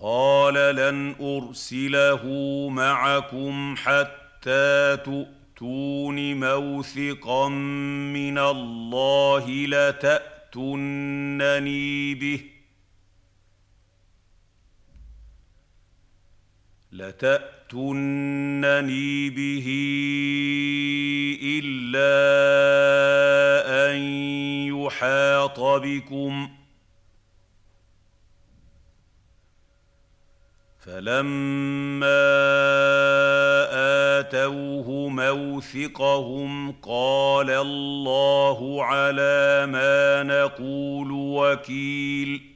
قال 0.00 0.54
لن 0.54 1.14
أرسله 1.20 2.22
معكم 2.68 3.74
حتى 3.76 4.96
تؤتون 4.96 6.40
موثقا 6.40 7.48
من 7.48 8.38
الله 8.38 9.50
لتاتونني 9.66 10.14
به 12.14 12.40
لتاتونني 16.92 18.10
به 19.30 19.66
إلا 21.42 22.06
أن 23.90 23.96
يحاط 24.68 25.60
بكم 25.60 26.55
فلما 30.86 32.26
اتوه 34.18 35.08
موثقهم 35.08 36.72
قال 36.72 37.50
الله 37.50 38.84
على 38.84 39.66
ما 39.66 40.22
نقول 40.22 41.12
وكيل 41.12 42.55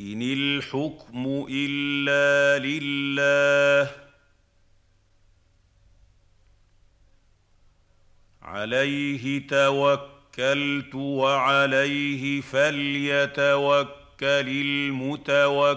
إن 0.00 0.22
الحكم 0.22 1.46
إلا 1.50 2.58
لله. 2.66 3.90
عليه 8.42 9.46
توكلت 9.46 10.94
وعليه 10.94 12.40
فليتوكل 12.40 13.88
المتوكلون. 14.20 15.76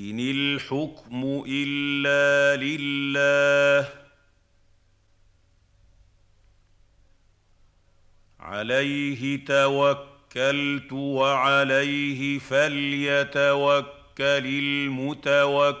إن 0.00 0.20
الحكم 0.20 1.44
إلا 1.48 2.56
لله. 2.64 3.88
عليه 8.40 9.44
توكلت 9.44 10.92
وعليه 10.92 12.38
فليتوكل 12.38 13.84
المتوكلون. 14.46 15.80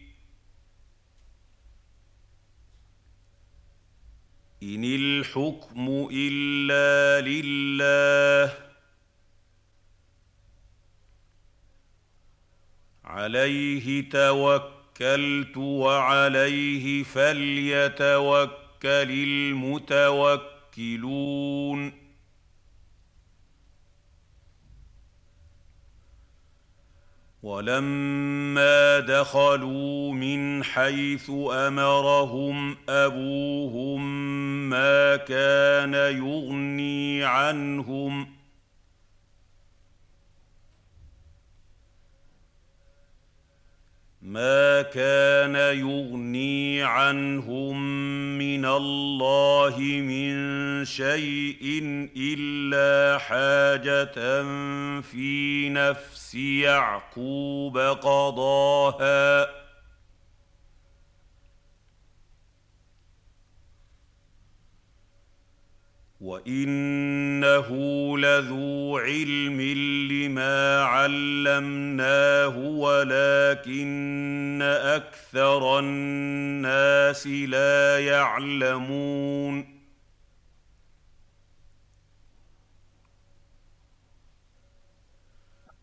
إن 4.63 4.83
الحكم 4.83 6.09
إلا 6.11 7.27
لله. 7.27 8.53
عليه 13.05 14.09
توكلت 14.09 15.57
وعليه 15.57 17.03
فليتوكل 17.03 18.51
المتوكلون. 19.11 20.41
ولما 27.43 28.99
دخلوا 28.99 30.13
من 30.13 30.63
حيث 30.63 31.31
أمرهم 31.51 32.77
أبوهم 32.89 34.01
ما 34.69 35.15
كان 35.15 35.93
يغني 35.93 37.23
عنهم 37.23 38.27
ما 44.31 44.81
كان 44.81 45.55
يغني 45.55 46.83
عنهم 46.83 47.77
من 48.37 48.65
الله 48.65 49.79
من 49.79 50.85
شيء 50.85 51.81
إلا 52.17 53.17
حاجة 53.17 54.15
في 55.01 55.69
نفس 55.69 56.35
يعقوب 56.35 57.77
قضاها. 57.77 59.47
وانه 66.21 67.67
لذو 68.17 68.97
علم 68.97 69.61
لما 70.11 70.83
علمناه 70.83 72.57
ولكن 72.57 74.59
أكثر 74.61 75.79
الناس 75.79 77.27
لا 77.27 77.99
يعلمون 77.99 79.80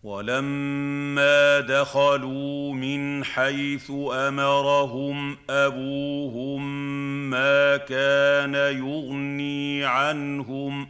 ولما 0.08 1.60
دخلوا 1.60 2.74
من 2.74 3.24
حيث 3.24 3.92
أمرهم 4.12 5.36
أبوهم 5.50 6.62
ما 7.30 7.76
كان 7.76 8.54
يغني 8.54 9.84
عنهم 9.84 10.87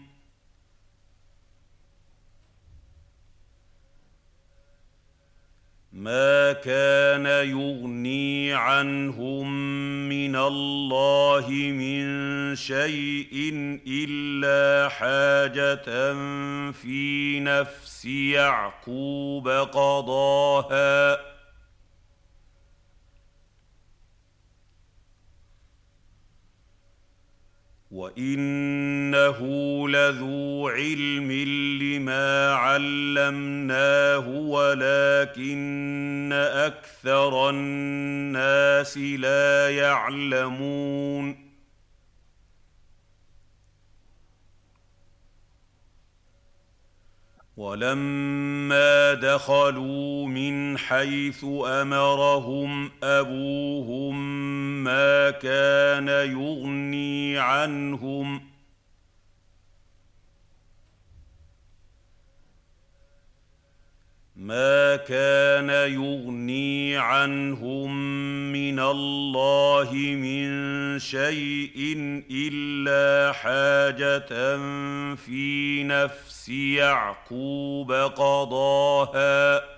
ما 5.98 6.52
كان 6.52 7.26
يغني 7.26 8.52
عنهم 8.54 9.48
من 10.08 10.36
الله 10.36 11.50
من 11.50 12.56
شيء 12.56 13.80
إلا 13.86 14.88
حاجة 14.88 16.12
في 16.72 17.40
نفس 17.40 18.04
يعقوب 18.04 19.48
قضاها. 19.48 21.37
وانه 27.90 29.38
لذو 29.88 30.68
علم 30.68 31.32
لما 31.82 32.54
علمناه 32.54 34.28
ولكن 34.28 36.32
أكثر 36.32 37.50
الناس 37.50 38.98
لا 38.98 39.70
يعلمون 39.70 41.47
ولما 47.58 49.14
دخلوا 49.14 50.26
من 50.26 50.78
حيث 50.78 51.44
أمرهم 51.66 52.90
أبوهم 53.02 54.14
ما 54.84 55.30
كان 55.30 56.08
يغني 56.08 57.38
عنهم 57.38 58.40
ما 64.38 64.96
كان 64.96 65.70
يغني 65.70 66.96
عنهم 66.96 67.90
من 68.52 68.80
الله 68.80 69.92
من 69.94 70.98
شيء 70.98 71.96
إلا 72.30 73.32
حاجة 73.32 74.28
في 75.14 75.82
نفس 75.84 76.48
يعقوب 76.48 77.92
قضاها. 77.92 79.77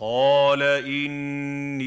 قال 0.00 0.62
إني 0.62 1.84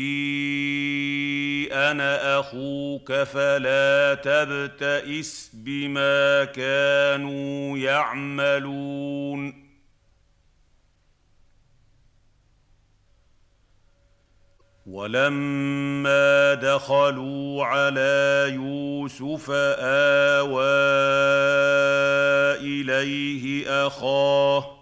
أنا 1.73 2.39
أخوك 2.39 3.13
فلا 3.13 4.13
تبتئس 4.23 5.51
بما 5.53 6.45
كانوا 6.45 7.77
يعملون. 7.77 9.67
ولما 14.87 16.53
دخلوا 16.53 17.65
على 17.65 18.45
يوسف 18.53 19.51
آوى 19.51 20.63
إليه 22.61 23.67
أخاه 23.87 24.76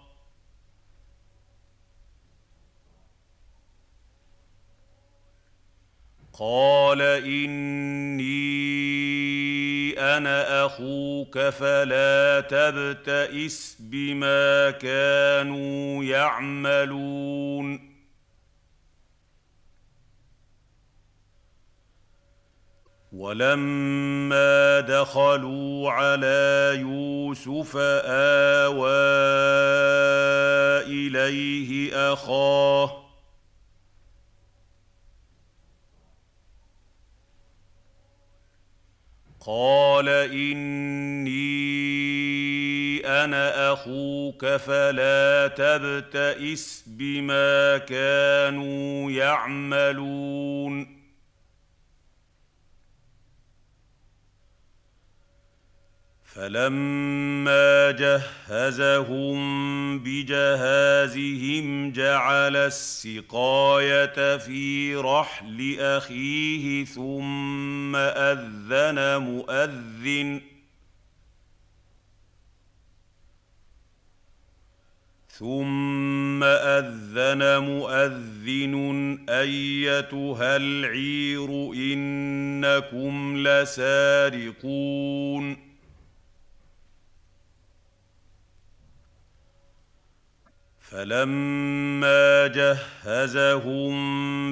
قال 6.38 7.02
اني 7.02 8.26
أنا 9.98 10.66
أخوك 10.66 11.38
فلا 11.38 12.40
تبتئس 12.40 13.76
بما 13.80 14.70
كانوا 14.70 16.04
يعملون 16.04 17.96
ولما 23.12 24.80
دخلوا 24.80 25.90
على 25.90 26.72
يوسف 26.80 27.76
اوى 27.76 28.90
اليه 30.86 32.12
اخاه 32.12 33.05
قال 39.46 40.08
اني 40.08 41.36
أنا 43.06 43.72
أخوك 43.72 44.46
فلا 44.46 45.48
تبتئس 45.48 46.84
بما 46.86 47.78
كانوا 47.78 49.10
يعملون 49.10 50.95
فلما 56.36 57.90
جهزهم 57.90 59.38
بجهازهم 59.98 61.92
جعل 61.92 62.56
السقاية 62.56 64.36
في 64.36 64.96
رحل 64.96 65.76
أخيه 65.80 66.84
ثم 66.84 67.96
أذن 67.96 69.22
مؤذن 69.22 70.40
ثم 75.28 76.44
أذن 76.44 77.58
مؤذن 77.58 79.18
أيتها 79.28 80.56
العير 80.56 81.72
إنكم 81.74 83.36
لسارقون 83.38 84.86
فلما 90.90 92.46
جهزهم 92.46 93.94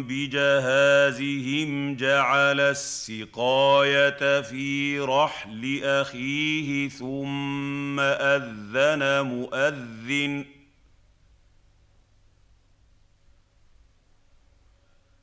بجهازهم 0.02 1.97
جعل 1.97 2.61
السقاية 2.61 4.40
في 4.40 4.98
رحل 5.01 5.81
أخيه 5.85 6.89
ثم 6.89 8.01
أذن 8.01 9.20
مؤذن 9.27 10.44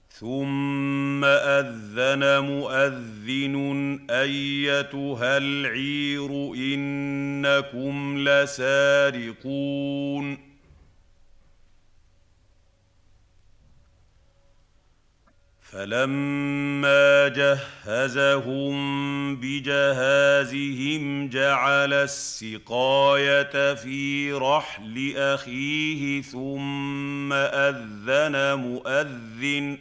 ثم 0.09 1.25
أذن 1.25 2.39
مؤذن 2.39 3.99
أيتها 4.09 5.37
العير 5.37 6.29
إنكم 6.55 8.17
لسارقون 8.19 9.71
فلما 15.71 17.27
جهزهم 17.27 18.75
بجهازهم 19.35 21.29
جعل 21.29 21.93
السقايه 21.93 23.73
في 23.73 24.33
رحل 24.33 25.13
اخيه 25.17 26.21
ثم 26.21 27.33
اذن 27.33 28.59
مؤذن 28.59 29.77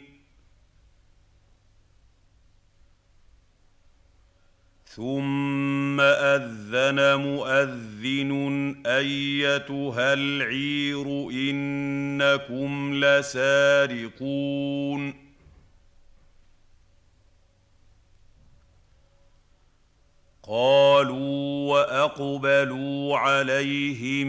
ثم 4.85 6.01
اذن 6.01 7.15
مؤذن 7.15 8.31
ايتها 8.85 10.13
العير 10.13 11.29
انكم 11.31 12.93
لسارقون 12.95 14.41
قالوا 20.51 21.71
وأقبلوا 21.71 23.17
عليهم 23.17 24.27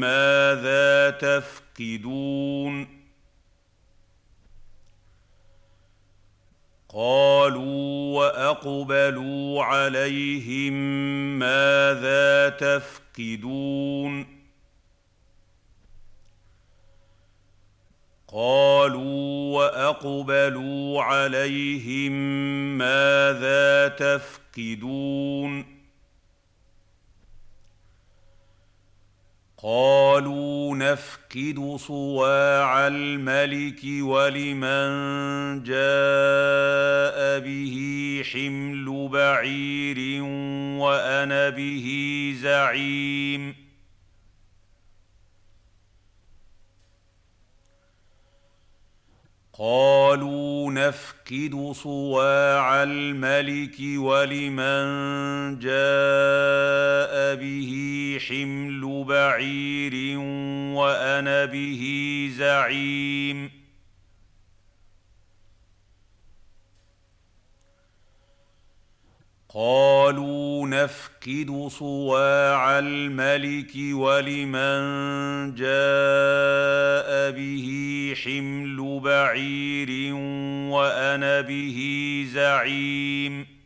ماذا 0.00 1.10
تفقدون 1.10 2.98
قالوا 6.88 8.16
وأقبلوا 8.18 9.64
عليهم 9.64 10.72
ماذا 11.38 12.48
تفقدون 12.48 14.37
قالوا 18.32 19.56
وأقبلوا 19.56 21.02
عليهم 21.02 22.12
ماذا 22.78 23.88
تفقدون 23.88 25.78
قالوا 29.62 30.76
نفقد 30.76 31.76
صواع 31.76 32.86
الملك 32.86 33.80
ولمن 33.84 34.88
جاء 35.62 37.38
به 37.40 37.76
حمل 38.32 39.08
بعير 39.12 40.22
وأنا 40.82 41.48
به 41.48 41.86
زعيم 42.42 43.67
قالوا 49.60 50.72
نفقد 50.72 51.72
صواع 51.72 52.82
الملك 52.82 53.74
ولمن 53.80 54.78
جاء 55.58 57.34
به 57.34 57.72
حمل 58.28 59.04
بعير 59.08 60.18
وأنا 60.78 61.44
به 61.44 61.82
زعيم 62.36 63.57
قالوا 69.54 70.68
نفقد 70.68 71.68
صواع 71.68 72.78
الملك 72.78 73.70
ولمن 73.92 74.80
جاء 75.54 77.30
به 77.30 77.68
حمل 78.24 79.00
بعير 79.04 80.14
وأنا 80.72 81.40
به 81.40 81.78
زعيم 82.32 83.57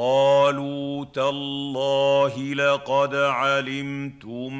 قالوا 0.00 1.04
تالله 1.04 2.54
لقد 2.54 3.14
علمتم 3.14 4.54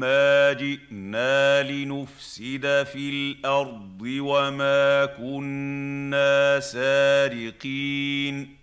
ما 0.00 0.52
جئنا 0.52 1.62
لنفسد 1.62 2.86
في 2.92 3.10
الأرض 3.10 4.02
وما 4.02 5.06
كنا 5.06 6.60
سارقين. 6.60 8.57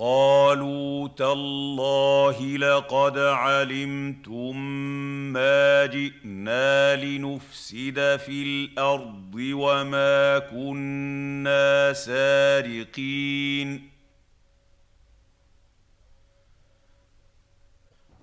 قالوا 0.00 1.08
تالله 1.08 2.56
لقد 2.56 3.18
علمتم 3.18 4.56
ما 5.32 5.86
جئنا 5.86 7.04
لنفسد 7.04 8.16
في 8.26 8.42
الأرض 8.42 9.34
وما 9.34 10.38
كنا 10.38 11.92
سارقين. 11.92 13.90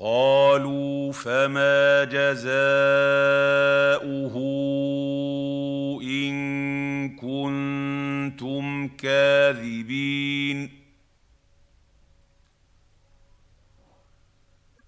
قالوا 0.00 1.12
فما 1.12 2.04
جزاؤه 2.04 2.48
إن 6.02 7.08
كنتم 7.16 8.88
كاذبين 8.88 10.70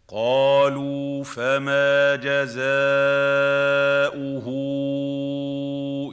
قالوا 0.09 1.25
فما 1.25 2.17
جزاؤه 2.17 2.61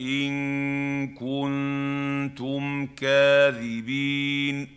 إن 0.02 1.08
كنتم 1.08 2.86
كاذبين 2.86 4.77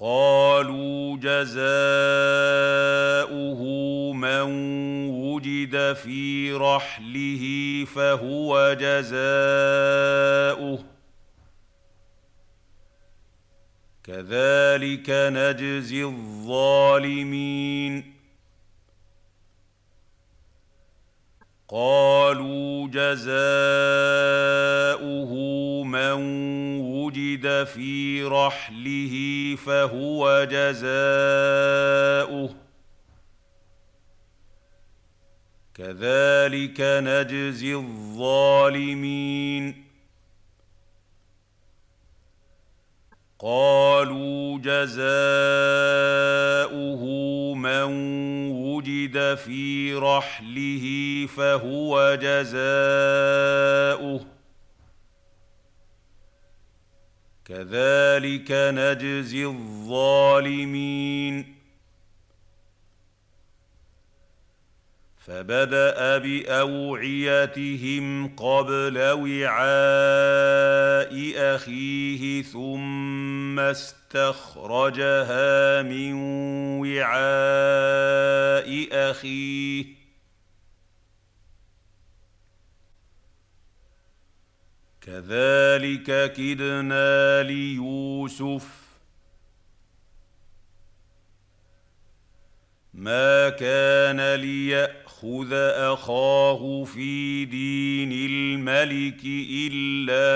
قالوا 0.00 1.16
جزاؤه 1.16 1.60
من 4.12 4.42
وجد 5.10 5.92
في 5.92 6.52
رحله 6.52 7.84
فهو 7.94 8.76
جزاؤه. 8.80 10.84
كذلك 14.04 15.10
نجزي 15.10 16.04
الظالمين. 16.04 18.19
قالوا 21.72 22.88
جزاؤه 22.88 23.32
من 25.84 26.20
وجد 26.80 27.64
في 27.64 28.22
رحله 28.22 29.56
فهو 29.66 30.48
جزاؤه. 30.50 32.54
كذلك 35.74 36.80
نجزي 36.80 37.74
الظالمين. 37.74 39.89
قالوا 43.42 44.58
جزاؤه 44.58 45.04
من 47.54 47.84
وجد 48.50 49.34
في 49.34 49.94
رحله 49.94 51.26
فهو 51.36 52.18
جزاؤه. 52.22 54.26
كذلك 57.44 58.50
نجزي 58.50 59.46
الظالمين. 59.46 61.59
فبدأ 65.30 66.18
بأوعيتهم 66.18 68.06
قبل 68.36 68.98
وعاء 68.98 69.52
أخيه 71.54 72.42
ثم 72.42 73.58
استخرجها 73.60 75.02
من 75.82 76.14
وعاء 76.80 77.08
أخيه. 79.10 79.84
كذلك 85.00 86.32
كدنا 86.32 87.42
ليوسف. 87.42 88.80
ما 92.94 93.48
كان 93.48 94.34
ليأ 94.34 95.09
يأخذ 95.22 95.52
أخاه 95.92 96.84
في 96.84 97.44
دين 97.44 98.12
الملك 98.12 99.20
إلا 99.50 100.30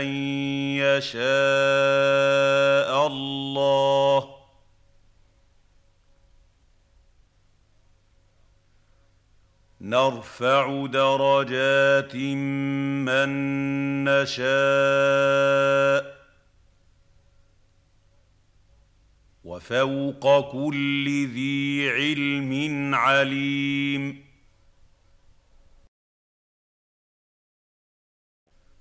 أن 0.00 0.06
يشاء 0.76 1.20
الله. 3.06 4.36
نرفع 9.80 10.86
درجات 10.86 12.16
من 13.06 13.30
نشاء. 14.04 15.30
وفوق 19.50 20.52
كل 20.52 21.26
ذي 21.26 21.90
علم 21.90 22.94
عليم. 22.94 24.24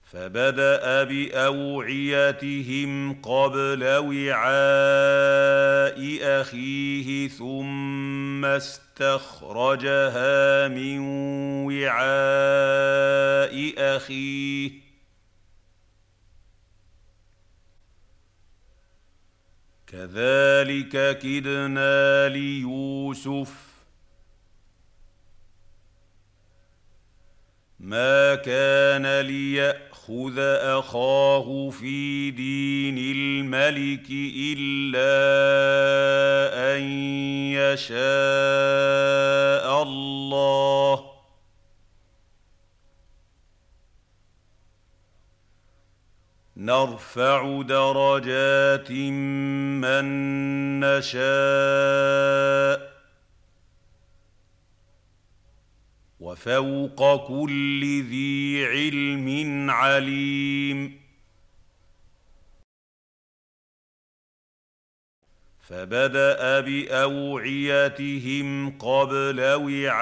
فبدأ 0.04 1.04
بأوعيتهم 1.04 2.92
قبل 3.22 3.84
وعاء 3.84 4.40
أخيه 6.42 7.28
ثم 7.28 8.46
استخرجها 8.46 9.88
من 10.68 11.00
وعاء 11.66 11.94
أخيه. 13.96 14.89
كذلك 19.92 21.20
كدنا 21.20 22.30
ليوسف. 22.30 23.70
ما 27.80 28.36
كان 28.36 29.22
ليأخذ 29.22 30.40
أخاه 30.78 31.70
في 31.70 32.32
دين 32.32 32.98
الملك 32.98 34.08
إلا 34.36 35.10
أن 36.76 36.82
يشاء 37.54 37.94
الله. 39.84 41.09
نرفع 46.60 47.62
درجات 47.62 48.92
من 48.92 50.06
نشاء 50.80 51.20
وفوق 56.20 57.28
كل 57.28 58.04
ذي 58.10 58.66
علم 58.66 59.70
عليم 59.70 61.00
فبدأ 65.70 66.60
بأوعيتهم 66.60 68.48
قبل 68.78 69.42
وعاء 69.42 69.96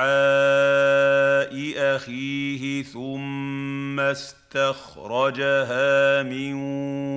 أخيه 1.95 2.84
ثم 2.84 3.99
استخرجها 3.99 5.44
من 6.23 6.53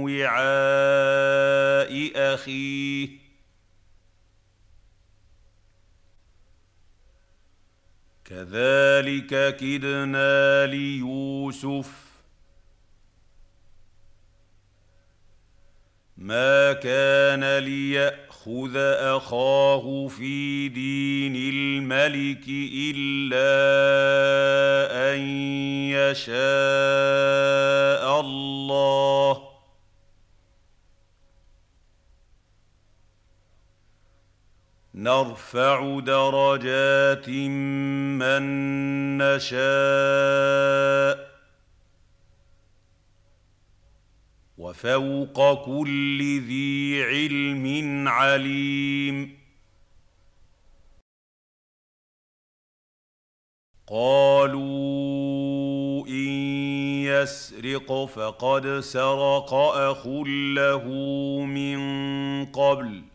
وعاء 0.05 0.51
أخيه. 2.35 3.09
كذلك 8.24 9.56
كدنا 9.56 10.66
ليوسف 10.66 12.10
ما 16.16 16.72
كان 16.72 17.59
ليأ 17.59 18.30
يأخذ 18.40 18.76
أخاه 19.16 20.08
في 20.08 20.68
دين 20.68 21.36
الملك 21.36 22.44
إلا 22.74 23.50
أن 25.12 25.20
يشاء 25.92 26.30
الله. 28.20 29.50
نرفع 34.94 36.00
درجات 36.00 37.28
من 37.28 38.42
نشاء 39.18 39.60
وفوق 44.60 45.64
كل 45.64 46.40
ذي 46.40 47.04
علم 47.04 48.08
عليم. 48.08 49.38
قالوا 53.88 55.26
إن 56.06 56.30
يسرق 57.04 58.04
فقد 58.04 58.80
سرق 58.80 59.54
أخ 59.54 60.06
له 60.54 60.84
من 61.44 61.80
قبل. 62.46 63.09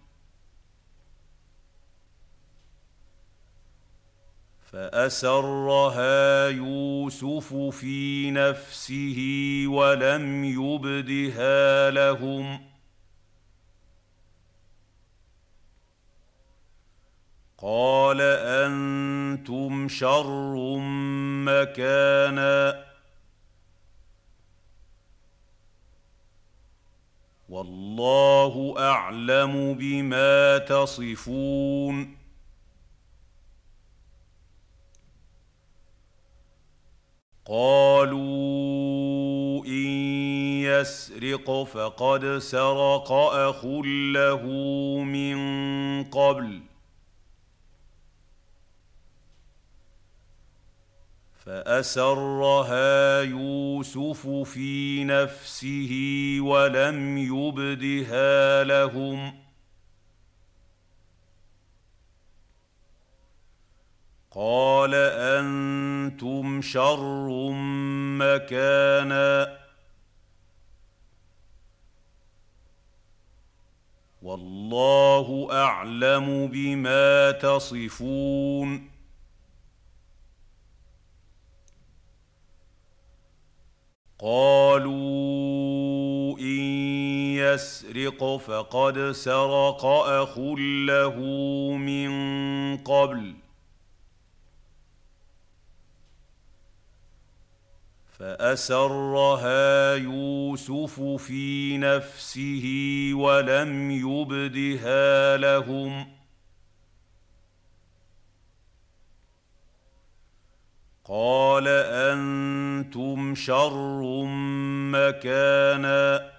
فأسرها 4.75 6.47
يوسف 6.47 7.53
في 7.53 8.31
نفسه 8.31 9.17
ولم 9.67 10.45
يبدها 10.45 11.91
لهم. 11.91 12.59
قال 17.57 18.21
أنتم 18.21 19.87
شر 19.87 20.77
مكانا. 21.45 22.85
والله 27.49 28.75
أعلم 28.77 29.73
بما 29.73 30.57
تصفون. 30.57 32.24
قالوا 37.45 38.25
إن 39.65 39.87
يسرق 40.63 41.63
فقد 41.63 42.37
سرق 42.37 43.11
أخ 43.11 43.65
له 44.13 44.41
من 45.03 45.37
قبل. 46.03 46.61
فأسرها 51.45 53.21
يوسف 53.21 54.27
في 54.27 55.03
نفسه 55.03 55.91
ولم 56.41 57.17
يبدها 57.17 58.63
لهم. 58.63 59.44
قال 64.35 64.93
أنتم 64.93 66.61
شر 66.61 67.49
مكانا. 68.19 69.57
والله 74.21 75.47
أعلم 75.51 76.47
بما 76.47 77.31
تصفون. 77.31 78.89
قالوا 84.19 86.39
إن 86.39 86.61
يسرق 87.35 88.37
فقد 88.37 89.11
سرق 89.11 89.85
أخ 89.85 90.39
له 90.87 91.15
من 91.77 92.77
قبل. 92.77 93.44
فأسرها 98.19 99.95
يوسف 99.95 101.01
في 101.01 101.77
نفسه 101.77 102.65
ولم 103.13 103.91
يبدها 103.91 105.37
لهم. 105.37 106.07
قال 111.05 111.67
أنتم 111.67 113.35
شر 113.35 114.23
مكانا. 114.91 116.31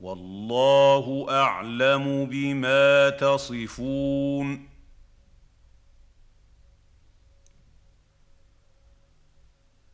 والله 0.00 1.26
أعلم 1.30 2.26
بما 2.26 3.10
تصفون. 3.10 4.69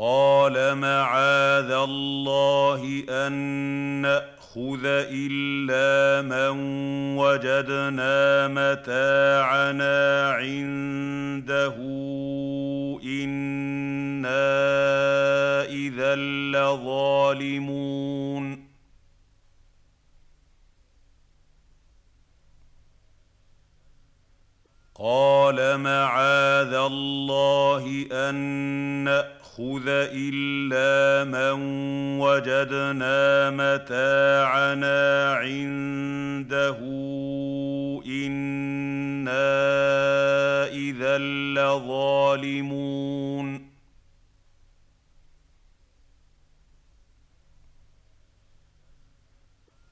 قال 0.00 0.74
معاذ 0.74 1.70
الله 1.70 3.04
ان 3.08 3.32
ناخذ 4.02 4.84
الا 4.86 6.22
من 6.22 6.58
وجدنا 7.18 8.48
متاعنا 8.48 10.32
عنده 10.32 11.74
أنا 14.28 15.64
اذا 15.64 16.16
لظالمون 16.52 17.88
قال 24.94 25.78
معاذ 25.80 26.74
الله 26.74 28.06
ان 28.12 28.34
ناخذ 29.04 29.37
الا 30.14 31.24
من 31.24 31.58
وجدنا 32.20 33.50
متاعنا 33.50 35.32
عنده 35.34 36.78
أنا 39.28 40.66
اذا 40.72 41.18
لظالمون 41.58 42.88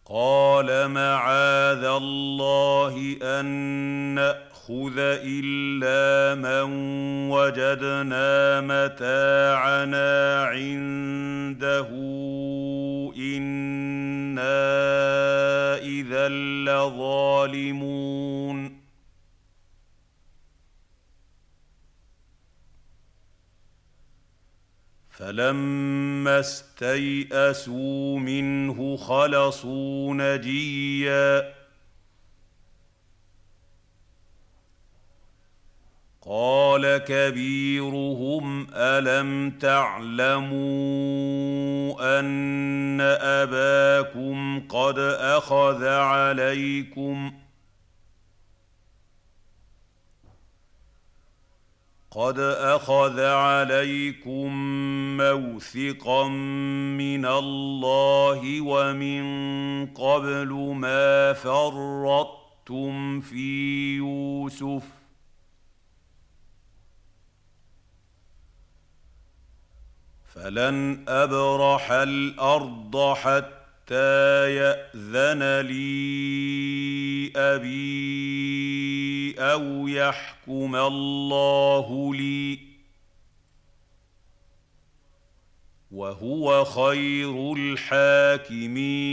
قال 0.04 0.88
معاذ 0.88 1.84
الله 1.84 3.16
ان 3.22 4.34
ناخذ 4.68 4.98
الا 4.98 6.34
من 6.34 6.72
وجدنا 7.30 8.60
متاعنا 8.60 10.44
عنده 10.44 11.88
أنا 14.36 15.78
اذا 15.82 16.28
لظالمون 16.68 18.06
فلما 25.10 26.40
استيئسوا 26.40 28.18
منه 28.18 28.96
خلصوا 28.96 30.14
نجيا 30.14 31.55
قال 36.26 36.98
كبيرهم 36.98 38.66
ألم 38.72 39.50
تعلموا 39.50 40.56
أن 42.20 43.00
أباكم 43.20 44.62
قد 44.68 44.98
أخذ 44.98 45.84
عليكم 45.84 47.32
ۖ 47.42 47.46
قد 52.16 52.38
أخذ 52.38 53.20
عليكم 53.20 54.52
موثقا 55.16 56.28
من 56.98 57.26
الله 57.26 58.60
ومن 58.60 59.24
قبل 59.86 60.48
ما 60.74 61.32
فرطتم 61.32 63.20
في 63.20 63.96
يوسف 63.96 64.95
فلن 70.36 71.04
ابرح 71.08 71.92
الأرض 71.92 73.14
حتى 73.14 74.54
ياذن 74.54 75.60
لي 75.60 77.32
ابي 77.36 79.34
أو 79.38 79.88
يحكم 79.88 80.76
الله 80.76 82.14
لي 82.14 82.58
وهو 85.90 86.64
خير 86.64 87.52
الحاكمين 87.52 89.06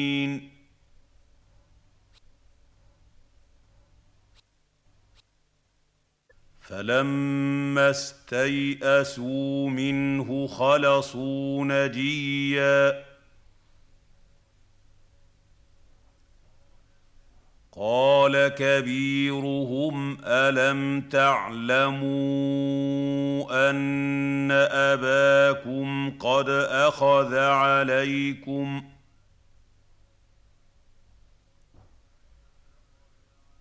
فلما 6.73 7.89
استيئسوا 7.89 9.69
منه 9.69 10.47
خلصوا 10.47 11.65
نجيا 11.65 13.03
قال 17.71 18.47
كبيرهم 18.47 20.17
الم 20.23 21.01
تعلموا 21.01 22.09
ان 23.69 24.51
اباكم 24.71 26.17
قد 26.19 26.49
اخذ 26.69 27.35
عليكم 27.35 28.92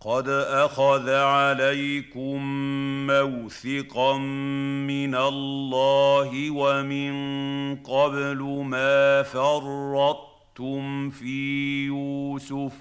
قد 0.04 0.28
اخذ 0.28 1.10
عليكم 1.10 2.42
موثقا 3.06 4.18
من 4.86 5.14
الله 5.14 6.50
ومن 6.50 7.12
قبل 7.76 8.42
ما 8.66 9.22
فرطتم 9.22 11.10
في 11.10 11.86
يوسف 11.86 12.72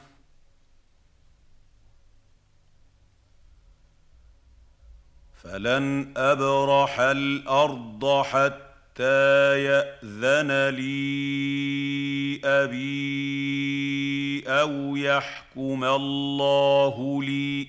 فلن 5.34 6.14
ابرح 6.18 7.00
الأرض 7.00 8.22
حتى 8.24 8.71
يأذن 9.00 10.70
لي 10.70 12.42
أبي 12.46 14.44
أو 14.48 14.96
يحكم 14.96 15.84
الله 15.84 17.24
لي. 17.24 17.68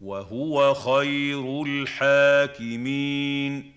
وهو 0.00 0.74
خير 0.74 1.62
الحاكمين. 1.62 3.72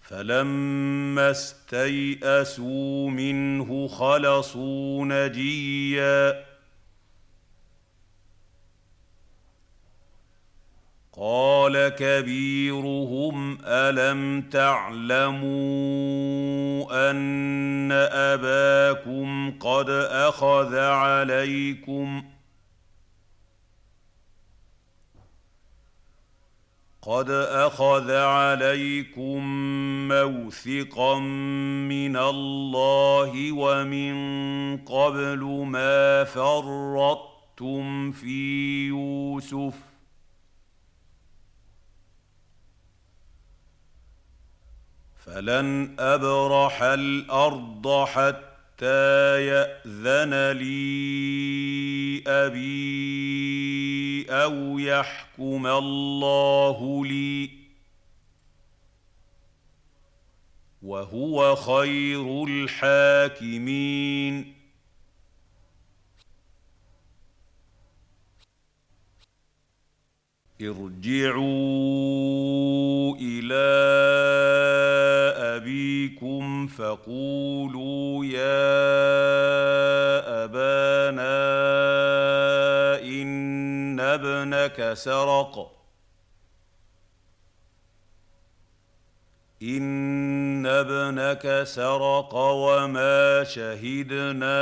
فلما 0.00 1.30
استيئسوا 1.30 3.10
منه 3.10 3.88
خلصوا 3.88 5.04
نجيا. 5.04 6.49
قال 11.20 11.88
كبيرهم 11.88 13.58
ألم 13.64 14.42
تعلموا 14.42 15.50
أن 17.10 17.92
أباكم 18.12 19.58
قد 19.60 19.90
أخذ 20.10 20.76
عليكم 20.76 22.24
قد 27.02 27.30
أخذ 27.30 28.10
عليكم 28.10 29.38
موثقا 30.08 31.18
من 31.88 32.16
الله 32.16 33.52
ومن 33.52 34.14
قبل 34.76 35.44
ما 35.66 36.24
فرطتم 36.24 38.10
في 38.10 38.86
يوسف 38.88 39.89
فلن 45.24 45.96
ابرح 45.98 46.82
الأرض 46.82 48.04
حتى 48.04 49.46
ياذن 49.46 50.52
لي 50.52 52.22
ابي 52.26 54.26
أو 54.30 54.78
يحكم 54.78 55.66
الله 55.66 57.06
لي 57.06 57.50
وهو 60.82 61.56
خير 61.56 62.44
الحاكمين 62.44 63.80
ارجعوا 70.62 71.40
إلى 73.20 73.70
أبيكم 75.56 76.66
فقولوا 76.66 78.24
يا 78.24 78.60
أبانا 80.44 81.40
إن 83.02 84.00
ابنك 84.00 84.92
سرق. 84.94 85.79
ان 89.62 90.66
ابنك 90.66 91.62
سرق 91.64 92.34
وما 92.34 93.44
شهدنا 93.44 94.60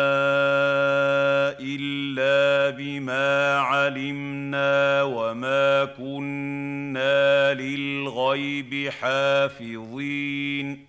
الا 1.61 2.71
بما 2.71 3.59
علمنا 3.59 5.03
وما 5.03 5.85
كنا 5.85 7.55
للغيب 7.55 8.89
حافظين 9.01 10.87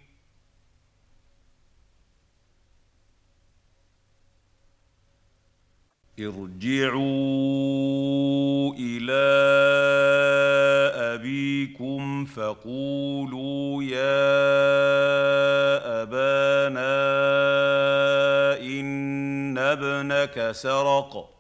ارجعوا 6.22 6.99
إلى 8.80 9.30
أبيكم 11.15 12.25
فقولوا 12.25 13.83
يا 13.83 14.19
أبانا 16.01 16.89
إن 18.61 19.57
ابنك 19.57 20.51
سرق. 20.51 21.38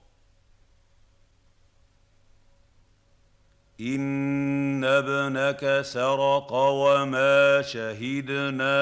إن 3.81 4.83
ابنك 4.83 5.81
سرق 5.81 6.53
وما 6.53 7.61
شهدنا 7.61 8.79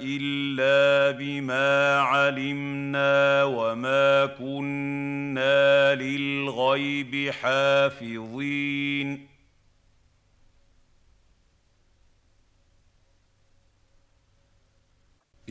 إلا 0.00 1.18
بما 1.18 2.00
علمنا 2.00 3.44
وما 3.44 4.26
كنا 4.26 5.94
للغيب 5.94 7.30
حافظين. 7.30 9.29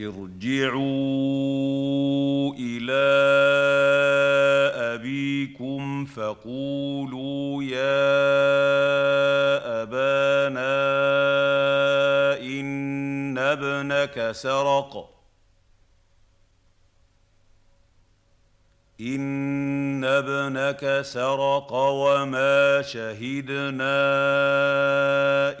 ارجعوا 0.00 0.80
إلى 2.58 3.10
أبيكم 4.94 6.04
فقولوا 6.04 7.62
يا 7.62 8.22
أبانا 9.82 10.70
إن 12.42 13.38
ابنك 13.38 14.32
سرق. 14.32 15.19
إن 19.00 20.04
ابنك 20.04 21.00
سرق 21.02 21.72
وما 21.72 22.82
شهدنا 22.82 24.00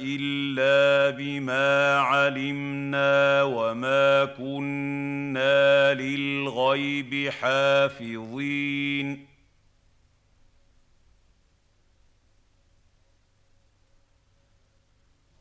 إلا 0.00 1.10
بما 1.16 1.98
علمنا 1.98 3.42
وما 3.42 4.24
كنا 4.24 5.94
للغيب 5.94 7.28
حافظين. 7.40 9.29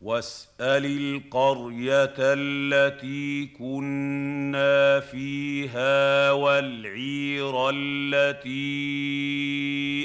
واسأل 0.02 0.86
القرية 0.86 2.16
التي 2.20 3.46
كنا 3.48 5.00
فيها 5.00 6.32
والعير 6.32 7.70
التي 7.74 8.54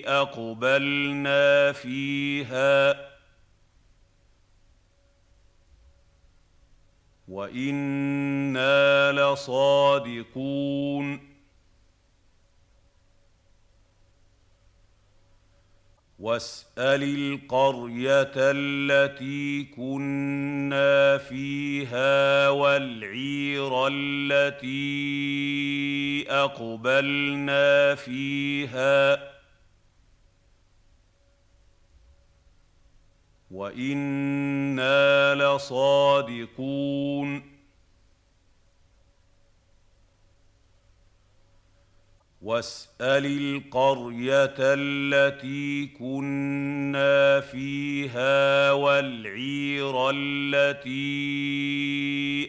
أقبلنا 0.07 1.73
فيها. 1.73 2.95
وإنا 7.29 9.13
لصادقون. 9.13 10.55
واسأل 16.25 17.03
القرية 17.03 18.33
التي 18.37 19.65
كنا 19.65 21.19
فيها 21.19 22.49
والعير 22.49 23.89
التي 23.91 24.71
أقبلنا 26.31 27.95
فيها. 27.95 29.33
وإنا 33.51 35.35
لصادقون. 35.35 36.55
واسأل 42.45 43.27
القرية 43.27 44.55
التي 44.61 45.87
كنا 45.87 47.41
فيها 47.41 48.73
والعير 48.73 50.11
التي 50.15 50.95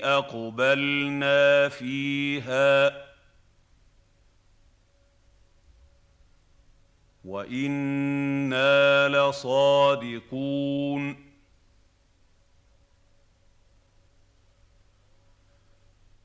أقبلنا 0.04 1.70
فيها. 1.70 3.06
وإنا 7.26 9.10
لصادقون. 9.10 10.46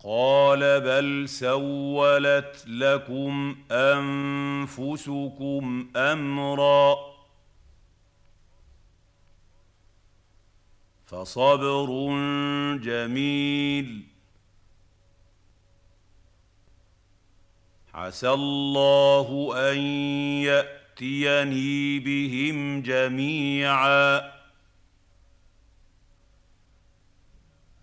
قال 0.04 0.80
بل 0.80 1.28
سولت 1.28 2.64
لكم 2.66 3.56
أنفسكم 3.70 5.20
أمرا 5.96 6.96
فصبر 11.06 11.86
جميل. 12.76 14.06
عسى 17.94 18.30
الله 18.30 19.52
أن 19.72 19.78
يأتيني 20.42 21.98
بهم 21.98 22.82
جميعا. 22.82 24.39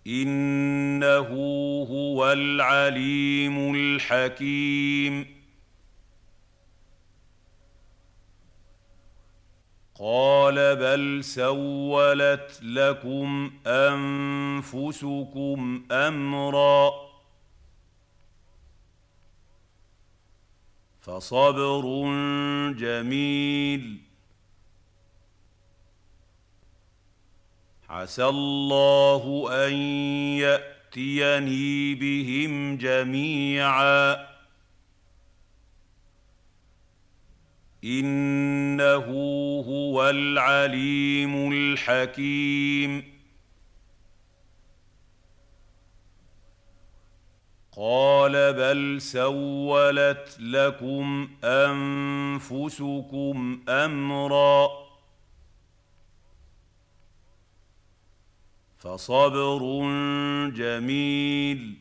إنه 0.08 1.28
هو 1.90 2.32
العليم 2.32 3.74
الحكيم. 3.74 5.38
قال 9.94 10.76
بل 10.76 11.24
سولت 11.24 12.60
لكم 12.62 13.52
أنفسكم 13.66 15.18
أمرا 15.92 16.90
فصبر 21.00 21.82
جميل. 22.72 24.07
عسى 27.88 28.24
الله 28.24 29.48
أن 29.66 29.72
يأتيني 30.38 31.94
بهم 31.94 32.76
جميعا. 32.76 34.28
إنه 37.84 39.06
هو 39.68 40.10
العليم 40.10 41.52
الحكيم. 41.52 43.18
قال 47.76 48.52
بل 48.52 49.00
سولت 49.00 50.36
لكم 50.40 51.30
أنفسكم 51.44 52.80
أمرا. 53.68 54.87
فصبر 58.88 59.60
جميل. 60.50 61.74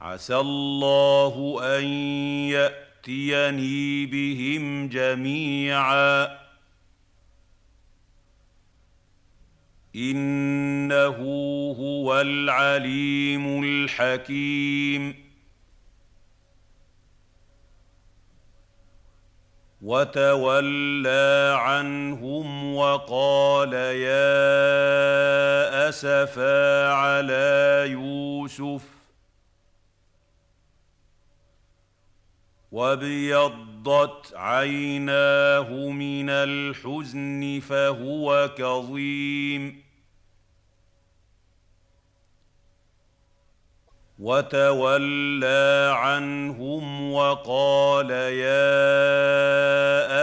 عسى 0.00 0.36
الله 0.36 1.60
أن 1.78 1.84
يأتيني 2.48 4.06
بهم 4.06 4.88
جميعا. 4.88 6.38
إنه 9.96 11.16
هو 11.78 12.20
العليم 12.20 13.64
الحكيم. 13.64 15.21
وتولى 19.82 21.56
عنهم 21.58 22.74
وقال 22.74 23.72
يا 23.72 24.28
أسفا 25.88 26.88
على 26.92 27.84
يوسف 27.90 28.82
وابيضت 32.72 34.32
عيناه 34.34 35.70
من 35.90 36.30
الحزن 36.30 37.60
فهو 37.68 38.50
كظيم 38.58 39.82
وتولى 44.22 45.94
عنهم 45.96 47.12
وقال 47.12 48.10
يا 48.10 48.66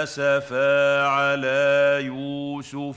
أسفا 0.04 1.04
على 1.08 2.00
يوسف 2.06 2.96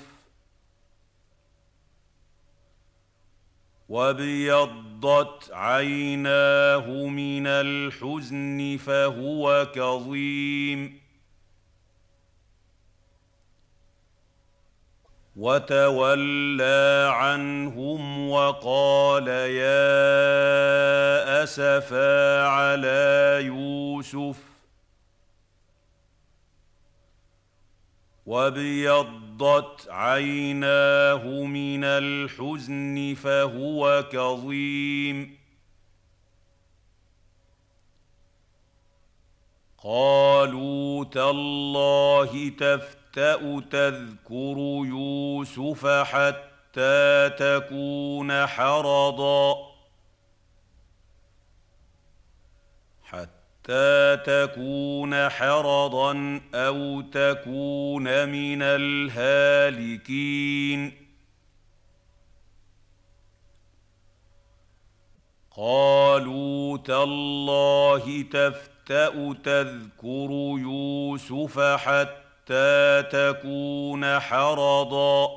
وابيضت 3.89 5.51
عيناه 5.53 6.87
من 7.07 7.47
الحزن 7.47 8.79
فهو 8.87 9.67
كظيم 9.75 11.02
وتولى 15.36 17.11
عنهم 17.12 18.31
وقال 18.31 19.28
يا 19.28 19.83
أسفا 21.43 22.47
على 22.47 23.39
يوسف 23.43 24.36
وابيضت 28.27 29.89
عيناه 29.91 31.25
من 31.44 31.85
الحزن 31.85 33.15
فهو 33.23 34.05
كظيم. 34.12 35.39
قالوا 39.78 41.05
تالله 41.05 42.49
تفتح 42.49 43.02
تفتأ 43.12 43.60
تذكر 43.70 44.57
يوسف 44.86 45.86
حتى 45.86 47.31
تكون 47.39 48.47
حرضا. 48.47 49.73
حتى 53.02 54.16
تكون 54.26 55.28
حرضا 55.28 56.41
أو 56.55 57.00
تكون 57.00 58.28
من 58.28 58.62
الهالكين. 58.62 60.12
قالوا 65.57 66.78
تالله 66.78 68.23
تفتأ 68.23 69.32
تذكر 69.44 70.31
يوسف 70.58 71.60
حتى 71.60 72.22
حتى 72.43 73.03
تكون 73.12 74.21
حرضا. 74.21 75.29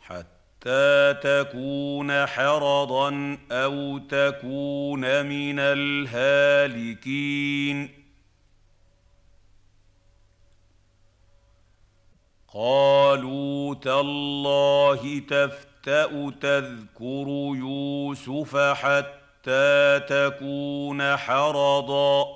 حتى 0.00 1.14
تكون 1.22 2.26
حرضا 2.26 3.38
أو 3.50 3.98
تكون 3.98 5.26
من 5.26 5.58
الهالكين. 5.58 6.86
قالوا 12.54 13.74
تالله 13.74 15.18
تفتأ 15.18 16.30
تذكر 16.40 17.26
يوسف 17.56 18.56
حتى 18.56 20.00
تكون 20.08 21.16
حرضا. 21.16 22.35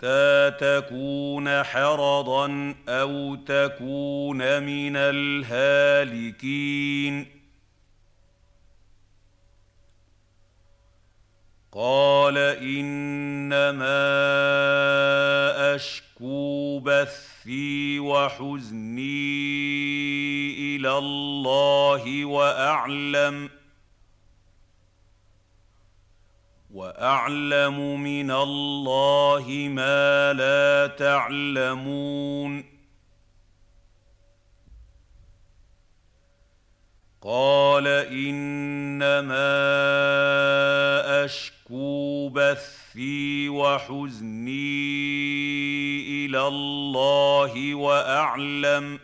حتى 0.00 0.50
تكون 0.60 1.62
حرضا 1.62 2.74
أو 2.88 3.34
تكون 3.34 4.62
من 4.62 4.96
الهالكين. 4.96 6.60
قال 11.72 12.38
إنما 12.38 13.74
أشكو 15.74 16.78
بث 16.78 17.30
بثي 17.40 18.00
وحزني 18.00 19.06
إلى 20.76 20.98
الله 20.98 22.24
وأعلم 22.24 23.50
وأعلم 26.72 28.00
من 28.00 28.30
الله 28.30 29.68
ما 29.70 30.32
لا 30.32 30.86
تعلمون. 30.86 32.64
قال 37.22 37.86
إنما 37.86 39.34
أشكو 41.24 42.28
بثي 42.28 43.48
وحزني 43.48 44.80
إلى 46.26 46.46
الله 46.46 47.74
وأعلم 47.74 48.98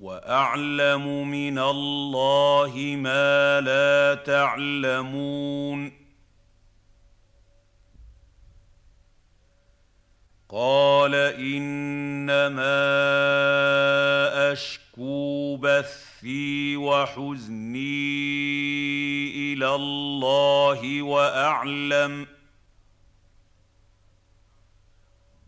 وأعلم 0.00 1.30
من 1.30 1.58
الله 1.58 2.96
ما 2.96 3.60
لا 3.60 4.14
تعلمون. 4.14 5.92
قال 10.50 11.14
إنما 11.14 12.62
أشكو 14.52 15.56
بثي 15.56 16.76
وحزني 16.76 18.08
إلى 19.52 19.74
الله 19.74 21.02
وأعلم 21.02 22.26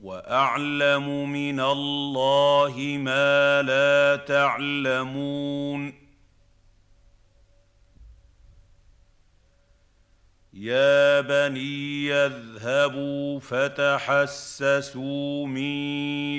وأعلم 0.02 1.32
من 1.32 1.60
الله 1.60 2.74
ما 2.98 3.62
لا 3.62 4.16
تعلمون. 4.16 6.00
يا 10.52 11.20
بني 11.20 12.12
اذهبوا 12.12 13.40
فتحسسوا 13.40 14.66
من 15.46 15.62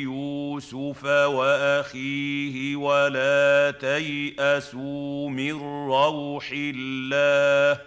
يوسف 0.02 1.04
وأخيه 1.06 2.76
ولا 2.76 3.72
تيأسوا 3.72 5.30
من 5.30 5.62
روح 5.90 6.52
الله. 6.54 7.82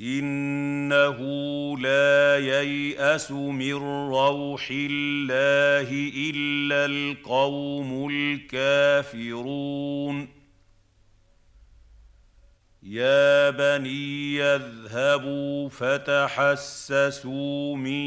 إنه 0.00 1.18
لا 1.78 2.38
ييأس 2.38 3.30
من 3.30 3.74
روح 4.12 4.68
الله 4.70 6.10
إلا 6.16 6.86
القوم 6.86 8.08
الكافرون. 8.10 10.28
يا 12.82 13.50
بني 13.50 14.42
اذهبوا 14.42 15.68
فتحسسوا 15.68 17.76
من 17.76 18.04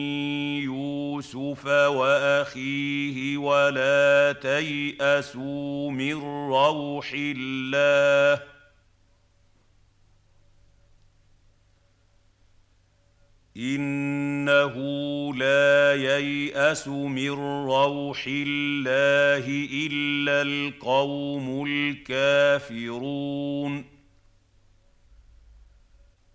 يوسف 0.64 1.66
وأخيه 1.66 3.38
ولا 3.38 4.36
تيأسوا 4.42 5.92
من 5.92 6.14
روح 6.52 7.12
الله. 7.16 8.59
إنه 13.60 14.76
لا 15.36 15.96
ييأس 15.96 16.88
من 16.88 17.32
روح 17.68 18.26
الله 18.28 19.46
إلا 19.88 20.42
القوم 20.42 21.66
الكافرون. 21.68 23.86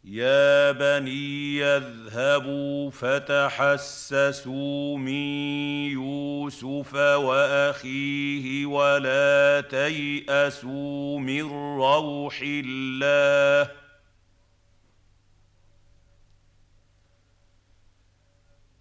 يا 0.05 0.73
بني 0.73 1.65
اذهبوا 1.65 2.91
فتحسسوا 2.91 4.99
من 4.99 5.13
يوسف 5.93 6.95
وأخيه 6.95 8.67
ولا 8.67 9.65
تيأسوا 9.71 11.19
من 11.19 11.43
روح 11.81 12.41
الله. 12.43 13.84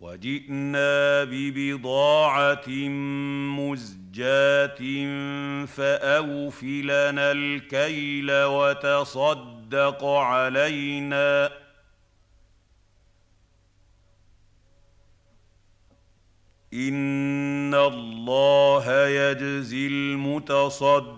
وجئنا 0.00 1.24
ببضاعة 1.24 2.68
مزجاة 3.58 4.78
فاوف 5.66 6.62
لنا 6.64 7.32
الكيل 7.32 8.32
وتصدق 8.32 10.04
علينا. 10.04 11.50
إن 16.74 17.74
الله 17.74 19.06
يجزي 19.08 19.86
المتصدقين. 19.86 21.08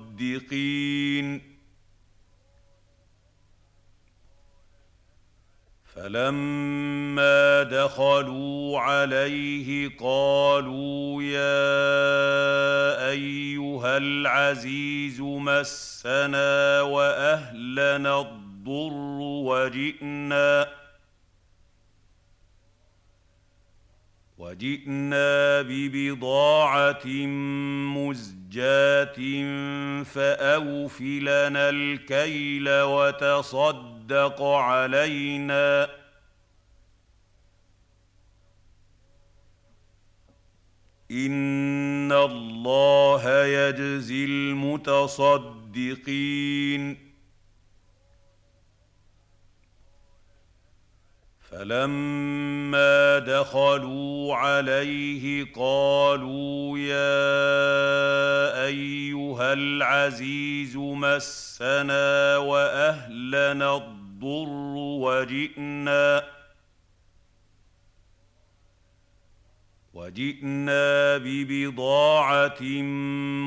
فلما 5.96 7.62
دخلوا 7.62 8.80
عليه 8.80 9.90
قالوا 10.00 11.22
يا 11.22 11.70
ايها 13.10 13.96
العزيز 13.96 15.20
مسنا 15.20 16.80
واهلنا 16.82 18.20
الضر 18.20 19.18
وجئنا 19.20 20.68
وجئنا 24.38 25.62
ببضاعه 25.62 27.06
مزجاه 27.96 29.16
فاوف 30.02 31.00
لنا 31.00 31.68
الكيل 31.70 32.68
وتصدق 32.70 33.99
تصدق 34.10 34.42
علينا. 34.42 35.88
إن 41.10 42.12
الله 42.12 43.44
يجزي 43.44 44.24
المتصدقين. 44.24 45.50
فلما 51.50 53.18
دخلوا 53.18 54.34
عليه 54.34 55.52
قالوا 55.54 56.78
يا 56.78 57.30
أيها 58.66 59.52
العزيز 59.52 60.76
مسنا 60.76 62.36
وأهلنا 62.36 63.76
الضر 63.76 63.99
الضر 64.22 64.74
وجئنا 64.76 66.22
وجئنا 69.94 71.18
ببضاعة 71.18 72.62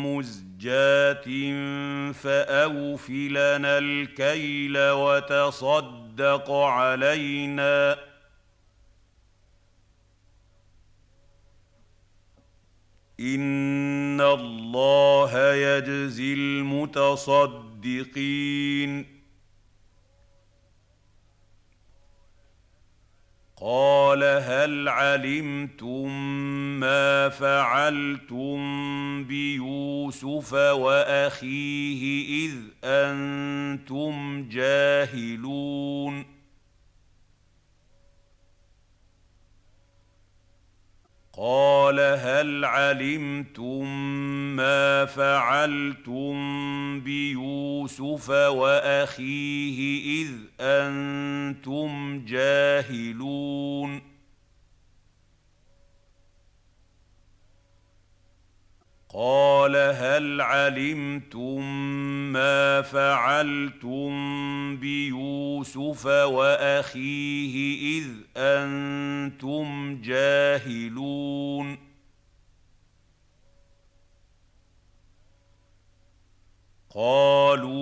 مزجاة 0.06 1.24
فأوف 2.12 3.10
لنا 3.10 3.78
الكيل 3.78 4.78
وتصدق 4.78 6.52
علينا 6.52 7.98
إن 13.20 14.22
الله 14.22 15.54
يجزي 15.54 16.34
المتصدقين 16.34 17.64
قال 23.66 24.24
هل 24.24 24.90
علمتم 24.90 26.10
ما 26.80 27.30
فعلتم 27.30 28.58
بيوسف 29.24 30.54
وأخيه 30.54 32.26
إذ 32.46 32.56
أنتم 32.84 34.46
جاهلون 34.50 36.33
قال 41.38 42.00
هل 42.00 42.66
علمتم 42.66 43.88
ما 44.56 45.06
فعلتم 45.06 46.34
بيوسف 47.00 48.30
وأخيه 48.30 50.02
إذ 50.24 50.32
أنتم 50.60 52.22
جاهلون 52.26 54.13
قال 59.16 59.76
هل 59.76 60.42
علمتم 60.42 61.64
ما 62.34 62.82
فعلتم 62.82 64.12
بيوسف 64.78 66.06
وأخيه 66.06 67.56
إذ 68.00 68.08
أنتم 68.38 70.02
جاهلون؟ 70.02 71.78
قالوا 76.96 77.74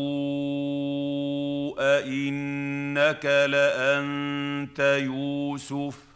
أئنك 1.79 3.25
لأنت 3.25 4.79
يوسف؟ 4.79 6.10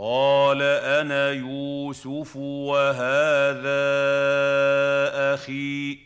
قال 0.00 0.62
أنا 0.62 1.30
يوسف 1.30 2.36
وهذا 2.36 3.74
أخي. 5.34 5.98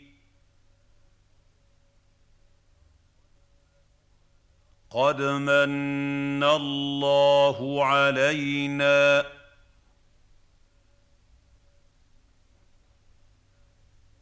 قد 4.89 5.21
من 5.21 6.43
الله 6.43 7.85
علينا. 7.85 9.25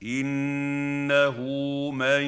إنه 0.04 1.38
من 1.92 2.22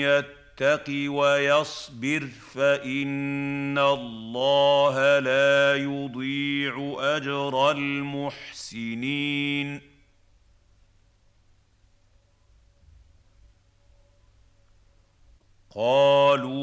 يتق 0.00 0.43
يتق 0.60 1.10
ويصبر 1.10 2.28
فإن 2.54 3.78
الله 3.78 5.18
لا 5.18 5.76
يضيع 5.76 6.96
أجر 6.98 7.70
المحسنين. 7.70 9.80
قالوا 15.74 16.54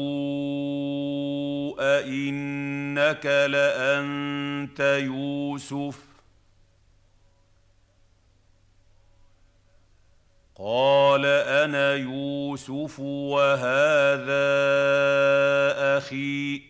أئنك 1.98 3.26
لأنت 3.26 4.80
يوسف؟ 4.80 6.11
قال 10.64 11.26
أنا 11.26 11.94
يوسف 11.94 13.00
وهذا 13.00 14.38
أخي. 15.98 16.62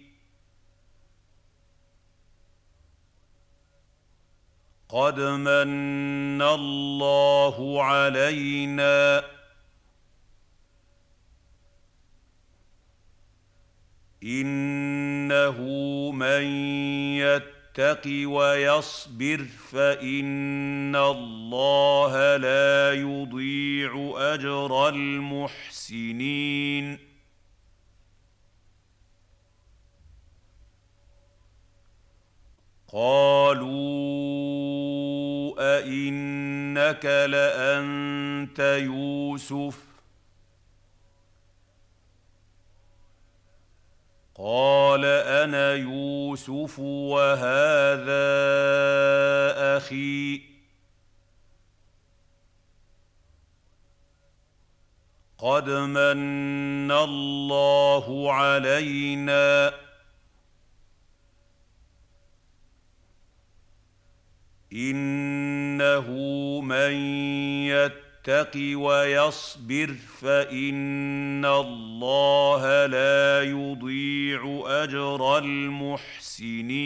قد 4.89 5.21
من 5.21 6.43
الله 6.43 7.83
علينا. 7.83 9.25
إنه 14.23 15.61
من 16.13 16.43
يتق 17.17 17.62
يتق 17.79 18.29
ويصبر 18.29 19.47
فإن 19.71 20.97
الله 20.97 22.37
لا 22.37 22.93
يضيع 22.93 24.13
أجر 24.17 24.89
المحسنين. 24.89 26.99
قالوا 32.93 33.73
أئنك 35.59 37.05
لأنت 37.05 38.59
يوسف؟ 38.59 39.92
قال 44.35 45.05
أنا 45.05 45.75
يوسف 45.75 46.79
وهذا 46.79 48.13
أخي. 49.77 50.43
قد 55.39 55.71
من 55.71 56.93
الله 56.93 58.33
علينا. 58.33 59.73
إنه 64.73 66.11
من 66.61 66.93
يتق 67.67 68.02
يتق 68.29 68.79
ويصبر 68.79 69.95
فإن 70.21 71.45
الله 71.45 72.87
لا 72.87 73.43
يضيع 73.43 74.63
أجر 74.67 75.39
المحسنين. 75.39 76.83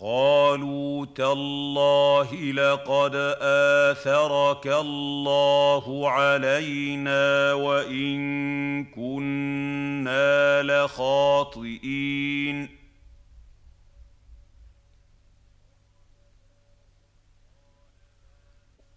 قالوا 0.06 1.06
تالله 1.06 2.34
لقد 2.52 3.16
آثرك 3.42 4.68
الله 4.68 6.10
علينا 6.10 7.54
وإن 7.54 8.86
كنا 8.86 10.64
لخاطئين. 10.64 12.06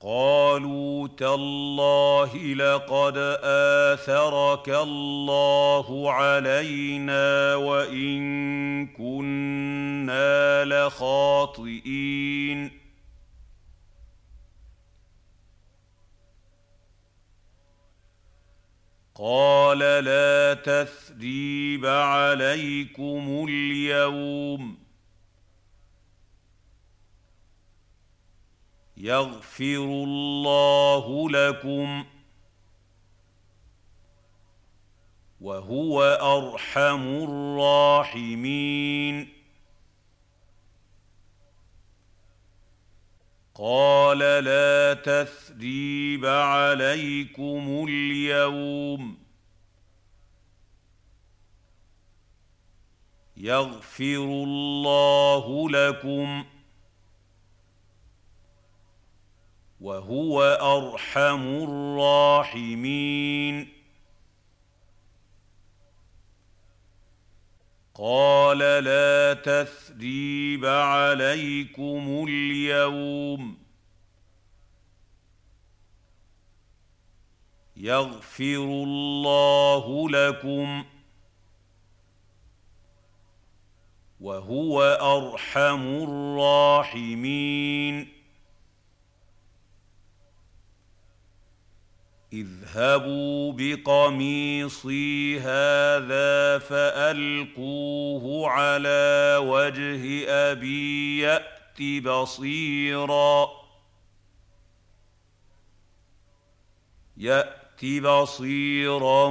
قالوا 0.01 1.09
تالله 1.09 2.37
لقد 2.55 3.17
آثرك 3.43 4.69
الله 4.69 6.13
علينا 6.13 7.55
وإن 7.55 8.87
كنا 8.87 10.65
لخاطئين. 10.65 11.99
قال 19.15 19.79
لا 19.79 20.55
تثريب 20.55 21.87
عليكم 21.87 23.47
اليوم. 23.49 24.88
يغفر 29.01 29.77
الله 29.77 31.31
لكم 31.31 32.05
وهو 35.41 36.03
أرحم 36.03 37.25
الراحمين. 37.25 39.29
قال 43.55 44.19
لا 44.19 44.95
تثريب 44.95 46.27
عليكم 46.27 47.87
اليوم. 47.89 49.19
يغفر 53.37 54.45
الله 54.45 55.71
لكم 55.71 56.45
وهو 59.81 60.43
أرحم 60.43 61.65
الراحمين. 61.65 63.69
قال 67.95 68.59
لا 68.59 69.35
تثريب 69.35 70.65
عليكم 70.65 72.25
اليوم. 72.29 73.59
يغفر 77.77 78.85
الله 78.85 80.11
لكم 80.11 80.85
وهو 84.21 84.83
أرحم 84.83 86.05
الراحمين. 86.05 88.18
اذهبوا 92.33 93.53
بقميصي 93.53 95.41
هذا 95.41 96.59
فألقوه 96.59 98.49
على 98.51 99.39
وجه 99.43 100.29
أبي 100.29 101.19
يأت 101.19 101.83
بصيرا. 102.05 103.49
يأت 107.17 107.85
بصيرا 107.85 109.25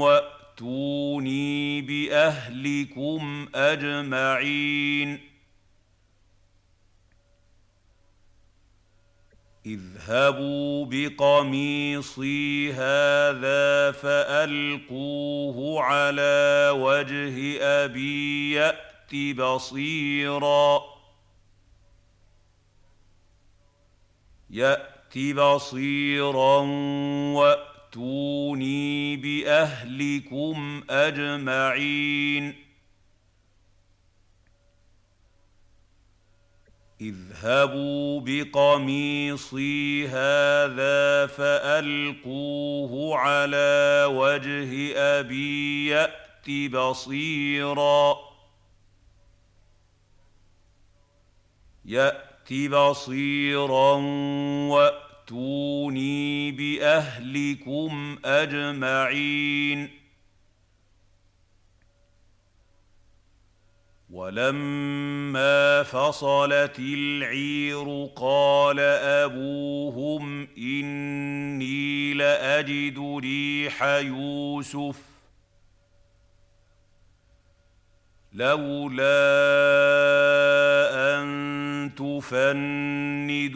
وأتوني 0.00 1.82
بأهلكم 1.82 3.48
أجمعين. 3.54 5.35
اذهبوا 9.66 10.86
بقميصي 10.90 12.72
هذا 12.72 13.90
فألقوه 13.92 15.82
على 15.82 16.70
وجه 16.76 17.62
أبي 17.62 18.52
يأت 18.52 19.36
بصيرا. 19.36 20.80
يأت 24.50 25.18
بصيرا 25.18 26.58
وأتوني 27.34 29.16
بأهلكم 29.16 30.84
أجمعين. 30.90 32.65
اذهبوا 37.00 38.20
بقميصي 38.20 40.08
هذا 40.08 41.26
فألقوه 41.26 43.16
على 43.18 44.06
وجه 44.10 44.96
أبي 44.96 45.86
يأت 45.86 46.50
بصيرا. 46.72 48.16
يأت 51.84 52.52
بصيرا 52.52 53.92
وأتوني 54.70 56.52
بأهلكم 56.52 58.18
أجمعين. 58.24 60.05
ولما 64.16 65.82
فصلت 65.82 66.78
العير 66.78 68.08
قال 68.16 68.80
أبوهم 68.80 70.48
إني 70.58 72.14
لأجد 72.14 73.18
ريح 73.22 73.82
يوسف. 73.82 74.96
لولا 78.32 79.06
أن 80.92 81.90
تفندون. 81.96 83.46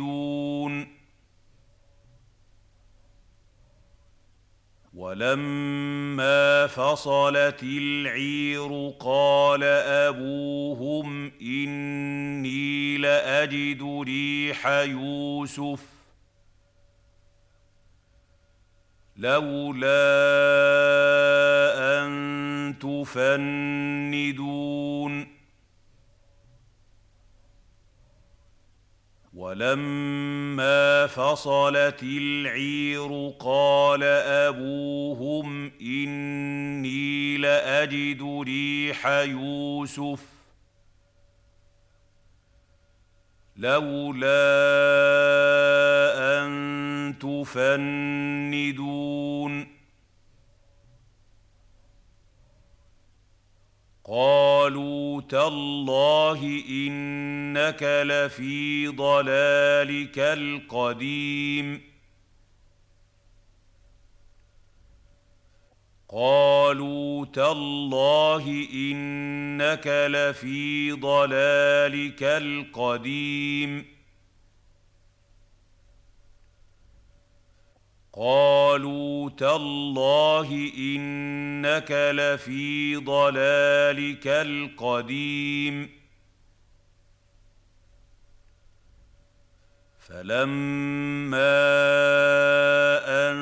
ولما 5.01 6.67
فصلت 6.67 7.63
العير 7.63 8.93
قال 9.01 9.65
أبوهم 9.65 11.33
إني 11.43 12.99
لأجد 12.99 14.03
ريح 14.07 14.67
يوسف. 14.67 15.81
لولا 19.17 19.91
أن 21.77 22.75
تفندون. 22.81 23.31
ولما 29.41 31.07
فصلت 31.07 32.03
العير 32.03 33.33
قال 33.41 34.03
أبوهم 34.03 35.73
إني 35.81 37.37
لأجد 37.37 38.43
ريح 38.47 39.07
يوسف. 39.07 40.21
لولا 43.57 44.31
أن 46.17 47.15
تفندون. 47.21 48.71
قالوا 54.13 55.21
تالله 55.21 56.63
إنك 56.69 57.83
لفي 57.83 58.89
ضلالك 58.89 60.19
القديم. 60.19 61.83
قالوا 66.09 67.27
تالله 67.27 68.67
إنك 68.75 69.87
لفي 69.87 70.93
ضلالك 70.93 72.23
القديم. 72.23 74.00
قالوا 78.13 79.31
تالله 79.31 80.73
إنك 80.79 81.91
لفي 81.91 82.97
ضلالك 82.97 84.27
القديم. 84.27 85.91
فلما 89.99 91.61
أن 93.07 93.37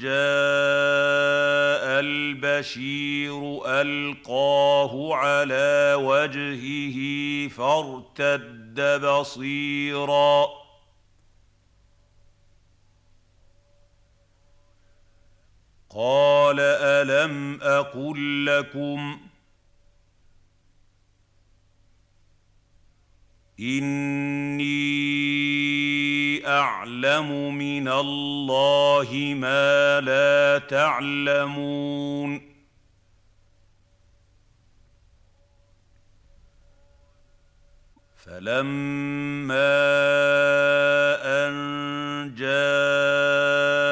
جاء 0.00 2.00
البشير 2.00 3.60
ألقاه 3.66 5.14
على 5.14 5.94
وجهه 5.98 6.98
فارتد 7.48 9.00
بصيرا 9.04 10.59
قال 15.90 16.60
ألم 16.60 17.58
أقل 17.62 18.46
لكم 18.46 19.20
إني 23.60 24.70
أعلم 26.46 27.54
من 27.54 27.88
الله 27.88 29.34
ما 29.36 30.00
لا 30.00 30.58
تعلمون 30.58 32.50
فلما 38.16 39.70
أن 41.24 42.34
جاء 42.34 43.89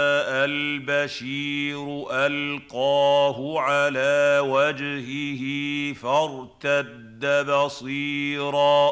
البشير 0.48 2.06
ألقاه 2.10 3.60
على 3.60 4.40
وجهه 4.44 5.42
فارتد 5.92 7.46
بصيرا. 7.50 8.90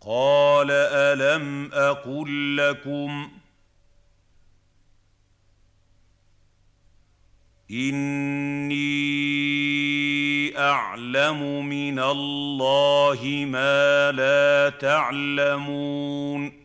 قال 0.00 0.70
ألم 0.70 1.72
أقل 1.72 2.56
لكم 2.56 3.30
إني 7.70 8.94
أعلم 10.58 11.66
من 11.66 11.98
الله 11.98 13.46
ما 13.48 14.12
لا 14.12 14.70
تعلمون. 14.70 16.64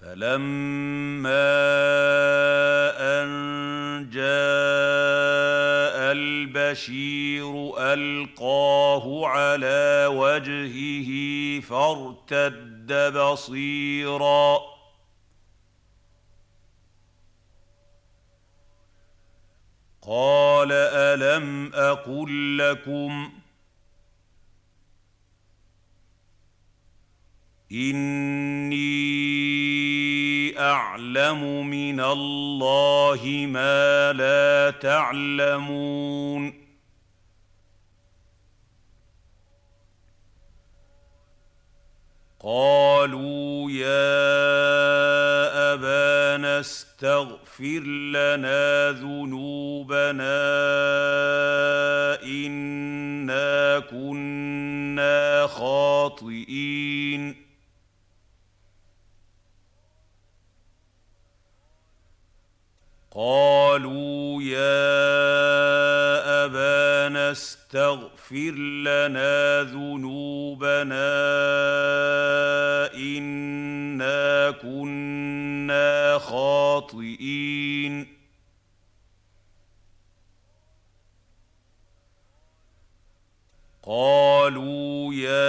فلما 0.00 1.34
أن 2.98 3.28
جاء 4.12 4.28
البشير 6.12 7.72
ألقاه 7.78 9.26
على 9.26 10.06
وجهه 10.10 11.10
فارتد 11.60 13.12
بصيرا 13.18 14.77
قال 20.08 20.72
ألم 20.72 21.70
أقل 21.74 22.58
لكم 22.58 23.32
إني 27.72 28.88
أعلم 30.60 31.66
من 31.66 32.00
الله 32.00 33.46
ما 33.48 34.12
لا 34.12 34.70
تعلمون 34.70 36.67
قالوا 42.48 43.70
يا 43.70 44.08
أبانا 45.74 46.60
استغفر 46.60 47.80
لنا 47.84 48.90
ذنوبنا 48.90 50.38
إنا 52.24 53.78
كنا 53.78 55.46
خاطئين. 55.46 57.47
قالوا 63.18 64.42
يا 64.42 64.84
أبانا 66.44 67.30
استغفر 67.30 68.54
لنا 68.86 69.62
ذنوبنا 69.62 71.08
إنا 72.94 74.50
كنا 74.50 76.18
خاطئين. 76.18 78.17
قالوا 83.88 85.14
يا 85.14 85.48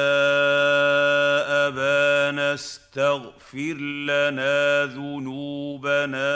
أبانا 1.67 2.53
استغفر 2.53 3.73
لنا 4.07 4.85
ذنوبنا 4.85 6.31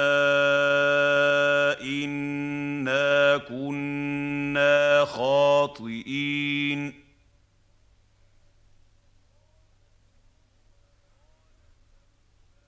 إنا 1.81 3.37
كنا 3.37 5.05
خاطئين. 5.05 7.03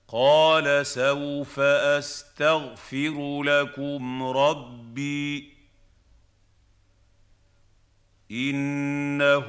قال 0.08 0.86
سوف 0.86 1.60
أستغفر 1.60 3.42
لكم 3.42 4.22
ربي. 4.22 5.55
إنه 8.30 9.46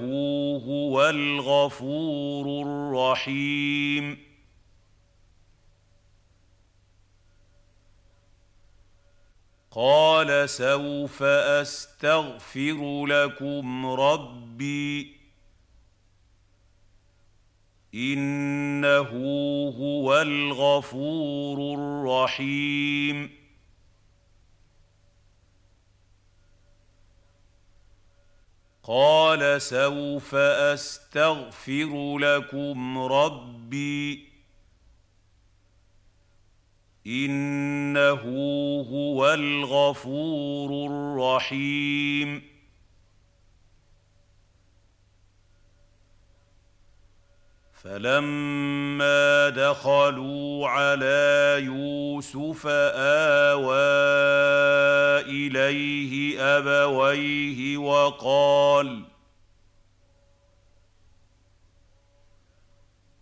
هو 0.65 1.09
الغفور 1.09 2.67
الرحيم. 2.67 4.17
قال 9.71 10.49
سوف 10.49 11.23
أستغفر 11.23 13.05
لكم 13.05 13.85
ربي. 13.85 15.17
إنه 17.95 19.09
هو 19.79 20.21
الغفور 20.21 21.75
الرحيم. 21.79 23.46
قال 28.87 29.61
سوف 29.61 30.35
أستغفر 30.35 32.17
لكم 32.17 32.97
ربي 32.97 34.27
إنه 37.07 38.21
هو 38.91 39.33
الغفور 39.33 40.87
الرحيم 40.91 42.56
فلما 47.83 49.49
دخلوا 49.49 50.67
على 50.67 51.57
يوسف 51.65 52.67
آوى 52.67 53.73
إليه 55.29 56.41
أبويه 56.57 57.77
وقال 57.77 59.03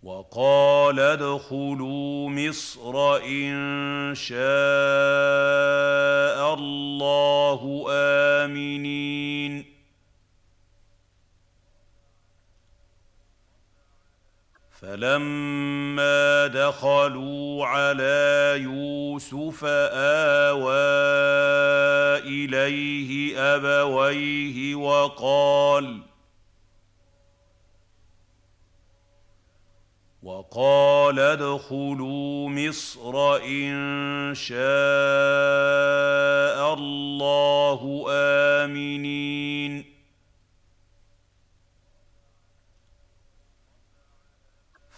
وقال 0.04 1.00
ادخلوا 1.00 2.30
مصر 2.30 3.16
إن 3.18 4.14
شاء 4.16 4.38
الله 6.54 7.86
آمنين. 7.90 9.75
فلما 14.86 16.48
دخلوا 16.48 17.66
على 17.66 18.54
يوسف 18.62 19.66
آوى 19.66 20.72
إليه 22.22 23.40
أبويه 23.40 24.76
وقال 24.76 26.02
وقال 30.24 31.20
ادخلوا 31.20 32.50
مصر 32.50 33.36
إن 33.36 34.34
شاء 34.36 34.58
الله 36.74 38.06
آمنين. 38.10 39.95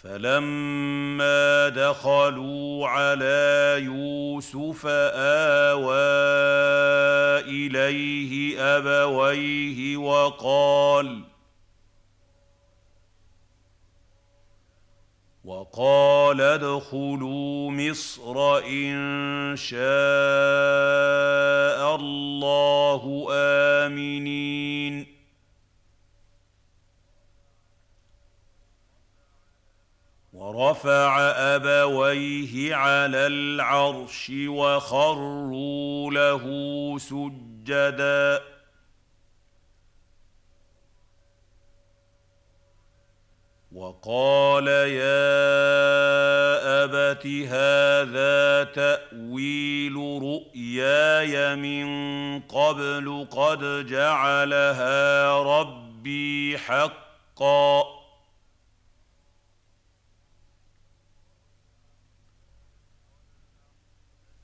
فلما 0.08 1.70
دخلوا 1.70 2.88
على 2.88 3.76
يوسف 3.84 4.86
آوى 4.86 5.94
إليه 7.44 8.62
أبويه 8.78 9.98
وقال 9.98 11.24
وقال 15.46 16.42
ادخلوا 16.42 17.72
مصر 17.72 18.58
إن 18.58 19.56
شاء 19.58 19.78
الله 21.96 23.28
آمنين. 23.32 25.17
ورفع 30.48 31.20
أبويه 31.56 32.76
على 32.76 33.28
العرش 33.28 34.32
وخروا 34.48 36.12
له 36.12 36.44
سجدا. 37.00 38.42
وقال 43.72 44.68
يا 44.68 45.24
أبت 46.84 47.28
هذا 47.28 48.64
تأويل 48.64 49.96
رؤياي 50.24 51.56
من 51.56 51.88
قبل 52.40 53.28
قد 53.32 53.86
جعلها 53.86 55.34
ربي 55.42 56.58
حقا. 56.58 57.97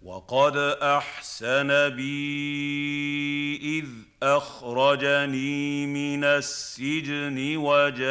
وقد 0.04 0.58
أحسن 0.82 1.90
بي 1.90 3.56
إذ 3.80 3.86
أخرجني 4.24 5.86
من 5.86 6.24
السجن 6.24 7.58
وجاء 7.58 8.08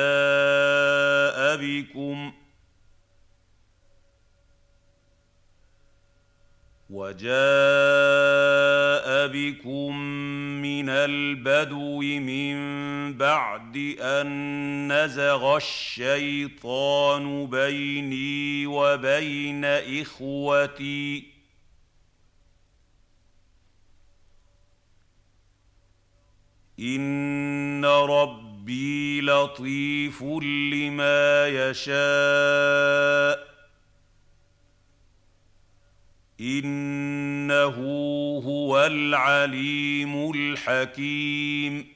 بكم 1.57 2.33
وجاء 6.91 7.33
بكم 9.27 9.97
من 10.63 10.89
البدو 10.89 12.01
من 12.01 12.57
بعد 13.19 13.77
أن 14.01 14.93
نزغ 14.93 15.57
الشيطان 15.57 17.47
بيني 17.47 18.67
وبين 18.67 19.65
إخوتي 19.65 21.32
ان 26.83 27.85
ربي 27.85 29.21
لطيف 29.21 30.23
لما 30.23 31.49
يشاء 31.49 33.53
انه 36.41 37.77
هو 38.45 38.87
العليم 38.87 40.31
الحكيم 40.31 41.93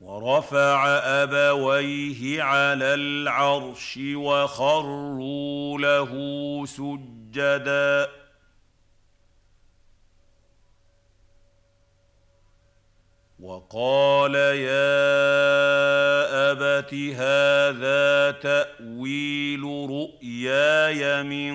ورفع 0.00 0.88
ابويه 0.98 2.42
على 2.42 2.94
العرش 2.94 3.98
وخروا 4.14 5.78
له 5.78 6.12
سجدا 6.66 8.21
وقال 13.42 14.34
يا 14.34 15.02
أبت 16.52 16.94
هذا 16.94 18.30
تأويل 18.30 19.62
رؤياي 19.90 21.22
من 21.22 21.54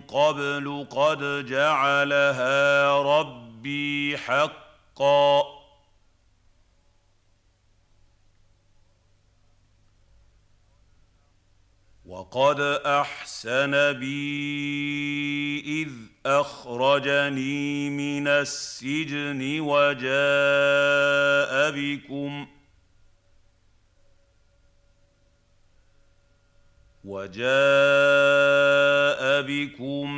قبل 0.00 0.86
قد 0.90 1.46
جعلها 1.46 2.98
ربي 2.98 4.16
حقا. 4.18 5.42
وقد 12.06 12.60
أحسن 12.86 13.92
بي 13.92 15.60
إذ 15.82 16.13
أخرجني 16.26 17.90
من 17.90 18.28
السجن 18.28 19.60
وجاء 19.60 20.10
بكم 21.70 22.46
وجاء 27.04 27.44
بكم 29.42 30.10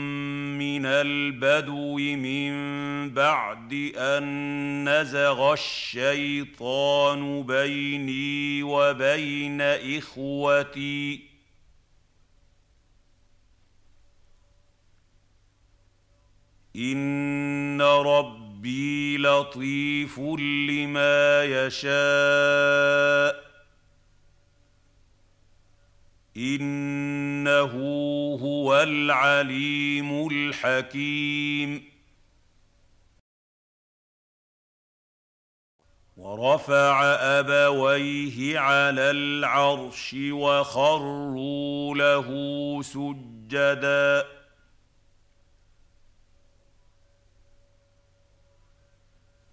من 0.58 0.86
البدو 0.86 1.96
من 1.98 2.56
بعد 3.14 3.92
أن 3.96 4.88
نزغ 4.88 5.52
الشيطان 5.52 7.42
بيني 7.42 8.62
وبين 8.62 9.60
إخوتي 9.60 11.35
ان 16.76 17.82
ربي 17.82 19.18
لطيف 19.18 20.18
لما 20.18 21.44
يشاء 21.44 23.46
انه 26.36 27.72
هو 28.42 28.82
العليم 28.82 30.28
الحكيم 30.28 31.84
ورفع 36.16 37.04
ابويه 37.04 38.58
على 38.58 39.10
العرش 39.10 40.16
وخروا 40.30 41.94
له 41.94 42.28
سجدا 42.82 44.24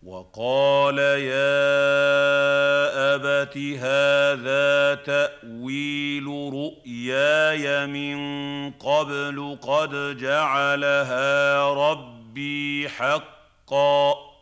وقال 0.05 0.97
يا 0.99 1.55
أبت 3.15 3.57
هذا 3.57 4.95
تأويل 4.95 6.27
رؤياي 6.27 7.87
من 7.87 8.17
قبل 8.71 9.57
قد 9.61 10.17
جعلها 10.17 11.63
ربي 11.69 12.89
حقا. 12.89 14.33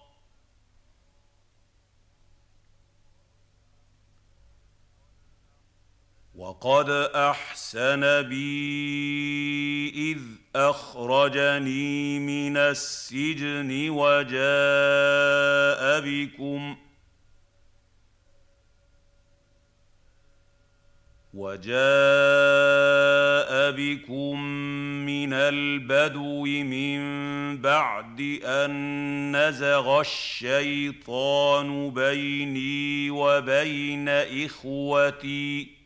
وقد 6.36 6.90
أحسن 7.16 8.22
بي 8.22 9.90
إذ 10.12 10.41
أخرجني 10.56 12.20
من 12.20 12.58
السجن 12.58 13.90
وجاء 13.90 14.42
بكم. 16.06 16.76
وجاء 21.34 21.72
بكم 23.72 24.42
من 25.06 25.34
البدو 25.34 26.46
من 26.46 27.02
بعد 27.62 28.40
أن 28.44 29.36
نزغ 29.36 30.02
الشيطان 30.02 31.90
بيني 31.90 33.12
وبين 33.12 34.10
إخوتي. 34.10 35.81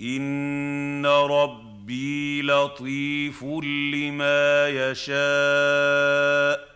ان 0.00 1.06
ربي 1.06 2.42
لطيف 2.42 3.44
لما 3.44 4.68
يشاء 4.68 6.68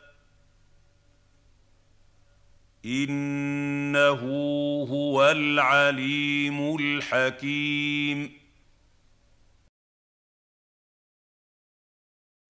انه 2.84 4.20
هو 4.91 5.31
العليم 5.31 6.76
الحكيم 6.76 8.33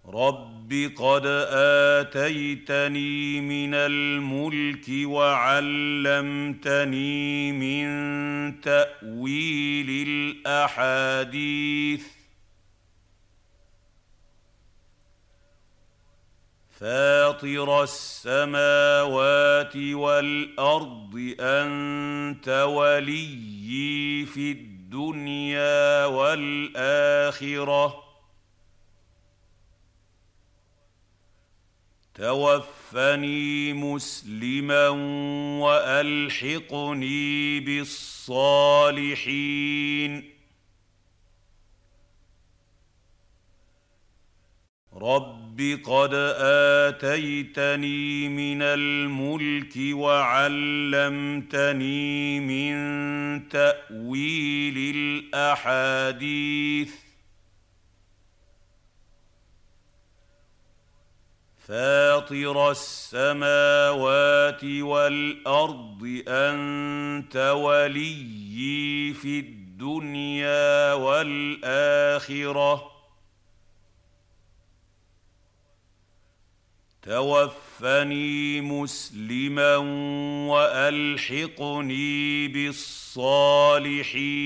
رب 0.04 0.61
قد 0.96 1.26
آتيتني 2.06 3.40
من 3.40 3.74
الملك 3.74 4.86
وعلمتني 5.04 5.92
من 7.52 8.60
تأويل 8.60 10.08
الأحاديث. 10.46 12.06
فاطر 16.80 17.82
السماوات 17.82 19.76
والأرض 19.76 21.34
أنت 21.40 22.48
وليي 22.68 24.26
في 24.26 24.52
الدنيا 24.52 26.06
والآخرة. 26.06 28.01
توفني 32.14 33.72
مسلما 33.72 34.88
وألحقني 35.58 37.60
بالصالحين. 37.60 39.22
رب 44.94 45.78
قد 45.84 46.10
آتيتني 46.84 48.28
من 48.28 48.62
الملك 48.62 49.76
وعلمتني 49.76 51.30
من 52.40 52.72
تأويل 53.48 54.94
الأحاديث. 55.34 57.11
فاطر 61.68 62.70
السماوات 62.70 64.64
والأرض 64.64 66.22
أنت 66.28 67.36
وليي 67.36 69.14
في 69.14 69.38
الدنيا 69.38 70.92
والآخرة. 70.92 72.92
توفني 77.02 78.60
مسلما 78.60 79.76
وألحقني 80.46 82.48
بالصالحين. 82.48 84.42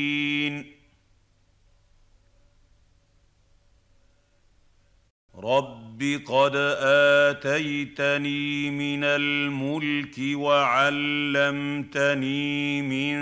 رب 5.96 6.22
قد 6.26 6.56
آتيتني 6.80 8.70
من 8.70 9.04
الملك 9.04 10.14
وعلمتني 10.18 10.92
من 12.82 13.16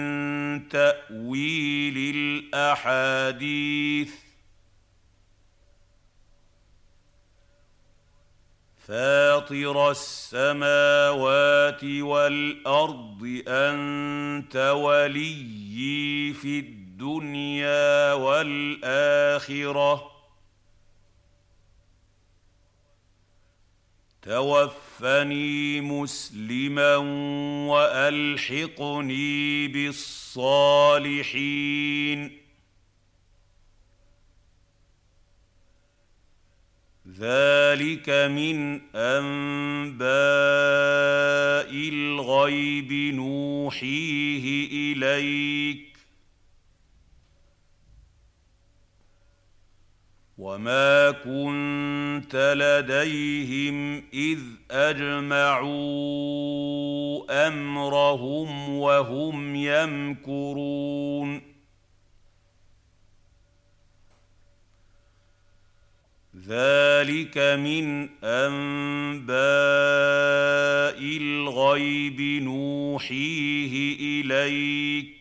تأويل 0.68 2.14
الأحاديث. 2.54 4.10
فاطر 8.86 9.90
السماوات 9.90 11.84
والأرض 11.84 13.42
أنت 13.48 14.56
وليي 14.56 16.32
في 16.32 16.58
الدنيا 16.58 18.12
والآخرة. 18.12 20.13
توفني 24.24 25.80
مسلما 25.80 26.96
وألحقني 27.66 29.68
بالصالحين. 29.68 31.24
ذلك 37.18 38.08
من 38.08 38.80
أنباء 38.94 40.04
الغيب 41.72 42.92
نوحيه 42.92 44.68
إليك. 44.92 45.93
وما 50.44 51.10
كنت 51.10 52.36
لديهم 52.56 54.02
اذ 54.14 54.40
اجمعوا 54.70 55.74
امرهم 57.48 58.68
وهم 58.78 59.56
يمكرون 59.56 61.42
ذلك 66.46 67.38
من 67.38 68.08
انباء 68.24 69.34
الغيب 71.16 72.20
نوحيه 72.42 73.96
اليك 74.20 75.13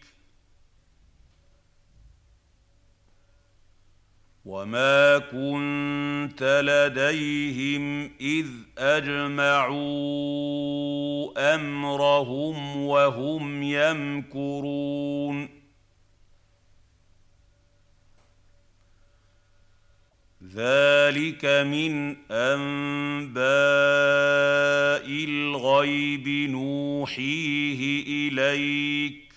وما 4.45 5.17
كنت 5.19 6.43
لديهم 6.63 8.11
اذ 8.21 8.47
اجمعوا 8.77 9.83
امرهم 11.55 12.77
وهم 12.77 13.63
يمكرون 13.63 15.49
ذلك 20.55 21.45
من 21.45 22.15
انباء 22.31 23.43
الغيب 25.25 26.27
نوحيه 26.49 28.03
اليك 28.29 29.32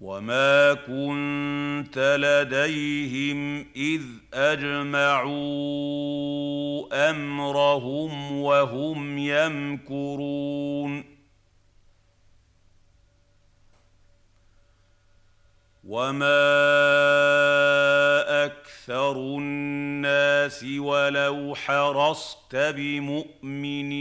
وما 0.00 0.74
كنت 0.74 1.98
لديهم 1.98 3.66
اذ 3.76 4.02
اجمعوا 4.34 5.30
امرهم 7.10 8.32
وهم 8.32 9.18
يمكرون 9.18 11.04
وما 15.84 16.40
أكثر 18.44 19.16
الناس 19.16 20.64
ولو 20.64 21.54
حرصت 21.54 22.56
بمؤمنين 22.56 24.00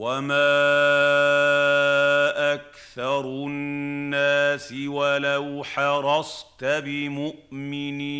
وما 0.00 0.56
أكثر 2.54 3.20
الناس 3.20 4.72
ولو 4.72 5.64
حرصت 5.64 6.64
بمؤمنين 6.64 8.16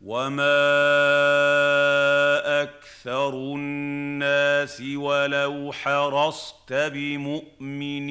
وما 0.00 0.62
أكثر 2.62 3.34
الناس 3.34 4.80
ولو 4.80 5.72
حرصت 5.72 6.72
بمؤمنين 6.72 8.10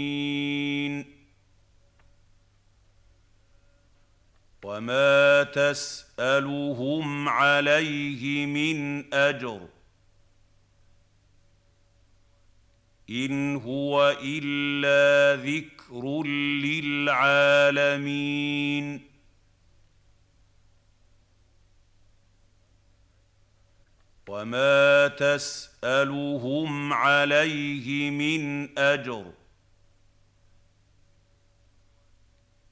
وما 4.63 5.43
تسالهم 5.43 7.29
عليه 7.29 8.45
من 8.45 9.13
اجر 9.13 9.67
ان 13.09 13.55
هو 13.55 14.17
الا 14.23 15.41
ذكر 15.43 16.23
للعالمين 17.47 18.29
وما 24.29 25.07
تسالهم 25.07 26.93
عليه 26.93 28.09
من 28.09 28.69
اجر 28.77 29.38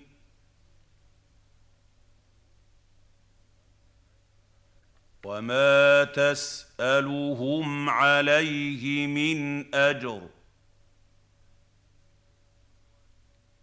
وما 5.25 6.03
تسألهم 6.03 7.89
عليه 7.89 9.07
من 9.07 9.65
أجر. 9.75 10.29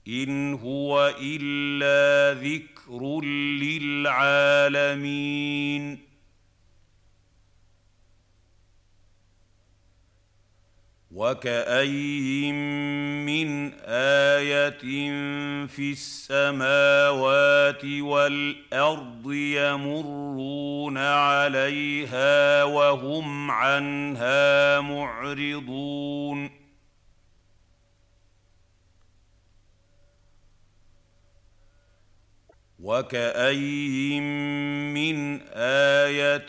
إن 0.09 0.55
هو 0.55 1.15
إلا 1.21 2.41
ذكر 2.41 3.21
للعالمين. 3.61 6.08
وكاين 11.19 12.55
من 13.27 13.73
إيه 13.75 14.71
في 15.67 15.93
السماوات 15.93 17.85
والارض 17.85 19.33
يمرون 19.33 20.99
عليها 20.99 22.65
وهم 22.65 23.51
عنها 23.51 24.81
معرضون 24.81 26.58
وكاين 32.83 34.23
من 34.95 35.41
إيه 35.53 36.49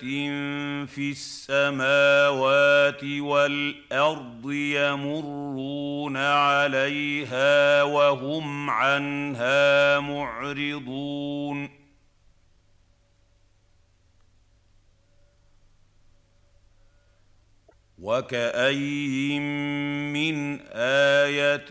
في 0.86 1.12
السماوات 1.12 3.04
والارض 3.04 4.52
يمرون 4.52 6.18
عليها 6.18 7.84
وهم 7.84 8.70
عنها 8.70 10.00
معرضون 10.00 11.69
وكاين 18.02 19.42
من 20.14 20.60
إيه 20.72 21.68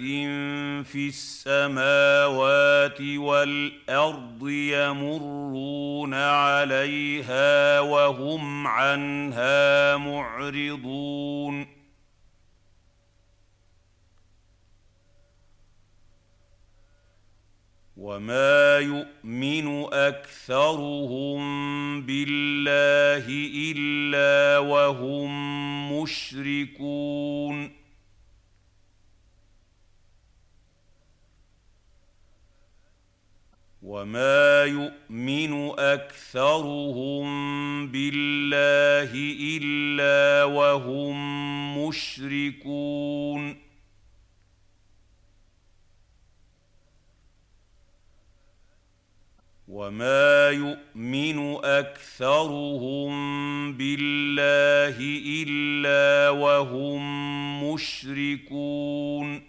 في 0.82 1.08
السماوات 1.08 3.00
والارض 3.00 4.48
يمرون 4.48 6.14
عليها 6.14 7.80
وهم 7.80 8.66
عنها 8.66 9.96
معرضون 9.96 11.77
وما 17.98 18.78
يؤمن 18.78 19.84
اكثرهم 19.92 21.40
بالله 22.02 23.26
الا 23.74 24.58
وهم 24.58 25.30
مشركون 26.02 27.70
وما 33.82 34.64
يؤمن 34.64 35.70
اكثرهم 35.78 37.26
بالله 37.86 39.10
الا 39.58 40.44
وهم 40.44 41.16
مشركون 41.78 43.67
وما 49.78 50.50
يؤمن 50.50 51.56
اكثرهم 51.64 53.12
بالله 53.72 54.96
الا 55.46 56.30
وهم 56.30 57.02
مشركون 57.72 59.42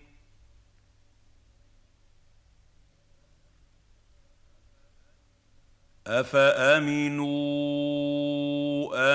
افامنوا 6.07 7.35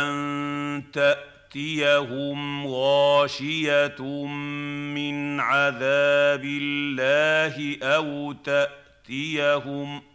ان 0.00 0.84
تاتيهم 0.92 2.66
غاشيه 2.66 4.26
من 4.94 5.40
عذاب 5.40 6.44
الله 6.44 7.78
أو 7.82 8.32
تاتيهم 8.32 10.00
ۖ 10.00 10.13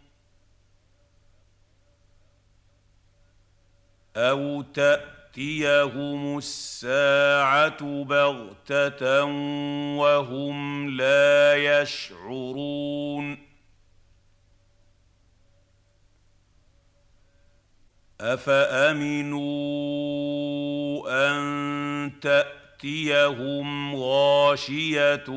أو 4.16 4.62
تاتيهم 4.62 6.38
الساعة 6.38 8.04
بغته 8.04 9.24
وهم 9.96 10.90
لا 10.90 11.56
يشعرون 11.80 13.50
افامنوا 19.40 19.70
ان 21.30 22.20
تاتيهم 22.20 23.94
غاشيه 23.94 25.30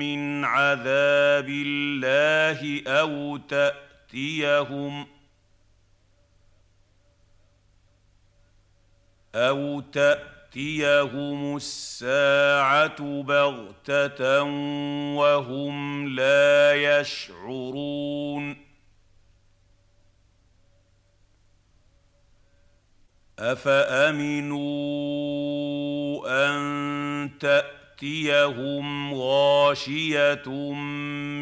من 0.00 0.44
عذاب 0.44 1.48
الله 1.48 2.82
أو 2.86 3.36
تاتيهم 3.36 5.06
أو 9.36 9.80
تاتيهم 9.80 11.56
الساعة 11.56 13.22
بغته 13.22 14.42
وهم 15.12 16.08
لا 16.08 16.74
يشعرون 16.74 18.56
افامنوا 23.38 24.76
ان 26.48 27.30
تاتيهم 27.40 29.14
غاشيه 29.14 30.48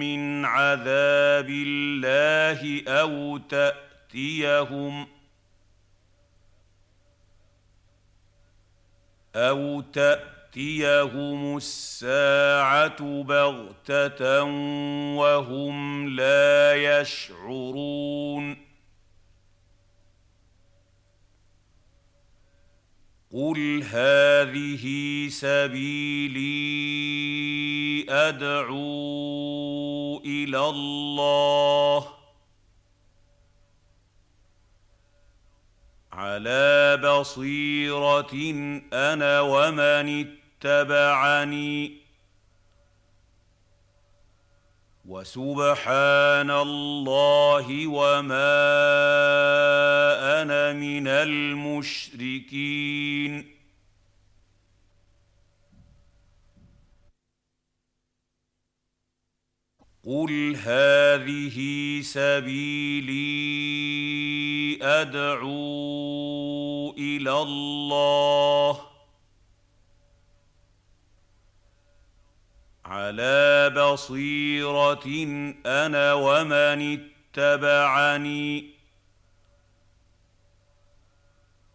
من 0.01 0.45
عذاب 0.45 1.51
الله 1.51 2.83
أو 2.89 3.39
تاتيهم 3.39 5.14
أو 9.37 9.81
تاتيهم 9.81 11.57
الساعة 11.57 13.23
بغته 13.23 14.43
وهم 15.15 16.09
لا 16.09 16.75
يشعرون 17.01 18.65
قل 23.35 23.83
هذه 23.83 24.85
سبيلي 25.29 26.45
ادعو 28.09 28.85
إلى 30.25 30.69
الله 30.69 32.24
على 36.17 36.97
بصيرة 36.97 38.35
أنا 38.93 39.41
ومن 39.41 40.27
اتبعني. 40.63 42.05
وسبحان 45.09 46.51
الله 46.51 47.87
وما 47.87 48.55
أنا 50.43 50.73
من 50.73 51.09
المشركين. 51.09 52.55
قل 60.07 60.57
هذه 60.57 61.59
سبيلي 62.03 63.15
ادعو 64.83 65.55
إلى 66.99 67.43
الله 67.43 68.81
على 72.85 73.73
بصيره 73.77 75.07
أنا 75.67 76.15
ومن 76.15 76.99
اتبعني 77.37 78.74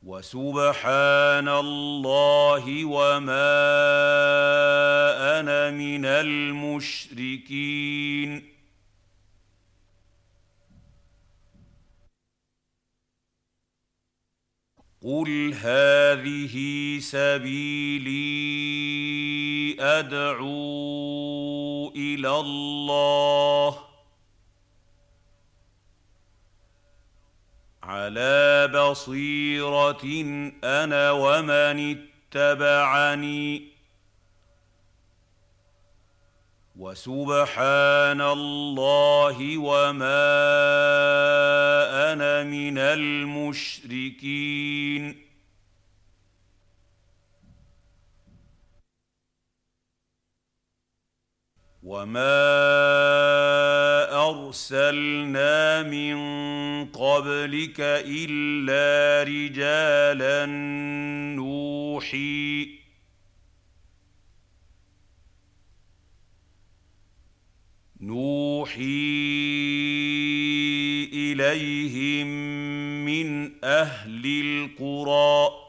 وسبحان 0.03 1.47
الله 1.49 2.85
وما 2.85 3.49
أنا 5.39 5.71
من 5.71 6.05
المشركين. 6.05 7.69
قل 15.03 15.53
هذه 15.53 16.55
سبيلي 16.99 18.19
أدعو 19.79 20.49
إلى 21.95 22.39
الله. 22.39 23.88
على 27.89 28.69
بصيرة 28.73 30.05
أنا 30.63 31.11
ومن 31.11 31.97
اتبعني. 32.31 33.67
وسبحان 36.75 38.21
الله 38.21 39.57
وما 39.57 40.29
أنا 42.13 42.43
من 42.43 42.77
المشركين. 42.77 44.29
وما 51.89 52.45
ارسلنا 54.29 55.83
من 55.83 56.17
قبلك 56.85 57.79
الا 58.05 59.23
رجالا 59.23 60.45
نوحي 61.35 62.69
نوحي 68.01 68.83
اليهم 71.13 72.27
من 73.05 73.51
أهل 73.63 74.25
القرى 74.25 75.68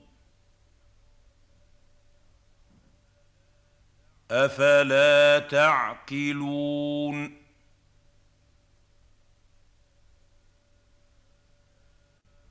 أفلا 4.31 5.39
تعقلون؟ 5.39 7.41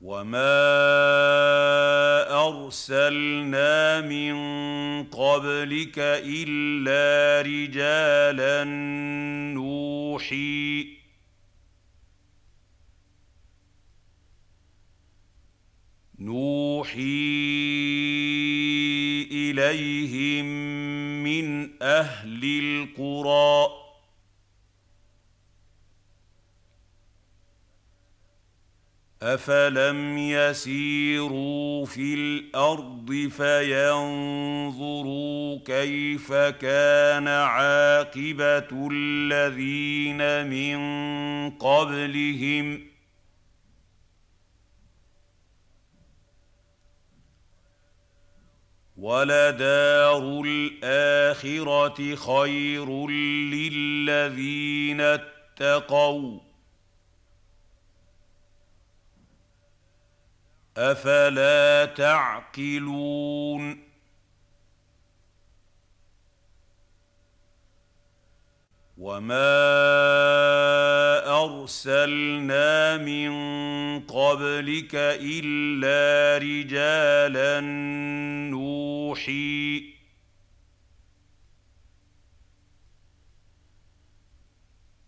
وما 0.01 0.41
أرسلنا 2.47 4.01
من 4.01 4.33
قبلك 5.03 5.95
إلا 6.25 7.41
رجالا 7.41 8.63
نوحي 9.53 11.00
نوحي 16.21 17.01
إليهم 19.31 20.45
من 21.23 21.69
أهل 21.81 22.43
القرى. 22.43 23.67
أفلم 29.21 30.17
يسيروا 30.17 31.85
في 31.85 32.13
الأرض 32.13 33.29
فينظروا 33.37 34.79
كيف 35.65 36.33
كان 36.33 37.27
عاقبة 37.27 38.89
الذين 38.91 40.49
من 40.49 40.79
قبلهم؟ 41.49 42.90
ولدار 49.01 50.43
الاخره 50.45 52.15
خير 52.15 53.07
للذين 53.49 55.01
اتقوا. 55.01 56.39
أفلا 60.77 61.85
تعقلون؟ 61.85 63.90
وما 69.01 69.57
ارسلنا 71.43 72.97
من 72.97 73.31
قبلك 73.99 74.95
الا 74.95 76.37
رجالا 76.37 77.59
نوحي 78.53 79.83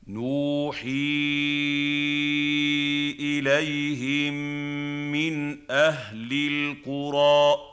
نوحي 0.07 0.89
اليهم 3.19 4.33
من 5.11 5.57
أهل 5.71 6.31
القرى 6.33 7.72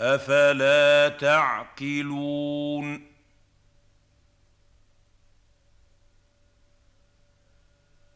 أفلا 0.00 1.08
تعقلون؟ 1.08 3.08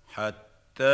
حتى 0.09 0.85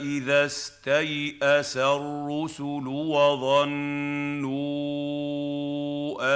إذا 0.00 0.46
استيأس 0.46 1.76
الرسل 1.76 2.86
وظنوا 2.86 3.66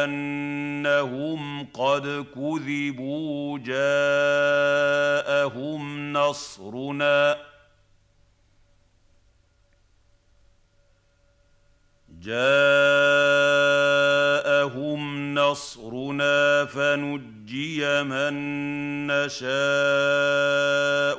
أنهم 0.04 1.66
قد 1.66 2.26
كذبوا 2.34 3.58
جاءهم 3.58 3.92
نصرنا. 6.12 7.49
جاءهم 12.20 13.80
نصرنا 15.34 16.64
فنجي 16.64 18.02
من 18.02 18.34
نشاء 19.06 19.50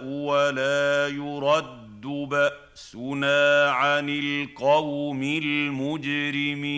ولا 0.05 1.07
يرد 1.07 2.01
بأسنا 2.01 3.71
عن 3.71 4.09
القوم 4.09 5.23
المجرمين. 5.23 6.71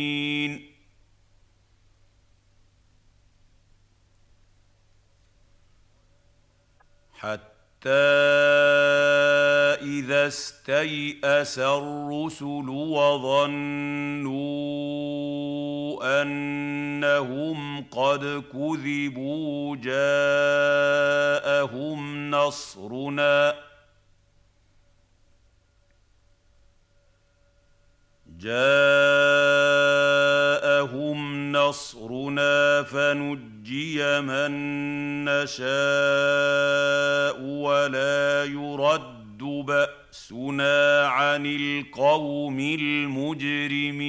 حتى 7.14 7.53
إذا 9.82 10.28
استيأس 10.28 11.60
الرسل 11.60 12.70
وظنوا 12.70 14.34
أنهم 16.22 17.84
قد 17.92 18.44
كذبوا 18.54 19.76
جاءهم 19.76 20.00
نصرنا 22.32 23.73
جاءهم 28.44 29.52
نصرنا 31.52 32.84
فنجي 32.84 34.22
من 34.22 34.52
نشاء 35.26 35.64
ولا 37.42 38.44
يرد 38.44 39.38
بأسنا 39.38 41.08
عن 41.08 41.46
القوم 41.46 42.60
المجرمين. 42.60 44.04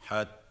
حتى 0.00 0.45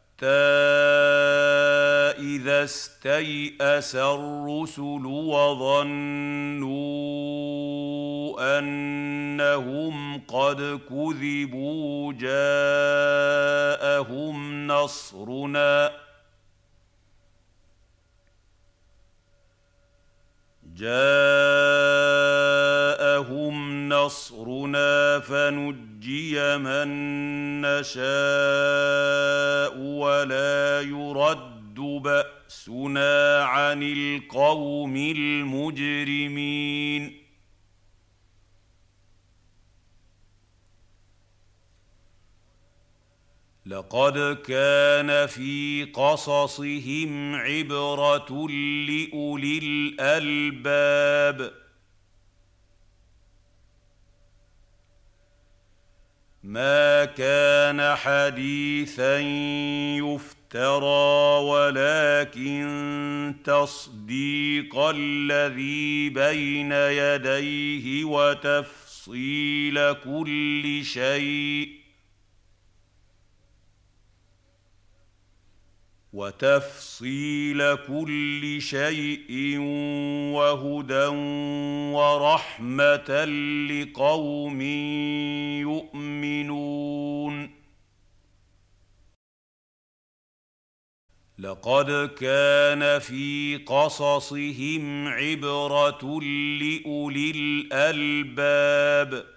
اذا 2.19 2.63
استيأس 2.63 3.95
الرسل 3.95 5.05
وظنوا 5.05 6.15
انهم 8.59 10.21
قد 10.27 10.79
كذبوا 10.89 12.13
جاءهم 12.13 13.07
نصرنا 14.67 16.04
جاءهم 20.75 20.95
نصرنا 23.89 25.19
فنجي 25.19 26.57
من 26.57 26.87
نشاء 27.61 28.05
ولا 29.77 30.81
يرد 30.81 31.75
باس 31.79 32.35
بأسنا 32.65 33.43
عن 33.43 33.83
القوم 33.83 34.95
المجرمين. 35.17 36.45
لقد 43.65 44.37
كان 44.47 45.27
في 45.27 45.83
قصصهم 45.93 47.35
عبرة 47.35 48.47
لأولي 48.87 49.57
الألباب. 49.57 51.51
ما 56.43 57.05
كان 57.05 57.95
حديثا 57.95 59.19
يفترى 59.99 61.43
ولكن 61.43 62.65
تصديق 63.43 64.75
الذي 64.77 66.09
بين 66.09 66.71
يديه 66.71 68.03
وتفصيل 68.05 69.93
كل 69.93 70.81
شيء 70.83 71.84
وتفصيل 76.15 77.75
كل 77.75 78.61
شيء 78.61 79.57
وهدى 80.35 81.05
ورحمة 81.95 83.25
لقوم 83.69 84.61
يؤمنون. 85.61 87.49
لقد 91.39 92.09
كان 92.19 92.99
في 92.99 93.57
قصصهم 93.65 95.07
عبرة 95.07 96.19
لأولي 96.59 97.31
الألباب. 97.35 99.34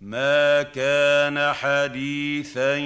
ما 0.00 0.62
كان 0.62 1.52
حديثا 1.52 2.76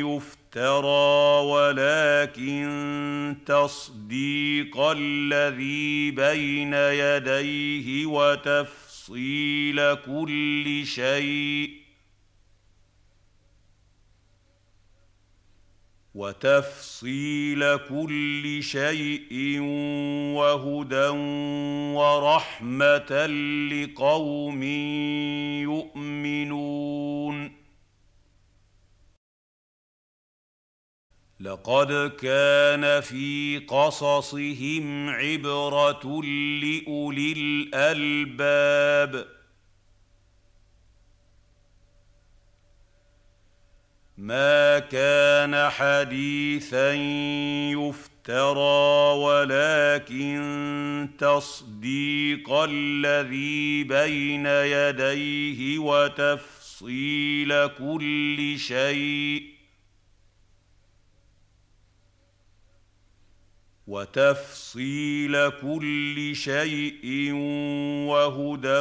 يفترى 0.00 1.40
ولكن 1.44 3.36
تصديق 3.46 4.80
الذي 4.80 6.10
بين 6.10 6.74
يديه 6.74 8.06
وتفصيل 8.06 9.94
كل 9.94 10.82
شيء 10.86 11.83
وتفصيل 16.14 17.76
كل 17.76 18.62
شيء 18.62 19.58
وهدى 20.38 21.08
ورحمة 21.94 23.26
لقوم 23.72 24.62
يؤمنون. 25.62 27.52
لقد 31.40 32.12
كان 32.20 33.00
في 33.00 33.58
قصصهم 33.68 35.08
عبرة 35.08 36.22
لأولي 36.62 37.32
الألباب. 37.32 39.43
ما 44.18 44.78
كان 44.78 45.70
حديثا 45.70 46.92
يفترى 47.72 49.14
ولكن 49.18 51.08
تصديق 51.18 52.52
الذي 52.52 53.84
بين 53.84 54.46
يديه 54.46 55.78
وتفصيل 55.78 57.66
كل 57.66 58.54
شيء 58.58 59.53
وتفصيل 63.86 65.48
كل 65.48 66.36
شيء 66.36 67.32
وهدى 68.08 68.80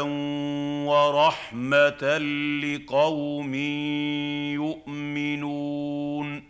ورحمة 0.89 2.17
لقوم 2.63 3.55
يؤمنون. 4.53 6.42